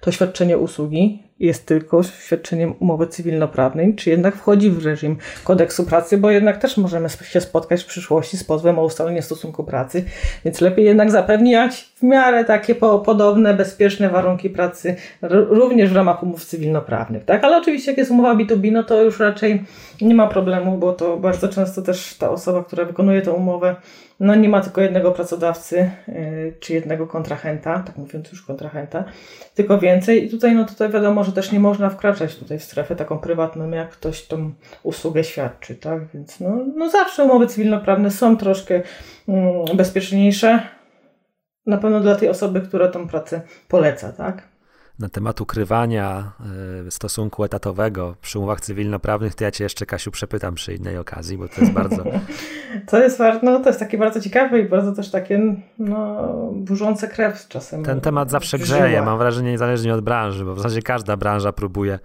to 0.00 0.12
świadczenie 0.12 0.58
usługi 0.58 1.27
jest 1.40 1.66
tylko 1.66 2.02
świadczeniem 2.02 2.74
umowy 2.80 3.06
cywilnoprawnej, 3.06 3.94
czy 3.94 4.10
jednak 4.10 4.36
wchodzi 4.36 4.70
w 4.70 4.86
reżim 4.86 5.16
kodeksu 5.44 5.84
pracy, 5.84 6.18
bo 6.18 6.30
jednak 6.30 6.56
też 6.56 6.76
możemy 6.76 7.08
się 7.08 7.40
spotkać 7.40 7.82
w 7.82 7.86
przyszłości 7.86 8.36
z 8.36 8.44
pozwem 8.44 8.78
o 8.78 8.84
ustalenie 8.84 9.22
stosunku 9.22 9.64
pracy, 9.64 10.04
więc 10.44 10.60
lepiej 10.60 10.84
jednak 10.84 11.10
zapewniać 11.10 11.92
w 11.94 12.02
miarę 12.02 12.44
takie 12.44 12.74
po, 12.74 12.98
podobne, 12.98 13.54
bezpieczne 13.54 14.08
warunki 14.08 14.50
pracy 14.50 14.96
również 15.22 15.90
w 15.90 15.96
ramach 15.96 16.22
umów 16.22 16.44
cywilnoprawnych, 16.44 17.24
tak? 17.24 17.44
Ale 17.44 17.56
oczywiście 17.56 17.90
jak 17.90 17.98
jest 17.98 18.10
umowa 18.10 18.34
B2B, 18.34 18.72
no 18.72 18.82
to 18.82 19.02
już 19.02 19.20
raczej 19.20 19.64
nie 20.00 20.14
ma 20.14 20.26
problemu, 20.26 20.78
bo 20.78 20.92
to 20.92 21.16
bardzo 21.16 21.48
często 21.48 21.82
też 21.82 22.14
ta 22.14 22.30
osoba, 22.30 22.64
która 22.64 22.84
wykonuje 22.84 23.22
tę 23.22 23.32
umowę, 23.32 23.76
no 24.20 24.34
nie 24.34 24.48
ma 24.48 24.60
tylko 24.60 24.80
jednego 24.80 25.12
pracodawcy, 25.12 25.90
yy, 26.08 26.54
czy 26.60 26.72
jednego 26.72 27.06
kontrahenta, 27.06 27.82
tak 27.86 27.96
mówiąc 27.96 28.30
już 28.32 28.42
kontrahenta, 28.42 29.04
tylko 29.54 29.78
więcej 29.78 30.24
i 30.24 30.30
tutaj 30.30 30.54
no 30.54 30.64
tutaj 30.64 30.90
wiadomo, 30.90 31.24
że 31.24 31.32
też 31.32 31.52
nie 31.52 31.60
można 31.60 31.90
wkraczać 31.90 32.36
tutaj 32.36 32.58
w 32.58 32.64
strefę 32.64 32.96
taką 32.96 33.18
prywatną, 33.18 33.70
jak 33.70 33.90
ktoś 33.90 34.26
tą 34.26 34.52
usługę 34.82 35.24
świadczy, 35.24 35.76
tak? 35.76 36.06
Więc 36.14 36.40
no, 36.40 36.64
no 36.76 36.90
zawsze 36.90 37.24
umowy 37.24 37.46
cywilnoprawne 37.46 38.10
są 38.10 38.36
troszkę 38.36 38.82
mm, 39.28 39.76
bezpieczniejsze, 39.76 40.60
na 41.66 41.78
pewno 41.78 42.00
dla 42.00 42.16
tej 42.16 42.28
osoby, 42.28 42.60
która 42.60 42.88
tą 42.88 43.08
pracę 43.08 43.40
poleca, 43.68 44.12
tak? 44.12 44.47
Na 44.98 45.08
temat 45.08 45.40
ukrywania 45.40 46.32
y, 46.86 46.90
stosunku 46.90 47.44
etatowego 47.44 48.14
przy 48.20 48.38
umowach 48.38 48.60
cywilnoprawnych, 48.60 49.34
to 49.34 49.44
ja 49.44 49.50
cię 49.50 49.64
jeszcze, 49.64 49.86
Kasiu, 49.86 50.10
przepytam 50.10 50.54
przy 50.54 50.74
innej 50.74 50.98
okazji, 50.98 51.38
bo 51.38 51.48
to 51.48 51.60
jest 51.60 51.72
bardzo... 51.72 52.04
to 52.90 52.98
jest, 52.98 53.22
no, 53.42 53.60
to 53.60 53.68
jest 53.68 53.80
takie 53.80 53.98
bardzo 53.98 54.20
ciekawe 54.20 54.60
i 54.60 54.68
bardzo 54.68 54.92
też 54.92 55.10
takie 55.10 55.54
no, 55.78 56.28
burzące 56.54 57.08
krew 57.08 57.48
czasem. 57.48 57.84
Ten 57.84 58.00
temat 58.00 58.30
zawsze 58.30 58.58
grzeje, 58.58 59.02
mam 59.02 59.18
wrażenie, 59.18 59.50
niezależnie 59.50 59.94
od 59.94 60.00
branży, 60.00 60.44
bo 60.44 60.54
w 60.54 60.58
zasadzie 60.58 60.82
każda 60.82 61.16
branża 61.16 61.52
próbuje 61.52 61.98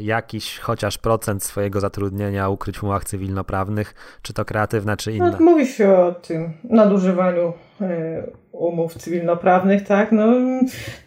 jakiś 0.00 0.58
chociaż 0.58 0.98
procent 0.98 1.44
swojego 1.44 1.80
zatrudnienia 1.80 2.48
ukryć 2.48 2.78
w 2.78 2.82
umowach 2.82 3.04
cywilnoprawnych, 3.04 3.94
czy 4.22 4.32
to 4.32 4.44
kreatywna, 4.44 4.96
czy 4.96 5.12
inna? 5.12 5.30
No, 5.30 5.44
mówi 5.44 5.66
się 5.66 5.92
o 5.92 6.12
tym 6.12 6.52
nadużywaniu 6.64 7.52
e, 7.80 8.22
umów 8.52 8.94
cywilnoprawnych, 8.94 9.86
tak? 9.86 10.12
No, 10.12 10.26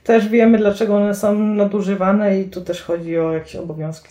też 0.04 0.30
wiemy, 0.30 0.58
dlaczego 0.58 0.96
one 0.96 1.15
są 1.15 1.39
nadużywane 1.39 2.39
i 2.39 2.50
tu 2.50 2.62
też 2.62 2.84
chodzi 2.84 3.20
o 3.20 3.34
jakieś 3.34 3.56
obowiązki 3.56 4.10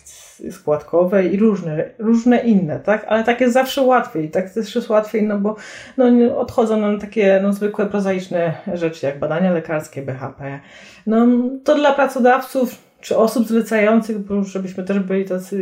składkowe 0.51 1.25
i 1.25 1.37
różne, 1.37 1.89
różne 1.99 2.37
inne, 2.37 2.79
tak? 2.79 3.05
Ale 3.07 3.23
tak 3.23 3.41
jest 3.41 3.53
zawsze 3.53 3.81
łatwiej. 3.81 4.29
Tak 4.29 4.49
też 4.49 4.75
jest 4.75 4.89
łatwiej, 4.89 5.23
no 5.23 5.39
bo 5.39 5.55
no, 5.97 6.37
odchodzą 6.37 6.77
nam 6.77 6.99
takie 6.99 7.39
no, 7.43 7.53
zwykłe, 7.53 7.85
prozaiczne 7.85 8.53
rzeczy, 8.73 9.05
jak 9.05 9.19
badania 9.19 9.51
lekarskie, 9.51 10.01
BHP. 10.01 10.59
No, 11.07 11.27
to 11.63 11.75
dla 11.75 11.93
pracodawców 11.93 12.90
czy 13.01 13.17
osób 13.17 13.47
zlecających, 13.47 14.19
bo 14.19 14.43
żebyśmy 14.43 14.83
też 14.83 14.99
byli 14.99 15.25
tacy 15.25 15.57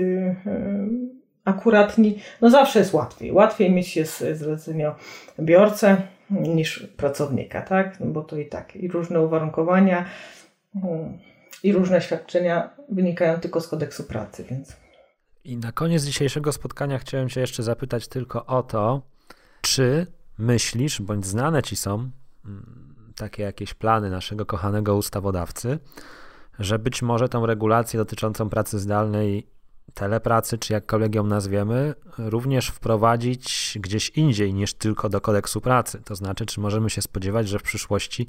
yy, 0.45 0.89
akuratni, 1.45 2.19
no 2.41 2.49
zawsze 2.49 2.79
jest 2.79 2.93
łatwiej. 2.93 3.31
Łatwiej 3.31 3.71
mieć 3.71 3.95
jest 3.95 4.23
zleceniobiorcę 4.33 5.97
niż 6.29 6.87
pracownika, 6.97 7.61
tak? 7.61 7.99
No 7.99 8.05
bo 8.05 8.21
to 8.21 8.37
i 8.37 8.45
tak, 8.45 8.75
i 8.75 8.87
różne 8.87 9.21
uwarunkowania, 9.21 10.05
yy, 10.75 10.81
i 11.63 11.73
różne 11.73 12.01
świadczenia 12.01 12.69
wynikają 12.89 13.39
tylko 13.39 13.61
z 13.61 13.67
kodeksu 13.67 14.03
pracy, 14.03 14.45
więc. 14.49 14.77
I 15.43 15.57
na 15.57 15.71
koniec 15.71 16.03
dzisiejszego 16.03 16.51
spotkania 16.51 16.97
chciałem 16.97 17.29
Cię 17.29 17.41
jeszcze 17.41 17.63
zapytać 17.63 18.07
tylko 18.07 18.45
o 18.45 18.63
to, 18.63 19.01
czy 19.61 20.07
myślisz, 20.37 21.01
bądź 21.01 21.25
znane 21.25 21.63
Ci 21.63 21.75
są 21.75 22.11
mm, 22.45 22.89
takie 23.15 23.43
jakieś 23.43 23.73
plany 23.73 24.09
naszego 24.09 24.45
kochanego 24.45 24.95
ustawodawcy, 24.95 25.79
że 26.60 26.80
być 26.80 27.01
może 27.01 27.30
tą 27.30 27.45
regulację 27.45 27.97
dotyczącą 27.97 28.49
pracy 28.49 28.80
zdalnej, 28.80 29.47
telepracy, 29.93 30.57
czy 30.57 30.74
jakkolwiek 30.74 31.16
ją 31.16 31.24
nazwiemy, 31.24 31.95
również 32.18 32.68
wprowadzić 32.68 33.78
gdzieś 33.82 34.10
indziej 34.10 34.53
niż 34.53 34.74
tylko 34.74 35.10
do 35.10 35.22
kodeksu 35.22 35.62
pracy. 35.62 36.01
To 36.05 36.16
znaczy, 36.16 36.45
czy 36.45 36.62
możemy 36.62 36.89
się 36.89 37.01
spodziewać, 37.01 37.47
że 37.47 37.60
w 37.60 37.64
przyszłości 37.64 38.28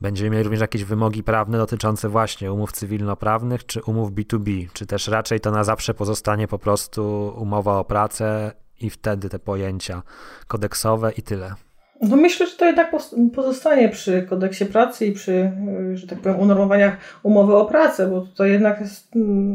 będziemy 0.00 0.30
mieli 0.30 0.42
również 0.42 0.60
jakieś 0.60 0.84
wymogi 0.84 1.22
prawne 1.22 1.58
dotyczące 1.58 2.08
właśnie 2.08 2.52
umów 2.52 2.72
cywilnoprawnych 2.72 3.66
czy 3.66 3.82
umów 3.82 4.12
B2B, 4.12 4.68
czy 4.72 4.86
też 4.86 5.08
raczej 5.08 5.40
to 5.40 5.50
na 5.50 5.64
zawsze 5.64 5.94
pozostanie 5.94 6.48
po 6.48 6.58
prostu 6.58 7.32
umowa 7.36 7.78
o 7.78 7.84
pracę 7.84 8.52
i 8.80 8.90
wtedy 8.90 9.28
te 9.28 9.38
pojęcia 9.38 10.02
kodeksowe 10.46 11.12
i 11.12 11.22
tyle. 11.22 11.65
No 12.00 12.16
myślę, 12.16 12.46
że 12.46 12.56
to 12.56 12.64
jednak 12.64 12.94
pozostanie 13.34 13.88
przy 13.88 14.22
kodeksie 14.22 14.66
pracy 14.66 15.06
i 15.06 15.12
przy, 15.12 15.52
że 15.94 16.06
tak 16.06 16.18
powiem, 16.20 16.40
unormowaniach 16.40 16.96
umowy 17.22 17.54
o 17.54 17.64
pracę, 17.64 18.06
bo 18.06 18.26
to 18.36 18.44
jednak 18.44 18.82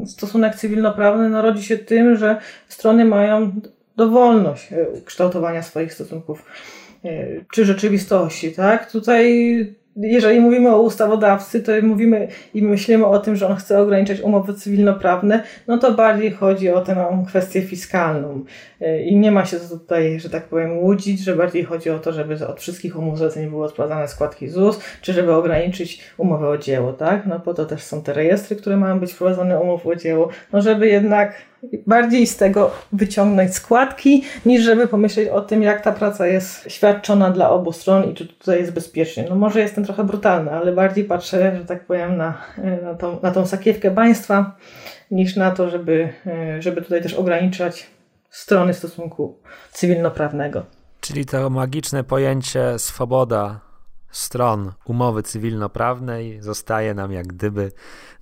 stosunek 0.06 0.56
cywilnoprawny 0.56 1.30
narodzi 1.30 1.64
się 1.64 1.78
tym, 1.78 2.16
że 2.16 2.38
strony 2.68 3.06
mają 3.06 3.52
dowolność 3.96 4.74
e, 4.74 4.86
kształtowania 5.06 5.62
swoich 5.62 5.94
stosunków 5.94 6.46
e, 7.06 7.28
czy 7.54 7.66
rzeczywistości, 7.66 8.52
tak? 8.52 8.92
Tutaj 8.92 9.81
jeżeli 9.96 10.39
mówimy 10.39 10.70
o 10.70 10.82
ustawodawcy, 10.82 11.62
to 11.62 11.72
mówimy 11.84 12.28
i 12.54 12.62
myślimy 12.62 13.06
o 13.06 13.20
tym, 13.20 13.36
że 13.36 13.48
on 13.48 13.56
chce 13.56 13.82
ograniczać 13.82 14.22
umowy 14.22 14.54
cywilnoprawne, 14.54 15.44
no 15.68 15.78
to 15.78 15.92
bardziej 15.92 16.32
chodzi 16.32 16.70
o 16.70 16.82
tę 16.82 17.24
kwestię 17.28 17.62
fiskalną. 17.62 18.44
E, 18.82 19.04
I 19.04 19.16
nie 19.16 19.32
ma 19.32 19.46
się 19.46 19.58
tutaj, 19.60 20.20
że 20.20 20.30
tak 20.30 20.44
powiem, 20.44 20.78
łudzić, 20.78 21.20
że 21.20 21.36
bardziej 21.36 21.64
chodzi 21.64 21.89
o 21.89 22.00
to, 22.00 22.14
żeby 22.14 22.48
od 22.48 22.60
wszystkich 22.60 23.00
umów 23.00 23.18
zleceń 23.18 23.50
były 23.50 23.66
odprowadzane 23.66 24.08
składki 24.08 24.48
ZUS, 24.48 24.80
czy 25.02 25.14
żeby 25.14 25.34
ograniczyć 25.34 26.02
umowę 26.18 26.50
o 26.50 26.58
dzieło, 26.58 26.94
tak? 26.94 27.26
No 27.26 27.39
po 27.39 27.54
to 27.54 27.66
też 27.66 27.84
są 27.84 28.04
te 28.04 28.14
rejestry, 28.14 28.56
które 28.56 28.78
mają 28.78 29.00
być 29.00 29.14
wprowadzone 29.14 29.60
umów 29.60 29.88
o 29.88 29.96
dzieło, 29.96 30.30
no 30.54 30.62
żeby 30.62 30.88
jednak 30.88 31.51
bardziej 31.88 32.28
z 32.28 32.38
tego 32.38 32.72
wyciągnąć 32.93 33.55
składki, 33.55 34.24
niż 34.45 34.64
żeby 34.64 34.88
pomyśleć 34.88 35.30
o 35.30 35.41
tym, 35.41 35.64
jak 35.64 35.82
ta 35.82 35.91
praca 35.91 36.28
jest 36.28 36.72
świadczona 36.72 37.30
dla 37.30 37.49
obu 37.49 37.72
stron 37.72 38.12
i 38.12 38.14
czy 38.14 38.28
tutaj 38.28 38.59
jest 38.59 38.74
bezpiecznie. 38.74 39.26
No 39.30 39.36
może 39.36 39.59
jestem 39.59 39.86
trochę 39.86 40.03
brutalna, 40.03 40.51
ale 40.51 40.72
bardziej 40.72 41.05
patrzę, 41.05 41.57
że 41.57 41.66
tak 41.66 41.86
powiem, 41.86 42.18
na, 42.18 42.38
na, 42.84 42.95
tą, 42.95 43.20
na 43.22 43.32
tą 43.32 43.45
sakiewkę 43.45 43.91
państwa, 43.91 44.55
niż 45.12 45.36
na 45.36 45.51
to, 45.51 45.70
żeby, 45.70 46.14
żeby 46.59 46.82
tutaj 46.82 47.01
też 47.01 47.14
ograniczać 47.14 47.88
strony 48.30 48.74
stosunku 48.74 49.39
cywilnoprawnego. 49.72 50.66
Czyli 51.01 51.26
to 51.26 51.49
magiczne 51.49 52.03
pojęcie 52.03 52.80
swoboda 52.80 53.59
stron 54.12 54.72
umowy 54.86 55.24
cywilnoprawnej 55.24 56.41
zostaje 56.41 56.93
nam 56.93 57.12
jak 57.12 57.28
gdyby 57.28 57.72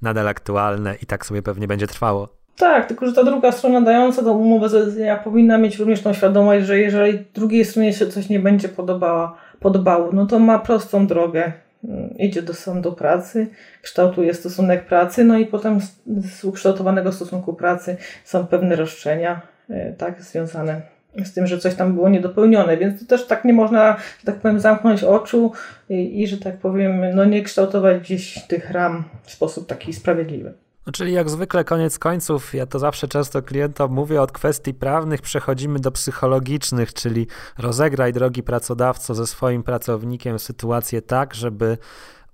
nadal 0.02 0.28
aktualne 0.28 0.96
i 0.96 1.06
tak 1.06 1.26
sobie 1.26 1.42
pewnie 1.42 1.68
będzie 1.68 1.88
trwało. 1.88 2.39
Tak, 2.60 2.86
tylko 2.86 3.06
że 3.06 3.14
ta 3.14 3.24
druga 3.24 3.52
strona 3.52 3.82
dająca 3.82 4.24
tą 4.24 4.38
umowę 4.38 4.70
zlecenia 4.70 5.18
powinna 5.18 5.58
mieć 5.58 5.80
również 5.80 6.02
tą 6.02 6.14
świadomość, 6.14 6.66
że 6.66 6.80
jeżeli 6.80 7.26
drugiej 7.34 7.66
stronie 7.66 7.94
się 7.94 8.08
coś 8.08 8.30
nie 8.30 8.40
będzie 8.40 8.70
podobała, 8.70 9.38
podobało, 9.60 10.12
no 10.12 10.26
to 10.26 10.40
ma 10.40 10.60
prostą 10.60 11.08
drogę. 11.08 11.52
Mm, 11.84 12.18
idzie 12.18 12.42
do 12.42 12.54
sądu 12.54 12.92
pracy, 12.94 13.48
kształtuje 13.82 14.34
stosunek 14.34 14.86
pracy, 14.86 15.24
no 15.24 15.38
i 15.38 15.46
potem 15.46 15.80
z, 16.08 16.44
ukształtowanego 16.44 17.12
stosunku 17.12 17.54
pracy 17.54 17.98
są 18.24 18.48
pewne 18.48 18.76
roszczenia, 18.76 19.42
e, 19.70 19.94
tak, 19.94 20.22
związane 20.22 20.82
z 21.24 21.34
tym, 21.34 21.48
że 21.48 21.58
coś 21.58 21.76
tam 21.76 21.94
było 21.94 22.10
niedopełnione, 22.10 22.78
więc 22.78 23.00
to 23.00 23.06
też 23.06 23.28
tak 23.28 23.46
nie 23.46 23.54
można, 23.54 23.98
że 24.20 24.26
tak 24.26 24.36
powiem, 24.36 24.60
zamknąć 24.60 25.04
oczu 25.04 25.52
i, 25.90 26.22
i 26.22 26.28
że 26.28 26.38
tak 26.38 26.58
powiem, 26.58 27.16
no 27.16 27.26
nie 27.26 27.44
kształtować 27.44 28.00
gdzieś 28.00 28.48
tych 28.48 28.72
ram 28.72 29.04
w 29.24 29.32
sposób 29.32 29.68
taki 29.68 29.94
sprawiedliwy. 29.94 30.54
No, 30.86 30.94
czyli 30.94 31.14
jak 31.14 31.30
zwykle 31.30 31.64
koniec 31.64 32.00
końców, 32.00 32.54
ja 32.54 32.66
to 32.66 32.80
zawsze 32.80 33.08
często 33.08 33.42
klientom 33.42 33.92
mówię, 33.92 34.22
od 34.22 34.32
kwestii 34.32 34.74
prawnych 34.74 35.22
przechodzimy 35.22 35.80
do 35.80 35.92
psychologicznych, 35.92 36.94
czyli 36.94 37.28
rozegraj 37.58 38.14
drogi 38.14 38.44
pracodawco 38.44 39.16
ze 39.16 39.28
swoim 39.28 39.64
pracownikiem 39.64 40.40
sytuację 40.40 41.02
tak, 41.02 41.34
żeby 41.34 41.78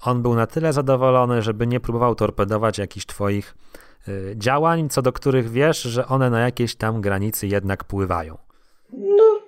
on 0.02 0.22
był 0.22 0.36
na 0.36 0.48
tyle 0.48 0.74
zadowolony, 0.74 1.42
żeby 1.42 1.68
nie 1.68 1.80
próbował 1.80 2.16
torpedować 2.16 2.78
jakichś 2.78 3.06
twoich 3.06 3.56
y, 4.08 4.34
działań, 4.38 4.90
co 4.90 5.02
do 5.02 5.14
których 5.14 5.50
wiesz, 5.50 5.82
że 5.82 6.08
one 6.08 6.30
na 6.30 6.40
jakiejś 6.40 6.76
tam 6.76 7.02
granicy 7.02 7.48
jednak 7.48 7.84
pływają. 7.84 8.45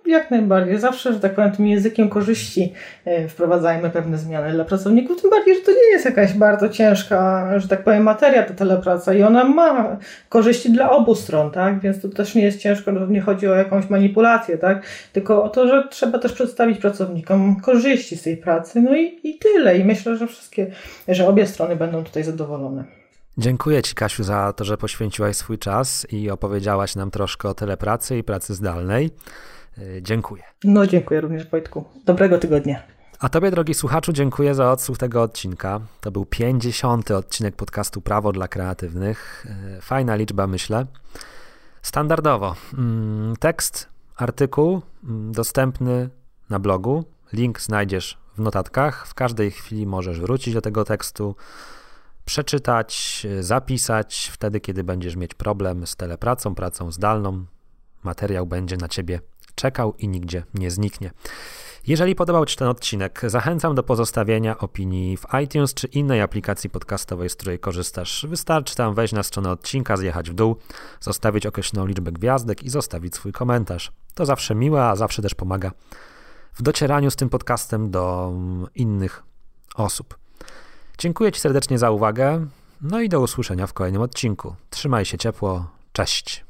Jak 0.08 0.32
najbardziej. 0.32 0.80
Zawsze, 0.80 1.14
że 1.14 1.20
tak 1.20 1.36
powiem, 1.36 1.52
tym 1.52 1.68
językiem 1.68 2.10
korzyści 2.10 2.74
e, 3.06 3.28
wprowadzajmy 3.28 3.90
pewne 3.90 4.18
zmiany 4.18 4.52
dla 4.52 4.66
pracowników. 4.66 5.22
Tym 5.22 5.30
bardziej, 5.30 5.56
że 5.56 5.62
to 5.62 5.72
nie 5.72 5.92
jest 5.92 6.06
jakaś 6.06 6.34
bardzo 6.34 6.70
ciężka, 6.70 7.50
że 7.60 7.68
tak 7.68 7.84
powiem, 7.84 8.04
materia 8.04 8.44
ta 8.44 8.54
telepraca 8.54 9.14
i 9.14 9.24
ona 9.24 9.44
ma 9.44 9.98
korzyści 10.30 10.72
dla 10.72 10.92
obu 10.92 11.16
stron, 11.16 11.52
tak? 11.52 11.80
Więc 11.80 12.02
to 12.02 12.10
też 12.10 12.36
nie 12.36 12.44
jest 12.44 12.60
ciężko, 12.60 12.92
nie 12.92 13.22
chodzi 13.22 13.48
o 13.48 13.56
jakąś 13.56 13.90
manipulację, 13.90 14.58
tak? 14.58 14.84
Tylko 15.14 15.44
o 15.44 15.50
to, 15.50 15.68
że 15.68 15.88
trzeba 15.90 16.20
też 16.20 16.34
przedstawić 16.34 16.80
pracownikom 16.80 17.62
korzyści 17.62 18.18
z 18.18 18.24
tej 18.24 18.38
pracy. 18.38 18.82
No 18.82 18.96
i, 18.96 19.20
i 19.24 19.40
tyle. 19.40 19.78
I 19.78 19.86
myślę, 19.86 20.18
że 20.18 20.28
wszystkie, 20.28 20.72
że 21.08 21.28
obie 21.28 21.48
strony 21.48 21.76
będą 21.76 22.04
tutaj 22.04 22.24
zadowolone. 22.24 22.84
Dziękuję 23.38 23.82
Ci, 23.82 23.96
Kasiu, 23.96 24.24
za 24.24 24.54
to, 24.54 24.66
że 24.66 24.78
poświęciłaś 24.78 25.36
swój 25.36 25.58
czas 25.58 26.08
i 26.12 26.30
opowiedziałaś 26.30 26.96
nam 26.96 27.12
troszkę 27.12 27.50
o 27.50 27.54
telepracy 27.54 28.18
i 28.18 28.24
pracy 28.24 28.56
zdalnej. 28.56 29.10
Y, 29.78 30.02
dziękuję. 30.02 30.44
No, 30.64 30.88
dziękuję 30.88 31.22
również, 31.22 31.50
Wojtku. 31.50 31.86
Dobrego 32.06 32.38
tygodnia. 32.38 32.84
A 33.20 33.30
Tobie, 33.30 33.52
drogi 33.52 33.74
słuchaczu, 33.74 34.14
dziękuję 34.14 34.56
za 34.56 34.72
odsłuch 34.72 34.98
tego 34.98 35.22
odcinka. 35.22 35.80
To 36.02 36.12
był 36.12 36.26
50. 36.26 37.12
odcinek 37.12 37.56
podcastu 37.56 38.02
Prawo 38.02 38.32
dla 38.32 38.48
Kreatywnych. 38.48 39.46
Y, 39.78 39.82
fajna 39.82 40.16
liczba, 40.16 40.48
myślę. 40.48 40.86
Standardowo. 41.82 42.56
Mm, 42.74 43.36
tekst, 43.40 43.90
artykuł 44.16 44.82
mm, 45.04 45.32
dostępny 45.32 46.10
na 46.50 46.60
blogu. 46.60 47.04
Link 47.34 47.62
znajdziesz 47.62 48.18
w 48.38 48.40
notatkach. 48.40 49.08
W 49.08 49.14
każdej 49.14 49.52
chwili 49.52 49.86
możesz 49.86 50.20
wrócić 50.20 50.54
do 50.54 50.62
tego 50.62 50.86
tekstu 50.86 51.36
przeczytać, 52.26 53.26
zapisać 53.40 54.32
wtedy, 54.34 54.60
kiedy 54.60 54.84
będziesz 54.84 55.16
mieć 55.16 55.34
problem 55.34 55.88
z 55.88 55.96
telepracą, 55.96 56.56
pracą 56.56 56.92
zdalną. 56.92 57.46
Materiał 58.04 58.46
będzie 58.46 58.78
na 58.78 58.88
ciebie 58.88 59.20
czekał 59.58 59.94
i 59.98 60.08
nigdzie 60.08 60.44
nie 60.54 60.72
zniknie. 60.72 61.12
Jeżeli 61.88 62.16
podobał 62.16 62.46
Ci 62.46 62.58
ten 62.58 62.68
odcinek, 62.68 63.22
zachęcam 63.28 63.76
do 63.76 63.84
pozostawienia 63.84 64.58
opinii 64.58 65.18
w 65.18 65.26
iTunes 65.44 65.74
czy 65.74 65.88
innej 65.88 66.22
aplikacji 66.22 66.70
podcastowej, 66.70 67.30
z 67.30 67.36
której 67.36 67.60
korzystasz. 67.60 68.26
Wystarczy 68.30 68.76
tam 68.76 68.96
wejść 68.96 69.14
na 69.14 69.24
stronę 69.24 69.52
odcinka, 69.52 69.98
zjechać 69.98 70.30
w 70.30 70.34
dół, 70.34 70.56
zostawić 71.02 71.46
określoną 71.46 71.88
liczbę 71.88 72.12
gwiazdek 72.12 72.64
i 72.64 72.70
zostawić 72.70 73.16
swój 73.16 73.32
komentarz. 73.32 73.92
To 74.14 74.26
zawsze 74.26 74.56
miłe, 74.56 74.84
a 74.86 74.96
zawsze 74.96 75.22
też 75.22 75.36
pomaga 75.36 75.72
w 76.54 76.62
docieraniu 76.62 77.12
z 77.12 77.16
tym 77.16 77.30
podcastem 77.30 77.92
do 77.92 78.34
innych 78.76 79.24
osób. 79.76 80.18
Dziękuję 80.98 81.32
Ci 81.32 81.40
serdecznie 81.40 81.78
za 81.78 81.92
uwagę, 81.92 82.48
no 82.82 83.02
i 83.02 83.10
do 83.10 83.22
usłyszenia 83.22 83.68
w 83.68 83.74
kolejnym 83.74 84.02
odcinku. 84.02 84.56
Trzymaj 84.70 85.06
się 85.06 85.18
ciepło, 85.18 85.68
cześć. 85.92 86.47